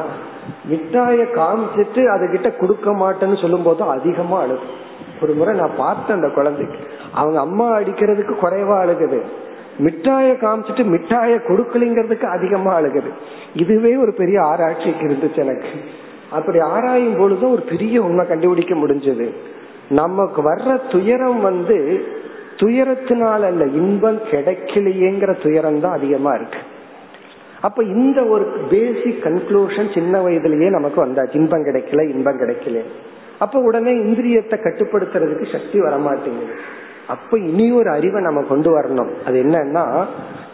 மிட்டாய 0.66 1.24
காமிச்சிட்டு 1.24 2.02
அதுகிட்ட 2.16 2.58
கொடுக்க 2.58 2.92
மாட்டேன்னு 2.92 3.42
சொல்லும் 3.42 3.64
போது 3.64 3.84
அதிகமா 3.84 4.42
அழுகு 4.42 4.68
ஒரு 5.22 5.34
முறை 5.34 5.56
நான் 5.56 5.76
பார்த்தேன் 5.78 6.16
அந்த 6.16 6.30
குழந்தைக்கு. 6.30 6.78
அவங்க 7.14 7.40
அம்மா 7.40 7.80
அடிக்கிறதுக்கு 7.80 8.34
குறைவா 8.42 8.78
அழுகுது. 8.80 9.22
மிட்டாய 9.78 10.34
காமிச்சிட்டு 10.34 10.84
மிட்டாய 10.86 11.36
கொடுக்கலிங்கிறதுக்கு 11.36 12.24
அதிகமா 12.24 12.80
அழுகுது. 12.80 13.12
இதுவே 13.56 13.96
ஒரு 13.96 14.14
பெரிய 14.14 14.42
ஆராய்ச்சிக்கு 14.42 15.08
இருந்துச்சு 15.08 15.38
எனக்கு. 15.38 15.68
அப்படி 16.32 16.60
ஆராயும் 16.60 17.18
பொழுது 17.18 17.52
ஒரு 17.52 17.62
பெரிய 17.62 18.02
உண்மை 18.02 18.28
கண்டுபிடிக்க 18.28 18.76
முடிஞ்சது. 18.76 19.34
நமக்கு 19.90 20.52
வர்ற 20.52 20.92
துயரம் 20.92 21.42
வந்து 21.42 22.06
துயரத்தினால 22.56 23.42
அல்ல 23.42 23.66
இன்பம் 23.66 24.20
கிடைக்கலையேங்கிற 24.32 25.42
துயரம் 25.42 25.80
தான் 25.80 25.92
அதிகமா 25.92 26.34
இருக்கு. 26.34 26.58
அப்ப 27.62 27.84
இந்த 27.84 28.24
ஒரு 28.24 28.46
பேசிக் 28.70 29.24
கன்க்ளூஷன் 29.24 29.94
சின்ன 29.94 30.28
வயதுலயே 30.28 30.70
நமக்கு 30.70 31.06
வந்தாச்சு. 31.06 31.36
இன்பம் 31.36 31.66
கிடைக்கல 31.66 32.10
இன்பம் 32.10 32.40
கிடைக்கல. 32.40 32.82
அப்ப 33.40 33.60
உடனே 33.60 33.92
இந்திரியத்தை 33.92 34.54
கட்டுப்படுத்துறதுக்கு 34.54 35.52
சக்தி 35.52 35.80
வரமாட்டேங்குது. 35.80 36.56
அப்ப 37.08 37.38
இனி 37.38 37.72
ஒரு 37.72 37.90
அறிவை 37.90 38.22
நம்ம 38.22 38.42
கொண்டு 38.42 38.80
வரணும். 38.80 39.12
அது 39.26 39.44
என்னன்னா 39.44 40.06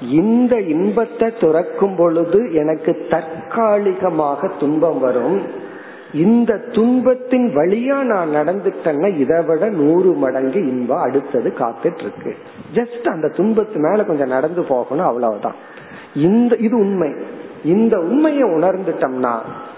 இந்த 0.02 0.60
இன்பத்தை 0.60 1.34
துறக்கும் 1.40 1.96
பொழுது 1.96 2.54
எனக்கு 2.54 3.06
தற்காலிகமாக 3.10 4.48
துன்பம் 4.60 5.00
வரும். 5.00 5.68
இந்த 6.14 6.58
துன்பத்தின் 6.58 7.56
வழியா 7.56 8.02
நான் 8.02 8.30
நடந்துட்டேன்னா 8.30 9.18
இதை 9.18 9.44
விட 9.44 9.70
நூறு 9.70 10.12
மடங்கு 10.12 10.68
இன்பம் 10.68 11.02
அடுத்தது 11.02 11.54
காத்துட்டு 11.60 12.00
இருக்கு 12.00 12.36
ஜஸ்ட் 12.74 13.08
அந்த 13.08 13.28
துன்பத்து 13.28 13.76
மேல 13.76 14.04
கொஞ்சம் 14.04 14.28
நடந்து 14.28 14.64
போகணும் 14.64 15.06
அவ்வளவுதான். 15.06 15.56
இந்த 16.16 16.56
இது 16.56 16.78
உண்மை. 16.78 17.14
இந்த 17.64 18.00
உண்மையை 18.00 18.44
உணர்ந்துட்டோம்னா 18.44 19.36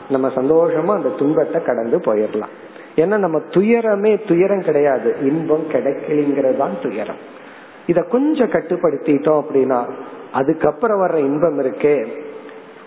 நம்ம 0.09 0.27
சந்தோஷமா 0.27 0.95
அந்த 0.95 1.09
துன்பத்தை 1.09 1.63
கடந்து 1.63 1.97
போயிடலாம். 1.97 2.53
ஏன்னா 2.95 3.17
நம்ம 3.17 3.39
துயரமே 3.49 4.27
துயரம் 4.27 4.61
கிடையாது. 4.61 5.15
இன்பம் 5.21 5.69
கிடைக்கலிங்கிறதான் 5.71 6.88
துயரம். 6.88 7.39
இத 7.88 8.01
கொஞ்சம் 8.01 8.49
கட்டுப்படுத்திட்டோம் 8.49 9.43
அப்படின்னா 9.43 9.91
அதுக்கப்புறம் 10.32 11.01
வர்ற 11.01 11.15
இன்பம் 11.15 11.59
இருக்கே. 11.59 12.07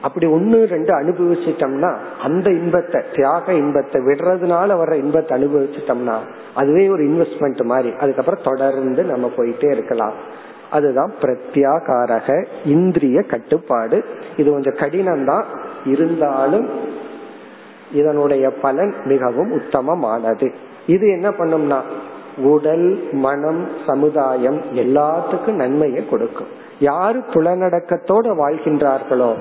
அப்படி 0.06 0.26
ஒன்னு 0.36 0.58
ரெண்டு 0.72 0.92
அனுபவிச்சிட்டோம்னா 1.00 1.90
அந்த 2.26 2.46
இன்பத்தை 2.60 3.00
தியாக 3.16 3.54
இன்பத்தை 3.62 3.98
விடுறதுனால 4.08 4.76
வர்ற 4.80 4.94
இன்பத்தை 5.02 5.32
அனுபவிச்சிட்டோம்னா 5.38 6.16
அதுவே 6.60 6.84
ஒரு 6.94 7.02
இன்வெஸ்ட்மெண்ட் 7.10 7.62
மாதிரி. 7.72 7.90
அதுக்கப்புறம் 8.02 8.46
தொடர்ந்து 8.48 9.04
நம்ம 9.12 9.30
போயிட்டே 9.36 9.70
இருக்கலாம். 9.70 10.16
அதுதான் 10.70 11.12
பிரத்யாகாரக 11.22 12.28
இந்திரிய 12.74 13.18
கட்டுப்பாடு. 13.32 13.98
இது 14.36 14.48
கொஞ்சம் 14.50 14.78
கடினம் 14.82 15.24
தான் 15.24 15.46
இருந்தாலும் 15.92 16.68
இதனுடைய 18.00 18.44
பலன் 18.64 18.94
மிகவும் 19.12 19.50
உத்தமமானது. 19.58 20.48
இது 20.94 21.04
என்ன 21.16 21.28
பண்ணும்னா 21.38 21.80
உடல் 22.52 22.88
மனம் 23.24 23.62
சமுதாயம் 23.88 24.60
எல்லாத்துக்கும் 24.82 25.60
நன்மையை 25.62 26.02
கொடுக்கும். 26.12 26.52
யாரு 26.88 27.18
புலநடக்கத்தோட 27.34 28.26
வாழ்கின்றார்களோ 28.40 29.32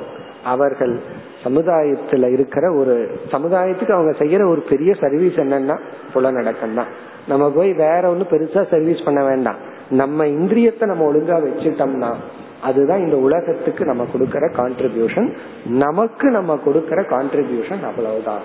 அவர்கள் 0.43 0.99
சமுதாயத்துல 1.43 2.31
இருக்கிற 2.31 2.73
ஒரு 2.73 3.19
சமுதாயத்துக்கு 3.31 3.91
அவங்க 3.91 4.11
செய்யற 4.19 4.49
ஒரு 4.49 4.63
பெரிய 4.69 4.93
சர்வீஸ் 4.93 5.33
என்னன்னா 5.33 5.79
புலநடக்கம் 6.13 6.73
தான் 6.73 6.87
நம்ம 7.27 7.51
போய் 7.51 7.73
வேற 7.73 8.13
ஒண்ணு 8.13 8.23
பெருசா 8.31 8.69
சர்வீஸ் 8.69 9.03
பண்ண 9.03 9.25
வேண்டாம். 9.25 9.55
நம்ம 9.89 10.25
இந்திரியத்தை 10.25 10.85
நம்ம 10.85 11.13
ஒழுங்கா 11.13 11.37
வச்சுட்டோம்னா 11.45 12.13
அதுதான் 12.61 12.99
இந்த 12.99 13.15
உலகத்துக்கு 13.15 13.85
நம்ம 13.85 14.07
கொடுக்கற 14.13 14.51
கான்ட்ரிபியூஷன் 14.57 15.35
நமக்கு 15.65 16.29
நம்ம 16.29 16.59
கொடுக்கற 16.65 16.99
கான்ட்ரிபியூஷன் 17.13 17.83
அவ்வளவுதான். 17.83 18.41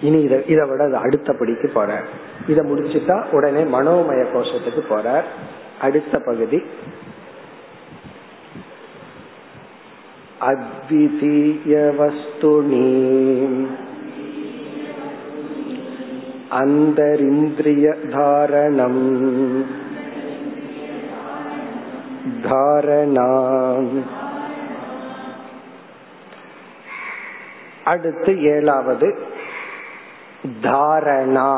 இனி 0.00 0.22
இதை 0.22 0.42
இதை 0.46 0.68
விட 0.68 0.98
அடுத்த 0.98 1.32
படிக்கு 1.32 1.70
போற. 1.74 2.00
இதை 2.48 2.70
முடிச்சுட்டா 2.72 3.24
உடனே 3.32 3.62
மனோமய 3.62 4.24
கோஷத்துக்கு 4.34 4.82
போற. 4.88 5.24
அடுத்த 5.80 6.18
பகுதி 6.18 6.62
अद्वितीयवस्तुनि 11.55 12.87
अन्तरिन्द्रियधारणम् 17.65 19.01
धारणा 22.43 23.29
அடுத்து 27.85 28.31
ஏழாவது 28.53 29.07
தாரணா 30.65 31.49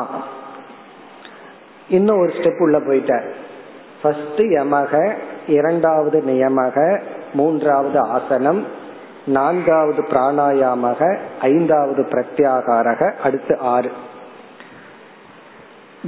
இன்னும் 1.88 2.20
ஒரு 2.22 2.32
ஸ்டெப் 2.36 2.62
உள்ள 2.64 2.76
போயிட்ட 2.86 3.12
ஃபர்ஸ்ட் 4.00 4.40
யமக 4.56 4.92
இரண்டாவது 5.48 6.18
நியமக 6.28 6.76
மூன்றாவது 7.33 7.99
ஆசனம் 7.99 8.65
நான்காவது 9.25 10.01
பிராணாயாமக 10.01 11.17
ஐந்தாவது 11.41 12.01
பிரத்யாகாரக 12.01 13.15
அடுத்து 13.23 13.57
ஆறு. 13.57 13.91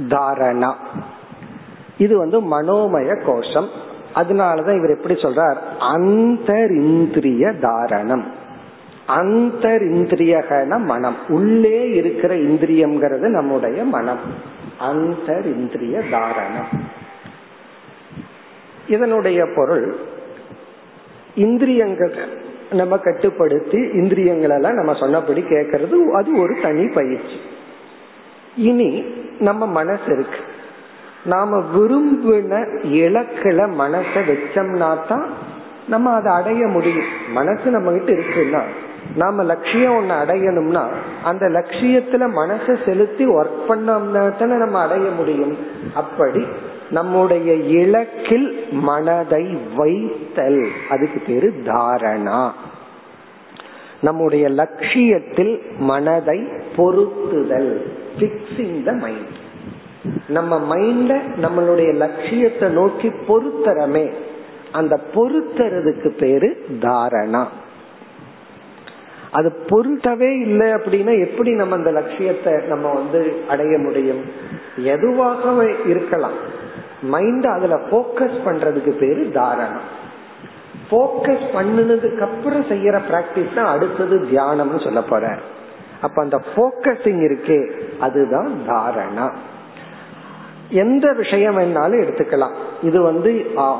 தாரணா. 0.08 0.74
இது 1.98 2.18
வந்து 2.18 2.40
மனோமய 2.40 3.24
கோஷம். 3.24 3.68
அதனாலதான் 4.14 4.76
இவர் 4.76 4.96
எப்படி 4.96 5.14
சொல்றார்? 5.14 5.56
அந்தரிந்திரிய 5.80 7.58
தாரணம். 7.60 8.24
அந்தரிந்திரியகன 9.08 10.84
மனம். 10.84 11.16
உள்ளே 11.28 11.90
இருக்கிற 11.90 12.34
இந்திரியம்ங்கிறது 12.34 13.28
நம்முடைய 13.28 13.84
மனம். 13.84 14.18
அந்தரிந்திரிய 14.80 16.02
தாரணம். 16.10 16.80
இதனுடைய 18.88 19.46
பொருள் 19.54 20.12
இந்திரியங்கள் 21.34 22.14
நம்ம 22.70 22.98
கட்டுப்படுத்தி 22.98 23.78
இந்திரியங்கள் 23.78 24.50
எல்லாம் 24.50 24.74
நம்ம 24.74 24.94
சொன்னபடி 24.94 25.40
கேட்கறது 25.40 26.06
அது 26.10 26.38
ஒரு 26.38 26.56
தனி 26.62 26.86
பயிற்சி. 26.86 27.40
இனி 28.56 29.04
நம்ம 29.40 29.66
மனசு 29.66 30.02
இருக்கு. 30.06 30.38
நாம 31.24 31.58
விரும்பின 31.58 32.66
இலக்குல 32.82 33.68
மனசை 33.78 34.20
வச்சோம்னா 34.28 35.06
தான் 35.08 35.32
நம்ம 35.88 36.10
அதை 36.10 36.32
அடைய 36.32 36.66
முடியும். 36.66 37.10
மனசு 37.32 37.70
நம்ம 37.70 37.92
கிட்ட 37.92 38.12
இருக்குன்னா 38.12 38.62
நாம 39.16 39.42
லட்சியம் 39.42 39.92
ஒண்ணு 39.92 40.12
அடையணும்னா 40.12 40.84
அந்த 41.24 41.46
லட்சியத்துல 41.46 42.28
மனசை 42.36 42.84
செலுத்தி 42.84 43.26
ஒர்க் 43.26 43.60
பண்ணோம்னா 43.68 44.38
தானே 44.38 44.54
நம்ம 44.54 44.78
அடைய 44.78 45.10
முடியும். 45.10 45.58
அப்படி 45.94 46.46
நம்முடைய 46.94 47.52
இலக்கில் 47.80 48.48
மனதை 48.70 49.44
வைத்தல். 49.76 50.62
அதுக்கு 50.88 51.22
பேரு 51.26 51.52
தாரணா. 51.64 52.50
நம்முடைய 54.00 54.48
லட்சியத்தில் 54.48 55.54
மனதை 55.78 56.38
பொருத்துதல். 56.76 57.72
பிக்சிங் 58.18 58.84
த 58.84 58.92
மைண்ட் 58.92 59.42
நம்ம 60.28 60.76
மைண்ட 60.76 61.20
நம்மளுடைய 61.42 61.94
லட்சியத்தை 61.94 62.68
நோக்கி 62.68 63.08
பொருத்தரமே 63.28 64.06
அந்த 64.72 65.00
பொருத்துறதுக்கு 65.14 66.08
பேரு 66.08 66.64
தாரணா. 66.80 67.44
அது 69.30 69.52
பொருத்தவே 69.68 70.40
இல்லை 70.40 70.66
அப்படின்னா 70.66 71.26
எப்படி 71.26 71.50
நம்ம 71.54 71.74
அந்த 71.74 71.90
லட்சியத்தை 71.90 72.52
நம்ம 72.68 72.92
வந்து 72.92 73.36
அடைய 73.48 73.78
முடியும்? 73.78 74.22
எதுவாகவே 74.76 75.74
இருக்கலாம். 75.86 76.62
மைண்ட் 77.12 77.46
அதுல 77.46 77.76
போக்கஸ் 77.90 78.38
பண்றதுக்கு 78.46 78.92
பேரு 79.02 79.22
தாரணம். 79.38 79.86
போக்கஸ் 80.90 81.46
பண்ணினதுக்கு 81.54 82.22
அப்புறம் 82.28 82.64
செய்யற 82.72 82.96
பிராக்டிஸ் 83.10 83.56
தான் 83.56 83.72
அடுத்தது 83.74 84.16
தியானம்னு 84.30 84.80
சொல்ல 84.86 85.00
போற. 85.10 85.24
அப்ப 86.06 86.16
அந்த 86.22 86.38
போக்கஸிங் 86.56 87.22
இருக்கே 87.28 87.60
அதுதான் 88.06 88.50
தாரணா 88.70 89.26
எந்த 90.82 91.06
விஷயம் 91.12 91.56
வேணாலும் 91.58 92.02
எடுத்துக்கலாம். 92.02 92.54
இது 92.88 92.98
வந்து 93.02 93.30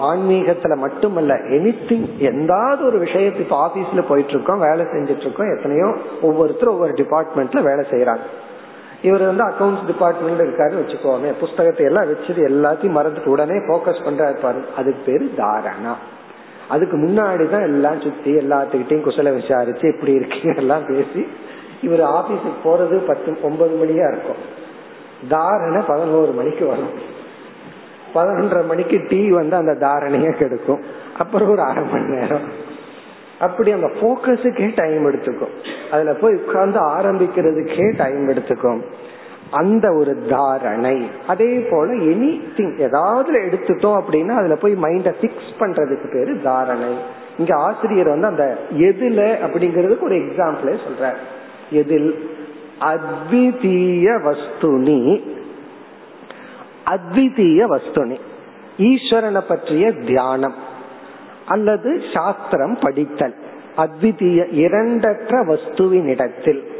ஆன்மீகத்துல 0.09 0.75
மட்டுமல்ல 0.83 1.35
எனி 1.57 1.73
திங் 1.89 2.09
எந்தாவது 2.31 2.81
ஒரு 2.89 2.99
விஷயத்துக்கு 3.05 3.55
ஆபீஸ்ல 3.67 4.03
போயிட்டு 4.11 4.35
இருக்கோம் 4.37 4.65
வேலை 4.67 4.85
செஞ்சுட்டு 4.93 5.25
இருக்கோம் 5.27 5.53
எத்தனையோ 5.55 5.89
ஒவ்வொருத்தரும் 6.29 6.75
ஒவ்வொரு 6.75 6.95
டிபார்ட்மெண்ட்ல 7.03 7.63
வேலை 7.71 7.85
செய்யறாங்க 7.93 8.27
இவர் 9.05 9.25
வந்து 9.31 9.45
அக்கௌண்ட்ஸ் 9.45 9.87
டிபார்ட்மெண்ட் 9.87 10.43
இருக்காரு 10.45 10.75
வச்சுக்கோமே. 10.81 11.31
புஸ்தகத்தை 11.41 11.87
எல்லாம் 11.87 12.09
வச்சுட்டு 12.11 12.43
எல்லாத்தையும் 12.51 12.97
மறந்துட்டு 12.99 13.33
உடனே 13.35 13.57
போக்கஸ் 13.71 14.05
பண்றாரு 14.07 14.37
பாரு. 14.43 14.61
அதுக்கு 14.77 15.01
பேரு 15.07 15.25
தாரணா 15.37 15.95
அதுக்கு 16.69 16.97
முன்னாடி 16.97 17.45
தான் 17.51 17.67
எல்லாம் 17.71 18.01
சுத்தி 18.01 18.33
எல்லாத்துக்கிட்டையும் 18.37 19.07
குசல 19.07 19.33
விசாரிச்சு 19.35 19.87
இப்படி 19.89 20.13
இருக்கீங்க 20.13 20.53
எல்லாம் 20.57 20.87
பேசி 20.87 21.23
இவர் 21.83 22.01
ஆபீஸுக்கு 22.01 22.61
போறது 22.65 22.97
பத்து 23.07 23.31
ஒன்பது 23.43 23.75
மணியா 23.81 24.07
இருக்கும். 24.13 24.41
தாரணை 25.29 25.81
பதினோரு 25.87 26.33
மணிக்கு 26.33 26.67
வரும். 26.67 26.95
பதினொன்றரை 28.15 28.65
மணிக்கு 28.67 28.97
டீ 29.09 29.21
வந்து 29.31 29.57
அந்த 29.57 29.75
தாரணைய 29.87 30.31
கெடுக்கும். 30.39 30.83
அப்புறம் 31.19 31.51
ஒரு 31.51 31.63
அரை 31.63 31.85
மணி 31.93 32.09
நேரம். 32.15 32.47
அப்படி 33.41 33.71
அந்த 33.71 33.87
போக்கஸுக்கே 33.87 34.73
டைம் 34.75 35.13
எடுத்துக்கும். 35.13 35.65
அதுல 35.91 36.13
போய் 36.13 36.35
உட்கார்ந்து 36.35 36.81
ஆரம்பிக்கிறதுக்கே 36.81 37.97
டைம் 37.97 38.29
எடுத்துக்கும். 38.29 38.83
அந்த 39.51 39.93
ஒரு 39.93 40.27
தாரணை. 40.29 41.07
அதே 41.27 41.67
போல 41.71 41.93
எனி 41.93 42.41
திங் 42.57 42.79
ஏதாவது 42.79 43.41
எடுத்துட்டோம் 43.41 44.01
அப்படின்னா 44.01 44.29
அதுல 44.29 44.57
போய் 44.57 44.75
மைண்ட 44.75 45.15
பிக்ஸ் 45.21 45.61
பண்றதுக்கு 45.61 46.13
பேரு 46.13 46.41
தாரணை. 46.43 46.95
இங்க 47.39 47.57
ஆசிரியர் 47.57 48.09
வந்து 48.09 48.27
அந்த 48.27 48.59
எதுல 48.79 49.37
அப்படிங்கறதுக்கு 49.47 50.03
ஒரு 50.03 50.15
எக்ஸாம்பிளே 50.15 50.77
சொல்ற 50.89 51.15
எதில்? 51.71 52.29
அத்விதீய 52.81 54.21
வஸ்துனி. 54.25 55.23
அத்விதீய 56.87 57.65
வஸ்துனி. 57.65 58.19
ஈஸ்வரனை 58.79 59.41
பற்றிய 59.49 59.93
தியானம். 59.93 60.64
அல்லது 61.47 62.03
சாஸ்திரம் 62.15 62.79
படித்தல். 62.81 63.35
அத்விதீய 63.77 64.45
இரண்டற்ற 64.53 65.45
வஸ்துவின் 65.45 66.07
இடத்தில் 66.07 66.73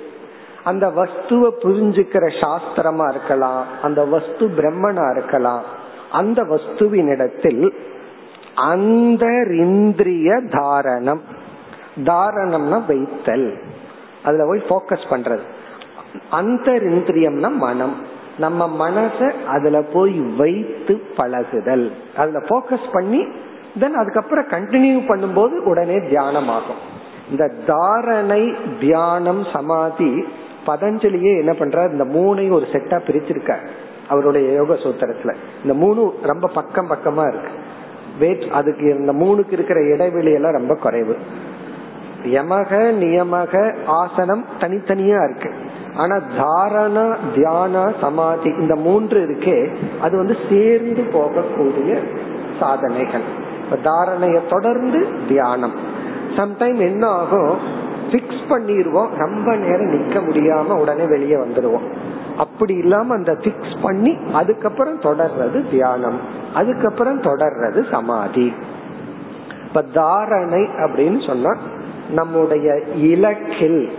அந்த 0.65 0.89
வஸ்துவை 0.89 1.51
புரிஞ்சுக்கிற 1.63 2.33
சாஸ்திரமா 2.41 3.11
இருக்கலாம் 3.11 3.65
அந்த 3.83 4.05
வஸ்து 4.05 4.49
பிரம்மனா 4.49 5.17
இருக்கலாம். 5.17 5.63
அந்த 6.13 6.43
வஸ்துவின் 6.43 7.07
இடத்தில் 7.07 7.75
அந்த 8.55 9.27
இந்திரிய 9.51 10.35
தாரணம். 10.35 11.21
தாரணம்னா 11.97 12.87
வைத்தல். 12.87 13.59
அதுல 14.25 14.45
போய் 14.45 14.63
போக்கஸ் 14.69 15.13
பண்றது. 15.13 15.41
அந்த 16.31 16.73
இந்திரியம்னா 16.73 17.53
மனம். 17.53 17.97
நம்ம 18.39 18.91
மனச 18.91 19.45
அதுல 19.47 19.83
போய் 19.83 20.19
வைத்து 20.37 21.03
பழகுதல். 21.17 21.93
அதுல 22.17 22.39
போக்கஸ் 22.39 22.93
பண்ணி 22.93 23.27
தென் 23.81 23.95
அதுக்கப்புறம் 23.95 24.47
கண்டினியூ 24.47 25.03
பண்ணும்போது 25.09 25.53
உடனே 25.63 26.01
தியானம் 26.01 26.49
ஆகும் 26.49 26.93
இந்த 27.31 27.53
தாரணை 27.67 28.55
தியானம் 28.81 29.45
சமாதி 29.53 30.25
பதஞ்சலியே 30.67 31.39
என்ன 31.39 31.53
பண்றார்? 31.53 31.93
இந்த 31.93 32.05
மூணையும் 32.05 32.51
ஒரு 32.51 32.67
செட்டா 32.73 32.97
பிரிச்சிருக்க 33.07 33.57
அவருடைய 34.09 34.53
யோக 34.53 34.75
சூத்திரத்துல. 34.75 35.35
இந்த 35.63 35.75
மூணு 35.75 36.15
ரொம்ப 36.23 36.49
பக்கம் 36.49 36.91
பக்கமா 36.91 37.29
இருக்கு. 37.29 37.49
வேட் 38.19 38.45
அதுக்கு 38.53 38.97
இந்த 38.99 39.13
மூணுக்கு 39.13 39.53
இருக்கிற 39.53 39.81
இடைவெளி 39.81 40.33
எல்லாம் 40.33 40.53
ரொம்ப 40.53 40.75
குறைவு. 40.75 41.17
யமக 42.25 42.93
நியமக 43.01 43.77
ஆசனம் 43.87 44.47
தனித்தனியா 44.61 45.31
இருக்கு. 45.31 45.55
ஆனா 45.97 46.17
தாரணா 46.17 47.17
தியான 47.35 47.93
சமாதி 48.01 48.51
இந்த 48.51 48.75
மூன்று 48.75 49.21
இருக்கே 49.27 49.77
அது 50.01 50.17
வந்து 50.17 50.37
சேர்ந்து 50.51 51.03
போகக்கூடிய 51.13 51.99
சாதனைகள். 52.61 53.53
தாரணைய 53.71 54.41
தொடர்ந்து 54.49 55.09
தியானம். 55.29 55.73
சம்டைம் 56.37 56.79
என்ன 56.79 57.07
ஆகும் 57.07 57.83
பிக்ஸ் 58.11 58.45
பண்ணிடுவோம் 58.49 59.09
ரொம்ப 59.19 59.57
நேரம் 59.57 59.93
நிக்க 59.93 60.15
முடியாம 60.15 60.79
உடனே 60.79 61.05
வெளியே 61.05 61.35
வந்துடுவோம் 61.35 61.87
அப்படி 62.37 62.75
இல்லாம 62.75 63.15
அந்த 63.15 63.33
பிக்ஸ் 63.33 63.75
பண்ணி 63.83 64.17
அதுக்கப்புறம் 64.33 65.01
தொடர்றது 65.01 65.71
தியானம். 65.71 66.19
அதுக்கப்புறம் 66.55 67.23
தொடர்றது 67.23 67.91
சமாதி. 67.91 68.53
இப்ப 69.67 69.83
தாரணை 69.83 70.63
அப்படின்னு 70.63 71.27
சொன்னா 71.27 71.57
நம்முடைய 72.11 72.81
இலக்கில் 72.97 73.91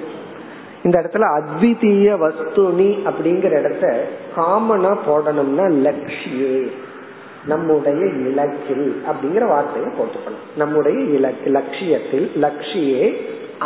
இந்த 0.83 0.99
இடத்துல 0.99 1.41
அத்விதீய 1.41 2.17
வஸ்துனி 2.17 3.09
அப்படிங்கிற 3.09 3.51
இடத்த 3.51 4.07
காமனா 4.35 4.97
போடணும்னா 5.07 5.71
லட்சியே 5.83 6.71
நம்முடைய 7.47 8.05
இலக்கில் 8.05 8.95
அப்படிங்கிற 9.07 9.47
வார்த்தையை 9.47 9.91
போட்டுக்கணும். 9.91 10.57
நம்முடைய 10.57 10.99
இலக்கு 10.99 11.49
லட்சியத்தில் 11.49 12.31
லட்சியே 12.41 13.15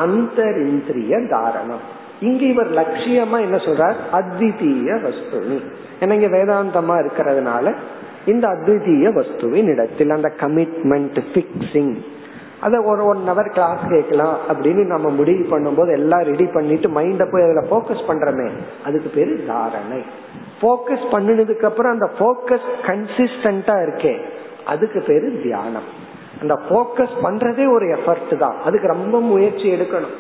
அந்தரிந்திரிய 0.06 1.30
தாரணம். 1.30 1.84
இங்க 2.20 2.46
இவர் 2.46 2.74
லட்சியமா 2.74 3.40
என்ன 3.40 3.56
சொல்றார்? 3.56 3.96
அத்விதீய 4.14 4.96
வஸ்துனி. 4.96 5.62
ஏன்னா 6.00 6.12
இங்க 6.12 6.38
வேதாந்தமா 6.38 7.08
இருக்கிறதுனால 7.08 7.74
இந்த 8.26 8.48
அத்விதீய 8.48 9.14
வஸ்துவின் 9.14 9.66
இடத்தில் 9.66 10.10
அந்த 10.10 10.34
கமிட்மெண்ட் 10.40 11.18
பிக்சிங் 11.34 11.96
அதை 12.62 12.80
ஒரு 12.80 13.06
ஒன் 13.06 13.18
ஹவர் 13.18 13.54
கிளாஸ் 13.54 13.88
கேட்கலாம் 13.90 14.38
அப்படின்னு 14.50 14.86
நம்ம 14.86 15.10
முடிவு 15.10 15.60
பண்ணும்போது 15.60 15.92
எல்லாம் 15.92 16.22
ரெடி 16.22 16.46
பண்ணிட்டு 16.46 16.90
மைண்ட 16.90 17.32
போய் 17.32 17.44
அதுல 17.44 17.62
போக்கஸ் 17.62 18.10
பண்றோமே. 18.10 18.50
அதுக்கு 18.86 19.10
பேரு 19.16 19.44
தாரணை. 19.48 20.02
போக்கஸ் 20.62 21.06
பண்ணினதுக்கு 21.12 21.64
அப்புறம் 21.64 21.92
அந்த 21.92 22.10
போக்கஸ் 22.20 22.68
கன்சிஸ்டன்டா 22.82 23.76
இருக்கே. 23.86 24.20
அதுக்கு 24.66 25.04
பேரு 25.08 25.40
தியானம். 25.44 26.08
அந்த 26.42 26.60
போக்கஸ் 26.70 27.16
பண்றதே 27.24 27.72
ஒரு 27.72 27.86
எஃபர்ட் 27.86 28.38
தான். 28.38 28.56
அதுக்கு 28.66 28.88
ரொம்ப 28.88 29.20
முயற்சி 29.20 29.74
எடுக்கணும். 29.74 30.18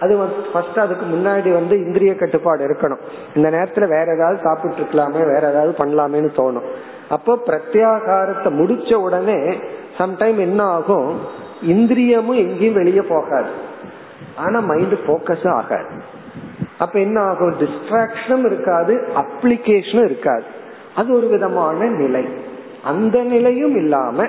அது 0.00 0.28
ஃபர்ஸ்ட் 0.52 0.78
அதுக்கு 0.78 1.06
முன்னாடி 1.06 1.52
வந்து 1.52 1.84
இந்திரிய 1.84 2.14
கட்டுப்பாடு 2.14 2.66
இருக்கணும். 2.66 2.98
இந்த 3.34 3.50
நேரத்துல 3.50 3.88
வேற 3.88 4.14
ஏதாவது 4.14 4.40
சாப்பிட்டு 4.42 4.82
இருக்கலாமே 4.82 5.24
வேற 5.32 5.50
ஏதாவது 5.50 5.84
பண்ணலாமேன்னு 5.84 6.38
தோணும். 6.38 6.68
அப்போ 7.08 7.38
பிரத்யாகாரத்தை 7.46 8.44
முடிச்ச 8.44 8.94
உடனே 8.94 9.58
சம்டைம் 9.98 10.38
என்ன 10.38 10.64
ஆகும்? 10.64 11.20
இந்திரியமும் 11.66 12.34
எங்கேயும் 12.34 12.74
வெளியே 12.74 13.00
போகாது. 13.00 13.50
ஆனா 14.36 14.60
மைண்ட் 14.60 14.92
போக்கஸ் 14.92 15.48
ஆகாது. 15.48 16.18
அப்ப 16.78 16.98
என்ன 16.98 17.20
ஆகும்? 17.20 17.54
டிஸ்ட்ராக்ஷனும் 17.58 18.46
இருக்காது 18.46 19.08
அப்ளிகேஷனும் 19.16 20.04
இருக்காது. 20.04 20.42
அது 20.94 21.16
ஒரு 21.16 21.26
விதமான 21.26 21.84
நிலை. 21.84 22.24
அந்த 22.84 23.22
நிலையும் 23.22 23.76
இல்லாம 23.76 24.26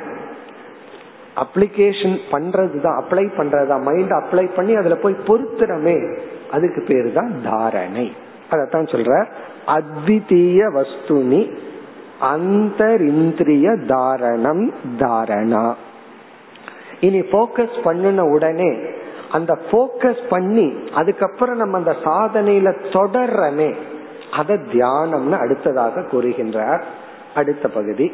அப்ளிகேஷன் 1.36 2.20
பண்றதுதான் 2.32 3.02
அப்ளை 3.02 3.30
பண்றதுதான். 3.38 3.82
மைண்ட் 3.82 4.12
அப்ளை 4.12 4.50
பண்ணி 4.56 4.76
அதுல 4.76 4.96
போய் 4.96 5.16
பொருத்துறமே. 5.28 6.18
அதுக்கு 6.52 6.84
பேரு 6.88 7.12
தான் 7.14 7.34
தாரணை. 7.44 8.12
அதத்தான் 8.52 8.90
சொல்ற 8.90 9.26
அத்விதீய 9.68 10.72
வஸ்துனி 10.74 11.58
அந்தரிந்திரிய 12.22 13.86
தாரணம் 13.86 14.74
தாரணா. 15.00 15.74
இனி 17.01 17.25
போக்கஸ் 17.31 17.83
பண்ணின 17.83 18.27
உடனே 18.27 18.79
அந்த 19.33 19.59
போக்கஸ் 19.71 20.29
பண்ணி 20.29 20.77
அதுக்கப்புறம் 20.95 21.57
நம்ம 21.57 21.79
அந்த 21.79 21.97
சாதனையில 22.05 22.75
தொடர்றமே 22.93 23.75
அத 24.31 24.59
தியானம்னு 24.73 25.39
அடுத்ததாக 25.39 26.07
கூறுகின்றார் 26.13 26.85
அடுத்த 27.35 27.69
பகுதி 27.69 28.13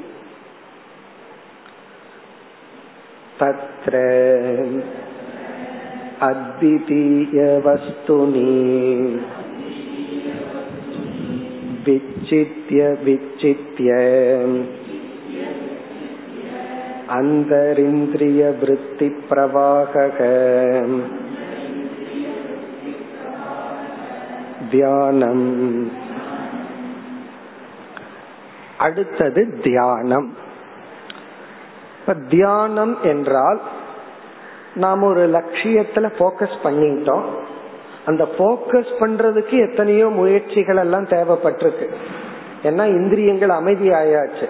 तत्र 3.38 3.96
अद्वितीयवस्तुनि 6.24 8.42
அந்தரிந்திரிய 17.09 18.59
விருத்தி 18.59 19.15
பிரவாக 19.29 20.13
தியானம். 24.71 25.91
அடுத்தது 28.77 29.59
தியானம். 29.63 30.35
இப்ப 31.99 32.13
தியானம் 32.13 32.97
என்றால் 33.03 33.61
நாம் 34.75 35.03
ஒரு 35.03 35.29
லட்சியத்துல 35.29 36.09
போக்கஸ் 36.19 36.57
பண்ணிட்டோம். 36.63 37.23
அந்த 38.05 38.27
போக்கஸ் 38.37 38.93
பண்றதுக்கு 38.99 39.69
எத்தனையோ 39.69 40.07
முயற்சிகள் 40.07 40.77
எல்லாம் 40.77 41.07
தேவைப்பட்டிருக்கு. 41.07 41.87
ஏன்னா 42.63 42.85
இந்திரியங்கள் 42.85 43.49
அமைதி 43.49 43.89
ஆயாச்சு 43.89 44.47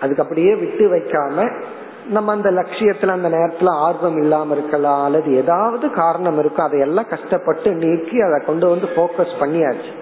அதுக்கு 0.00 0.22
அப்படியே 0.22 0.54
விட்டு 0.54 0.84
வைக்காம 0.94 1.62
நம்ம 2.08 2.32
அந்த 2.32 2.50
லட்சியத்துல 2.50 3.08
அந்த 3.08 3.28
நேரத்துல 3.28 3.68
ஆர்வம் 3.68 4.16
இல்லாம 4.16 4.54
இருக்கலாம் 4.54 5.04
அல்லது 5.04 5.36
ஏதாவது 5.36 5.90
காரணம் 5.90 6.38
இருக்கும் 6.38 6.66
அதையெல்லாம் 6.66 7.08
கஷ்டப்பட்டு 7.08 7.72
நீக்கி 7.72 8.20
அதை 8.20 8.40
கொண்டு 8.46 8.68
வந்து 8.68 8.88
போக்கஸ் 8.96 9.40
பண்ணியாச்சு. 9.40 9.92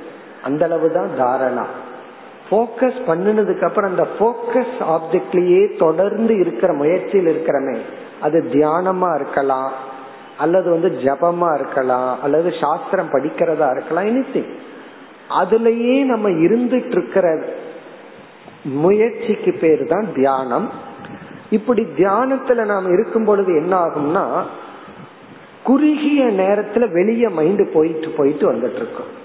அந்த 0.42 0.64
அளவு 0.64 0.92
தான் 0.92 1.10
தாரணா. 1.18 1.62
போக்கஸ் 2.50 3.00
பண்ணினதுக்கு 3.06 3.64
அப்புறம் 3.64 3.90
அந்த 3.90 4.06
போக்கஸ் 4.18 4.96
ஆப்ஜெக்ட்லயே 4.96 5.78
தொடர்ந்து 5.78 6.38
இருக்கிற 6.38 6.72
முயற்சியில் 6.72 7.36
இருக்கிறமே 7.36 7.78
அது 8.20 8.44
தியானமா 8.52 9.14
இருக்கலாம் 9.14 9.72
அல்லது 10.38 10.70
வந்து 10.70 10.88
ஜபமா 10.88 11.54
இருக்கலாம் 11.54 12.22
அல்லது 12.22 12.52
சாஸ்திரம் 12.60 13.12
படிக்கிறதா 13.12 13.70
இருக்கலாம் 13.70 14.06
எனிதிங் 14.06 14.52
அதுலயே 15.30 16.04
நம்ம 16.04 16.28
இருந்துட்டு 16.28 16.90
இருக்கிற 16.90 17.42
முயற்சிக்கு 18.62 19.52
பேர் 19.52 19.86
தான் 19.86 20.12
தியானம். 20.14 20.86
இப்படி 21.50 21.86
தியானத்துல 21.96 22.64
நாம் 22.64 22.92
இருக்கும் 22.92 23.24
பொழுது 23.24 23.54
என்ன 23.56 23.86
ஆகும்னா 23.86 24.24
குறுகிய 25.62 26.24
நேரத்துல 26.24 26.92
வெளியே 26.92 27.26
மைண்டு 27.26 27.70
போயிட்டு 27.72 28.08
போயிட்டு 28.16 28.52
வந்துட்டு 28.52 28.74
இருக்கோம். 28.74 29.16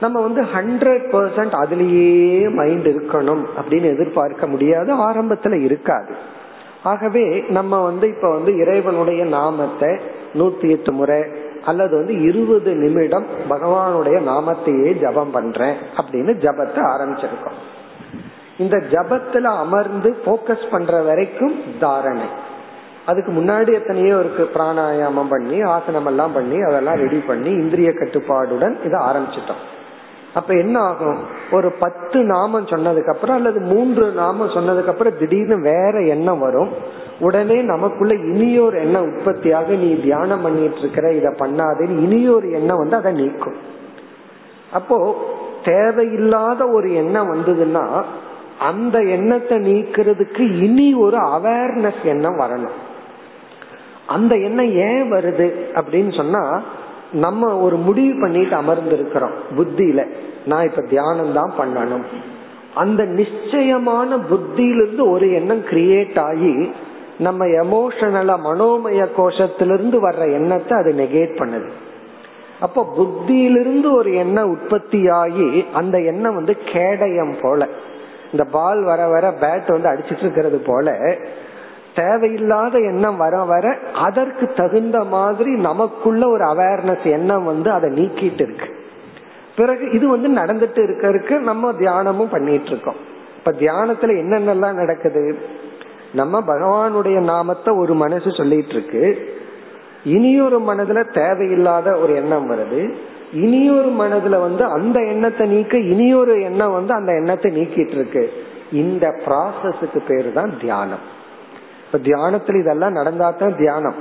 நம்ம 0.00 0.20
வந்து 0.20 0.42
ஹண்ட்ரட் 0.42 1.06
பர்சன்ட் 1.12 1.54
அதுலேயே 1.62 2.54
மைண்ட் 2.54 2.86
இருக்கணும் 2.86 3.44
அப்படின்னு 3.60 3.92
எதிர்பார்க்க 3.94 4.46
முடியாது 4.46 5.10
ஆரம்பத்துல 5.10 5.64
இருக்காது. 5.64 6.14
ஆகவே 6.82 7.44
நம்ம 7.48 7.82
வந்து 7.82 8.08
இப்ப 8.08 8.30
வந்து 8.30 8.56
இறைவனுடைய 8.56 9.24
நாமத்தை 9.24 9.96
நூத்தி 10.34 10.68
எட்டு 10.68 10.92
முறை 10.92 11.24
அல்லது 11.64 11.96
வந்து 11.96 12.22
இருபது 12.22 12.74
நிமிடம் 12.74 13.26
பகவானுடைய 13.50 14.18
நாமத்தையே 14.22 15.00
ஜபம் 15.00 15.30
பண்றேன் 15.30 15.74
அப்படின்னு 15.96 16.32
ஜபத்தை 16.44 16.80
ஆரம்பிச்சிருக்கோம். 16.94 17.58
இந்த 18.58 18.76
ஜபத்துல 18.76 19.42
அமர்ந்து 19.42 20.16
போக்கஸ் 20.24 20.70
பண்ற 20.70 21.02
வரைக்கும் 21.02 21.56
தாரணை. 21.80 22.28
அதுக்கு 23.06 23.32
முன்னாடி 23.32 23.72
எத்தனையோ 23.72 24.18
இருக்கு 24.18 24.50
பிராணாயாமம் 24.54 25.28
பண்ணி 25.28 25.62
ஆசனம் 25.62 26.06
எல்லாம் 26.06 26.32
பண்ணி 26.32 26.60
அதெல்லாம் 26.60 26.94
ரெடி 26.94 27.18
பண்ணி 27.18 27.50
இந்திரிய 27.50 27.90
கட்டுப்பாடுடன் 27.90 28.76
இதை 28.84 29.00
ஆரம்பிச்சிட்டோம். 29.00 29.62
அப்ப 30.34 30.54
என்ன 30.54 30.78
ஆகும்? 30.80 31.18
ஒரு 31.52 31.72
பத்து 31.72 32.24
நாமம் 32.24 32.66
சொன்னதுக்கு 32.66 33.14
அப்புறம் 33.14 33.36
அல்லது 33.36 33.60
மூன்று 33.60 34.10
நாமம் 34.10 34.48
சொன்னதுக்கு 34.48 34.86
அப்புறம் 34.86 35.18
திடீர்னு 35.18 35.60
வேற 35.60 36.02
எண்ணம் 36.02 36.38
வரும். 36.38 36.70
உடனே 37.20 37.62
நமக்குள்ள 37.62 38.14
இனியொரு 38.14 38.78
எண்ணம் 38.78 39.12
உற்பத்தியாக 39.12 39.66
நீ 39.66 40.00
தியானம் 40.00 40.42
பண்ணிட்டு 40.42 40.78
இருக்கிற 40.78 41.12
இத 41.12 41.28
பண்ணாதேன்னு 41.28 41.98
இனியொரு 41.98 42.50
எண்ணம் 42.50 42.76
வந்து 42.76 42.96
அதை 42.96 43.12
நீக்கும். 43.12 43.54
அப்போ 44.72 45.16
தேவையில்லாத 45.64 46.66
ஒரு 46.66 46.94
எண்ணம் 46.94 47.34
வந்ததுன்னா 47.34 48.02
அந்த 48.58 49.02
எண்ணத்தை 49.02 49.58
நீக்கிறதுக்கு 49.58 50.62
இனி 50.62 50.94
ஒரு 50.94 51.16
அவேர்னஸ் 51.16 52.02
எண்ணம் 52.04 52.40
வரணும். 52.40 52.76
அந்த 54.06 54.36
எண்ணம் 54.36 54.74
ஏன் 54.74 55.12
வருது 55.12 55.52
அப்படின்னு 55.74 56.16
சொன்னா 56.16 56.62
நம்ம 57.12 57.58
ஒரு 57.58 57.76
முடிவு 57.76 58.20
பண்ணிட்டு 58.20 58.56
அமர்ந்திருக்கிறோம் 58.56 59.32
புத்தியில. 59.56 60.06
நான் 60.46 60.64
இப்ப 60.64 60.82
தியானம் 60.82 61.32
தான் 61.32 61.52
பண்ணணும். 61.58 62.02
அந்த 62.74 63.04
நிச்சயமான 63.04 64.16
புத்தியிலிருந்து 64.16 65.10
ஒரு 65.10 65.32
எண்ணம் 65.32 65.60
கிரியேட் 65.60 66.20
ஆகி 66.20 66.70
நம்ம 67.18 67.44
எமோஷனலா 67.44 68.34
மனோமய 68.44 69.06
கோஷத்திலிருந்து 69.16 69.98
வர்ற 70.02 70.32
எண்ணத்தை 70.32 70.78
அது 70.78 70.92
நெகேட் 70.92 71.40
பண்ணுது. 71.40 71.68
அப்போ 72.60 72.92
புத்தியிலிருந்து 72.96 73.92
ஒரு 73.92 74.14
எண்ணம் 74.14 74.50
உற்பத்தி 74.50 75.08
ஆகி 75.08 75.64
அந்த 75.72 76.00
எண்ணம் 76.00 76.34
வந்து 76.34 76.56
கேடயம் 76.72 77.36
போல. 77.42 77.68
இந்த 78.32 78.44
பால் 78.44 78.82
வர 78.82 79.08
வர 79.08 79.30
பேட் 79.30 79.72
வந்து 79.72 79.88
அடிச்சிட்டு 79.88 80.18
இருக்கிறது 80.18 80.58
போல 80.58 81.16
தேவையில்லாத 81.94 82.78
எண்ணம் 82.78 83.16
வர 83.16 83.44
வர 83.44 83.76
அதற்கு 83.94 84.52
தகுந்த 84.52 85.04
மாதிரி 85.04 85.50
நமக்குள்ள 85.50 86.28
ஒரு 86.28 86.44
அவேர்னஸ் 86.44 87.02
எண்ணம் 87.02 87.44
வந்து 87.44 87.70
அதை 87.70 87.90
நீக்கிட்டு 87.90 88.40
இருக்கு. 88.40 88.76
பிறகு 89.56 89.90
இது 89.90 90.08
வந்து 90.08 90.28
நடந்துட்டு 90.28 90.78
இருக்கிறதுக்கு 90.78 91.38
நம்ம 91.38 91.72
தியானமும் 91.72 92.30
பண்ணிட்டு 92.30 92.66
இருக்கோம். 92.66 92.94
இப்ப 93.36 93.52
தியானத்துல 93.52 94.14
என்னென்னலாம் 94.14 94.72
நடக்குது? 94.72 95.38
நம்ம 96.12 96.40
பகவானுடைய 96.40 97.20
நாமத்தை 97.20 97.74
ஒரு 97.74 97.94
மனசு 97.94 98.32
சொல்லிட்டு 98.32 98.72
இருக்கு. 98.72 99.36
இனியொரு 100.04 100.60
மனதுல 100.60 101.12
தேவையில்லாத 101.12 101.98
ஒரு 101.98 102.14
எண்ணம் 102.14 102.50
வருது. 102.50 102.94
இனியொரு 103.32 103.90
மனதுல 104.00 104.40
வந்து 104.40 104.64
அந்த 104.64 105.00
எண்ணத்தை 105.00 105.46
நீக்க 105.46 105.76
இனியொரு 105.78 106.42
எண்ணம் 106.42 106.72
வந்து 106.72 106.94
அந்த 106.94 107.12
எண்ணத்தை 107.12 107.52
நீக்கிட்டு 107.52 107.90
இருக்கு. 107.90 108.32
இந்த 108.72 109.06
ப்ராசஸுக்கு 109.26 110.00
பேரு 110.06 110.32
தான் 110.32 110.58
தியானம். 110.60 111.04
இப்ப 111.86 111.98
தியானத்துல 111.98 112.58
இதெல்லாம் 112.58 112.92
நடந்தா 112.92 113.30
தான் 113.30 113.56
தியானம். 113.56 113.94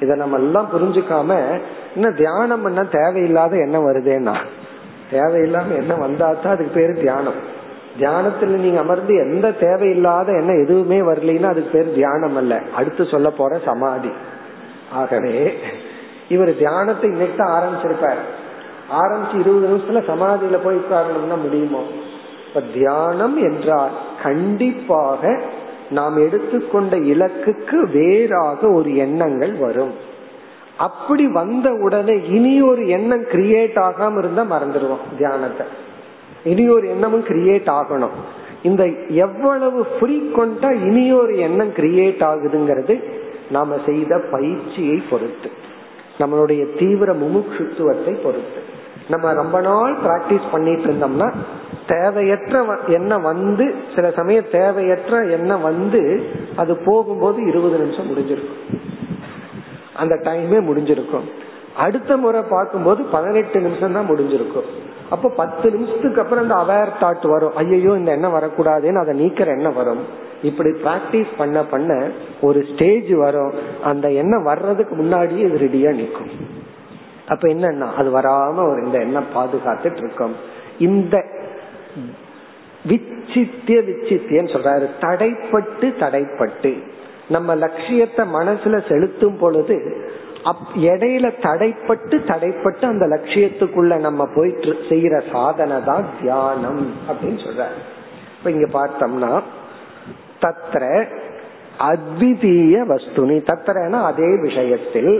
இத 0.00 0.14
நம்ம 0.14 0.36
எல்லாம் 0.36 0.68
புரிஞ்சுக்காம 0.72 1.58
இன்னும் 1.94 2.14
தியானம் 2.14 2.62
பண்ண 2.62 2.84
தேவையில்லாத 2.84 3.56
எண்ணம் 3.56 3.86
வருதேன்னா 3.88 4.34
தேவையில்லாம 5.10 5.76
எண்ணம் 5.76 5.98
வந்தா 5.98 6.32
தான் 6.32 6.52
அதுக்கு 6.52 6.72
பேரு 6.72 6.94
தியானம். 6.94 7.34
தியானத்துல 7.98 8.46
நீங்க 8.46 8.78
அமர்ந்து 8.78 9.14
எந்த 9.16 9.50
தேவையில்லாத 9.50 10.32
எண்ணம் 10.32 10.62
எதுவுமே 10.62 11.00
வரலைன்னா 11.00 11.42
அதுக்கு 11.42 11.70
பேர் 11.70 11.94
தியானம் 11.94 12.36
அல்ல. 12.36 12.62
அடுத்து 12.74 13.04
சொல்ல 13.04 13.30
போற 13.30 13.58
சமாதி. 13.58 14.10
ஆகவே 14.92 15.58
இவர் 16.28 16.56
தியானத்தை 16.56 17.10
இன்னைக்கு 17.10 17.36
தான் 17.36 17.62
ஆரம்பிச்சிருப்பார். 17.62 18.20
ஆரம்பிச்சு 18.92 19.40
இருபது 19.40 19.66
நிமிஷத்துல 19.68 20.04
சமாதியில 20.04 20.58
போய் 20.64 20.76
உட்காரணும்னா 20.76 21.42
முடியுமோ? 21.42 21.82
இப்ப 22.48 22.62
தியானம் 22.74 23.36
என்றால் 23.36 23.90
கண்டிப்பாக 24.22 25.40
நாம் 25.90 26.16
எடுத்துக்கொண்ட 26.16 26.96
இலக்குக்கு 26.96 27.90
வேறாக 27.92 28.68
ஒரு 28.68 28.96
எண்ணங்கள் 28.96 29.52
வரும். 29.52 29.92
அப்படி 30.76 31.26
வந்த 31.26 31.72
உடனே 31.72 32.22
இனி 32.28 32.62
ஒரு 32.62 32.88
எண்ணம் 32.88 33.24
கிரியேட் 33.24 33.78
ஆகாம 33.78 34.18
இருந்தா 34.18 34.42
மறந்துடுவோம் 34.42 35.16
தியானத்தை. 35.16 35.66
இனி 36.44 36.68
ஒரு 36.68 36.88
எண்ணமும் 36.88 37.24
கிரியேட் 37.24 37.68
ஆகணும். 37.68 38.16
இந்த 38.62 38.86
எவ்வளவு 39.08 39.86
ஃப்ரீக்வெண்டா 40.00 40.70
இனி 40.84 41.12
ஒரு 41.12 41.38
எண்ணம் 41.38 41.70
கிரியேட் 41.70 42.22
ஆகுதுங்கிறது 42.22 43.02
நாம 43.50 43.76
செய்த 43.86 44.20
பயிற்சியை 44.30 45.02
பொறுத்து. 45.10 45.50
நம்மளுடைய 46.18 46.78
தீவிர 46.78 47.12
முமுட்சுத்துவத்தை 47.12 48.22
பொறுத்து. 48.22 48.65
நம்ம 49.08 49.32
ரொம்ப 49.32 49.60
நாள் 49.60 49.94
பிராக்டிஸ் 49.96 50.50
பண்ணிட்டு 50.50 50.86
இருந்தோம்னா 50.88 51.32
தேவையற்ற 51.86 52.64
எண்ணம் 52.86 53.22
வந்து 53.22 53.74
சில 53.94 54.10
சமயம் 54.10 54.48
தேவையற்ற 54.50 55.24
எண்ணம் 55.24 55.62
வந்து 55.62 56.22
அது 56.56 56.76
போகும்போது 56.76 57.46
இருபது 57.46 57.78
நிமிஷம் 57.78 58.08
முடிஞ்சிருக்கும். 58.10 58.62
அந்த 59.94 60.14
டைமே 60.14 60.58
முடிஞ்சிருக்கும். 60.68 61.26
அடுத்த 61.76 62.16
முறை 62.16 62.42
பார்க்கும்போது 62.42 63.02
பதினெட்டு 63.02 63.60
நிமிஷம் 63.60 63.92
தான் 63.92 64.10
முடிஞ்சிருக்கும். 64.10 64.68
அப்போ 65.10 65.28
பத்து 65.28 65.70
நிமிஷத்துக்கு 65.70 66.20
அப்புறம் 66.20 66.50
அந்த 66.50 66.56
அவேர் 66.62 66.92
தாட் 67.00 67.28
வரும். 67.28 67.54
ஐயோ 67.54 67.92
இந்த 67.94 68.12
எண்ணம் 68.12 68.34
வரக்கூடாதுன்னு 68.34 69.02
அதை 69.02 69.14
நீக்கிற 69.20 69.46
எண்ணம் 69.46 69.74
வரும். 69.74 70.02
இப்படி 70.42 70.70
பிராக்டிஸ் 70.70 71.32
பண்ண 71.36 71.62
பண்ண 71.62 72.10
ஒரு 72.40 72.66
ஸ்டேஜ் 72.72 73.12
வரும். 73.12 73.52
அந்த 73.82 74.10
எண்ணம் 74.10 74.42
வர்றதுக்கு 74.42 74.94
முன்னாடியே 74.94 75.46
இது 75.48 75.58
ரெடியா 75.66 75.94
நிற்கும். 75.94 76.55
அப்ப 77.28 77.48
என்னன்னா 77.48 77.88
அது 77.94 78.08
வராம 78.18 78.68
ஒரு 78.70 78.82
இந்த 78.84 78.98
எண்ணம் 78.98 79.32
பாதுகாத்துட்டு 79.34 79.96
இருக்கும். 79.96 80.34
இந்த 80.78 81.16
விச்சித்திய 82.88 83.78
விச்சித்தியன்னு 83.88 84.52
சொல்றாரு. 84.54 84.86
தடைப்பட்டு 85.00 85.86
தடைப்பட்டு. 86.02 86.72
நம்ம 87.28 87.54
லட்சியத்தை 87.54 88.24
மனசுல 88.32 88.88
செலுத்தும் 88.88 89.38
பொழுது 89.38 89.76
இடையில 90.74 91.26
தடைப்பட்டு 91.42 92.16
தடைப்பட்டு 92.30 92.84
அந்த 92.84 93.04
லட்சியத்துக்குள்ள 93.06 93.98
நம்ம 93.98 94.28
போயிட்டு 94.34 94.76
செய்யற 94.88 95.22
சாதனை 95.32 95.84
தான் 95.84 96.04
தியானம் 96.20 96.84
அப்படின்னு 97.08 97.40
சொல்ற 97.46 97.64
இப்ப 98.38 98.50
இங்க 98.50 98.68
பார்த்தோம்னா 98.78 99.32
தத்திர 100.40 100.84
அத்விதீய 101.78 102.76
வஸ்துனி. 102.92 103.36
தத்திரனா 103.50 103.98
அதே 104.02 104.28
விஷயத்தில் 104.40 105.12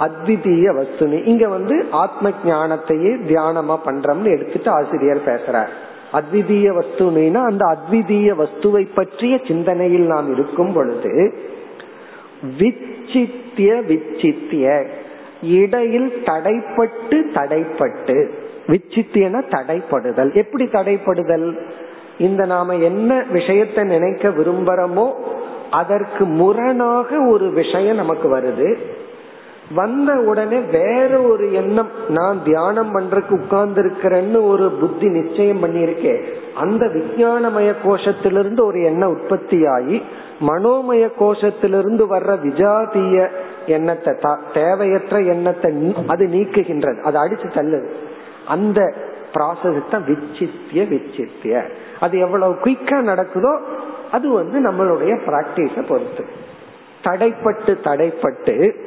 அத்விதீய 0.00 0.70
வஸ்துனி 0.70 1.26
இங்க 1.26 1.48
வந்து 1.48 1.86
ஆத்ம 1.90 2.30
ஞானத்தையே 2.46 3.18
தியானமா 3.28 3.78
பண்றோம்னு 3.86 4.24
எடுத்துட்டு 4.24 4.70
ஆசிரியர் 4.70 5.24
பேசுறார். 5.24 5.68
அத்விதீய 6.12 6.72
வஸ்துனா 6.72 7.34
அந்த 7.34 7.66
அத்விதீய 7.66 8.34
வஸ்துவை 8.34 8.88
பற்றிய 8.94 9.40
சிந்தனையில் 9.48 10.06
நாம் 10.06 10.32
இருக்கும் 10.32 10.72
பொழுது 10.72 11.34
விச்சித்திய 12.58 13.80
விச்சித்திய. 13.86 14.86
இடையில் 15.42 16.22
தடைப்பட்டு 16.24 17.22
தடைப்பட்டு. 17.34 18.28
விச்சித்தியன 18.66 19.42
தடைப்படுதல். 19.50 20.34
எப்படி 20.34 20.64
தடைப்படுதல்? 20.64 21.58
இந்த 22.18 22.46
நாம 22.46 22.74
என்ன 22.74 23.24
விஷயத்தை 23.30 23.84
நினைக்க 23.84 24.28
விரும்புறோமோ 24.28 25.12
அதற்கு 25.70 26.24
முரணாக 26.24 27.20
ஒரு 27.26 27.50
விஷயம் 27.50 27.96
நமக்கு 27.96 28.36
வருது. 28.36 28.76
வந்த 29.74 30.12
உடனே 30.14 30.58
வேற 30.58 31.18
ஒரு 31.20 31.52
எண்ணம். 31.52 31.88
நான் 32.08 32.42
தியானம் 32.44 32.98
பண்றதுக்கு 32.98 33.30
உட்கார்ந்து 33.30 33.82
இருக்கிறேன்னு 33.82 34.46
ஒரு 34.46 34.70
புத்தி 34.70 35.08
நிச்சயம் 35.08 35.62
பண்ணியிருக்கேன் 35.62 36.22
அந்த 36.54 36.86
விஞ்ஞானமய 36.86 37.74
கோஷத்திலிருந்து 37.84 38.62
ஒரு 38.64 38.82
எண்ணம் 38.82 39.10
உற்பத்தி 39.10 39.66
ஆகி 39.66 40.02
மனோமய 40.40 41.10
கோஷத்திலிருந்து 41.20 42.04
வர்ற 42.10 42.32
விஜாதிய 42.42 43.28
எண்ணத்தை 43.66 44.14
தேவையற்ற 44.54 45.20
எண்ணத்தை 45.20 45.94
அது 46.06 46.26
நீக்குகின்றது. 46.26 47.00
அது 47.00 47.18
அடிச்சு 47.24 47.48
தள்ளுது. 47.54 47.88
அந்த 48.48 48.94
ப்ராசஸ் 49.34 49.90
தான் 49.90 50.04
விச்சித்திய 50.08 50.84
விச்சித்திய. 50.92 51.62
அது 52.00 52.18
எவ்வளவு 52.18 52.52
குயிக்கா 52.52 52.98
நடக்குதோ 53.12 53.58
அது 54.12 54.30
வந்து 54.30 54.70
நம்மளுடைய 54.70 55.18
பிராக்டிஸ 55.26 55.86
பொறுத்து. 55.88 56.24
தடைப்பட்டு 57.04 57.72
தடைப்பட்டு 57.80 58.86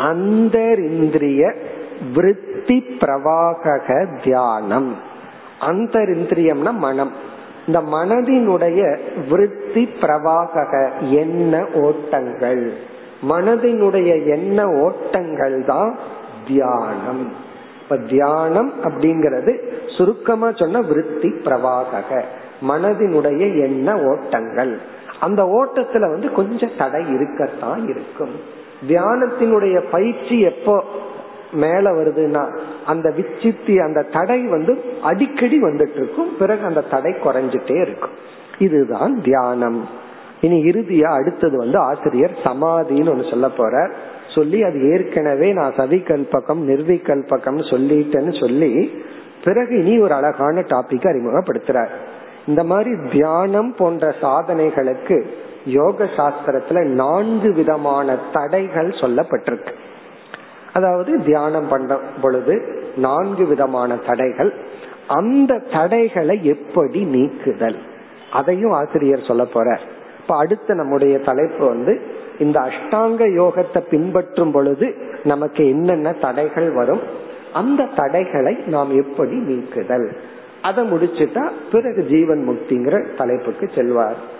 அந்தரிந்திரிய 0.00 1.54
விருத்தி 2.14 2.84
பிரவாக 3.00 4.06
தியானம். 4.22 4.96
அந்தரிந்திரியம்னா 5.60 6.72
மனம். 6.72 7.12
இந்த 7.66 7.80
மனதினுடைய 7.80 8.98
விருத்தி 9.28 9.88
பிரவாக 10.00 10.90
எண்ண 11.10 11.66
ஓட்டங்கள். 11.74 12.72
மனதினுடைய 13.30 14.26
எண்ண 14.26 14.68
ஓட்டங்கள் 14.70 15.64
தான் 15.64 15.98
தியானம். 16.46 17.32
இப்ப 17.82 17.96
தியானம் 17.96 18.72
அப்படிங்கிறது 18.82 19.58
சுருக்கமா 19.86 20.52
சொன்ன 20.52 20.80
விருத்தி 20.80 21.28
பிரவாக 21.28 22.22
மனதினுடைய 22.68 23.60
எண்ண 23.62 24.00
ஓட்டங்கள். 24.00 24.78
அந்த 25.20 25.42
ஓட்டத்துல 25.42 26.00
வந்து 26.00 26.32
கொஞ்சம் 26.32 26.76
தடை 26.78 27.08
இருக்கத்தான் 27.08 27.88
இருக்கும். 27.88 28.58
தியானத்தினுடைய 28.88 29.84
பயிற்சி 29.90 30.40
எப்போ 30.40 30.84
மேல 31.52 31.90
வருதுன்னா 31.90 32.58
அந்த 32.86 33.12
விச்சித்தி 33.16 33.82
அந்த 33.82 34.02
தடை 34.02 34.46
வந்து 34.46 34.82
அடிக்கடி 35.02 35.62
வந்துட்டு 35.62 35.96
இருக்கும் 35.96 36.36
பிறகு 36.38 36.64
அந்த 36.64 36.80
தடை 36.80 37.12
குறைஞ்சிட்டே 37.12 37.80
இருக்கும். 37.80 38.10
இதுதான் 38.58 39.22
தியானம். 39.22 39.88
இனி 40.40 40.64
இறுதியா 40.64 41.02
அடுத்தது 41.02 41.56
வந்து 41.56 41.78
ஆசிரியர் 41.78 42.38
சமாதின்னு 42.44 43.12
ஒண்ணு 43.12 43.30
சொல்ல 43.30 43.48
போற 43.48 43.90
சொல்லி 44.28 44.62
அது 44.62 44.90
ஏற்கனவே 44.90 45.52
நான் 45.52 45.74
சதிகல்பகம் 45.76 46.62
நிர்விகல்பகம் 46.68 47.60
சொல்லிட்டேன்னு 47.70 48.40
சொல்லி 48.40 49.02
பிறகு 49.44 49.84
இனி 49.84 50.00
ஒரு 50.00 50.14
அழகான 50.14 50.60
டாபிக் 50.60 51.08
அறிமுகப்படுத்துறார். 51.10 51.88
இந்த 52.46 52.64
மாதிரி 52.64 52.96
தியானம் 53.12 53.74
போன்ற 53.74 54.14
சாதனைகளுக்கு 54.22 55.26
யோக 55.64 56.04
சாஸ்திரத்துல 56.04 56.84
நான்கு 56.84 57.54
விதமான 57.54 58.16
தடைகள் 58.32 58.88
சொல்லப்பட்டிருக்கு. 58.88 59.72
அதாவது 60.72 61.24
தியானம் 61.24 61.68
பண்ண 61.68 61.98
பொழுது 62.22 62.82
நான்கு 62.96 63.46
விதமான 63.46 63.96
தடைகள். 63.96 64.54
அந்த 65.06 65.58
தடைகளை 65.72 66.44
எப்படி 66.44 67.04
நீக்குதல்? 67.04 67.76
அதையும் 68.32 68.70
ஆசிரியர் 68.70 69.24
சொல்ல 69.26 69.44
போற 69.44 69.78
இப்ப 70.20 70.36
அடுத்த 70.36 70.74
நம்முடைய 70.74 71.18
தலைப்பு 71.18 71.66
வந்து 71.66 72.00
இந்த 72.38 72.60
அஷ்டாங்க 72.60 73.22
யோகத்தை 73.26 73.78
பின்பற்றும் 73.78 74.52
பொழுது 74.52 74.94
நமக்கு 75.24 75.68
என்னென்ன 75.68 76.12
தடைகள் 76.12 76.70
வரும்? 76.70 77.00
அந்த 77.52 77.88
தடைகளை 77.96 78.54
நாம் 78.66 78.96
எப்படி 78.96 79.34
நீக்குதல்? 79.34 80.16
அதை 80.62 80.92
முடிச்சுட்டா 80.92 81.50
பிறகு 81.72 82.04
ஜீவன் 82.04 82.48
முக்திங்கிற 82.48 83.16
தலைப்புக்கு 83.16 83.70
செல்வார். 83.74 84.38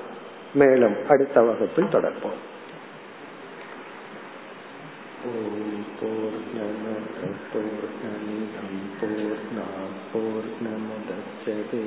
மேலும் 0.54 0.96
அடுத்த 1.08 1.40
வகுப்பில் 1.40 1.88
தொடர்போம் 1.88 2.40
ஓம் 5.28 5.64
பூர்ணமத 5.98 7.18
பூர்ணமிதம் 7.50 8.78
பூர்ணா 9.00 9.66
பூர்ணமுதச்சதே 10.12 11.82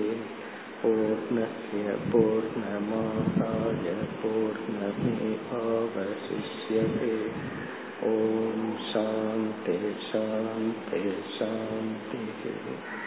பூர்ணஸ்ய 0.82 1.96
பூர்ணமாதாய 2.12 3.88
பூர்ணமேவாவசிஷ்யதே 4.22 7.16
ஓம் 8.10 8.70
சாந்தி 8.92 9.78
சாந்தி 10.10 11.04
சாந்தி 11.36 11.73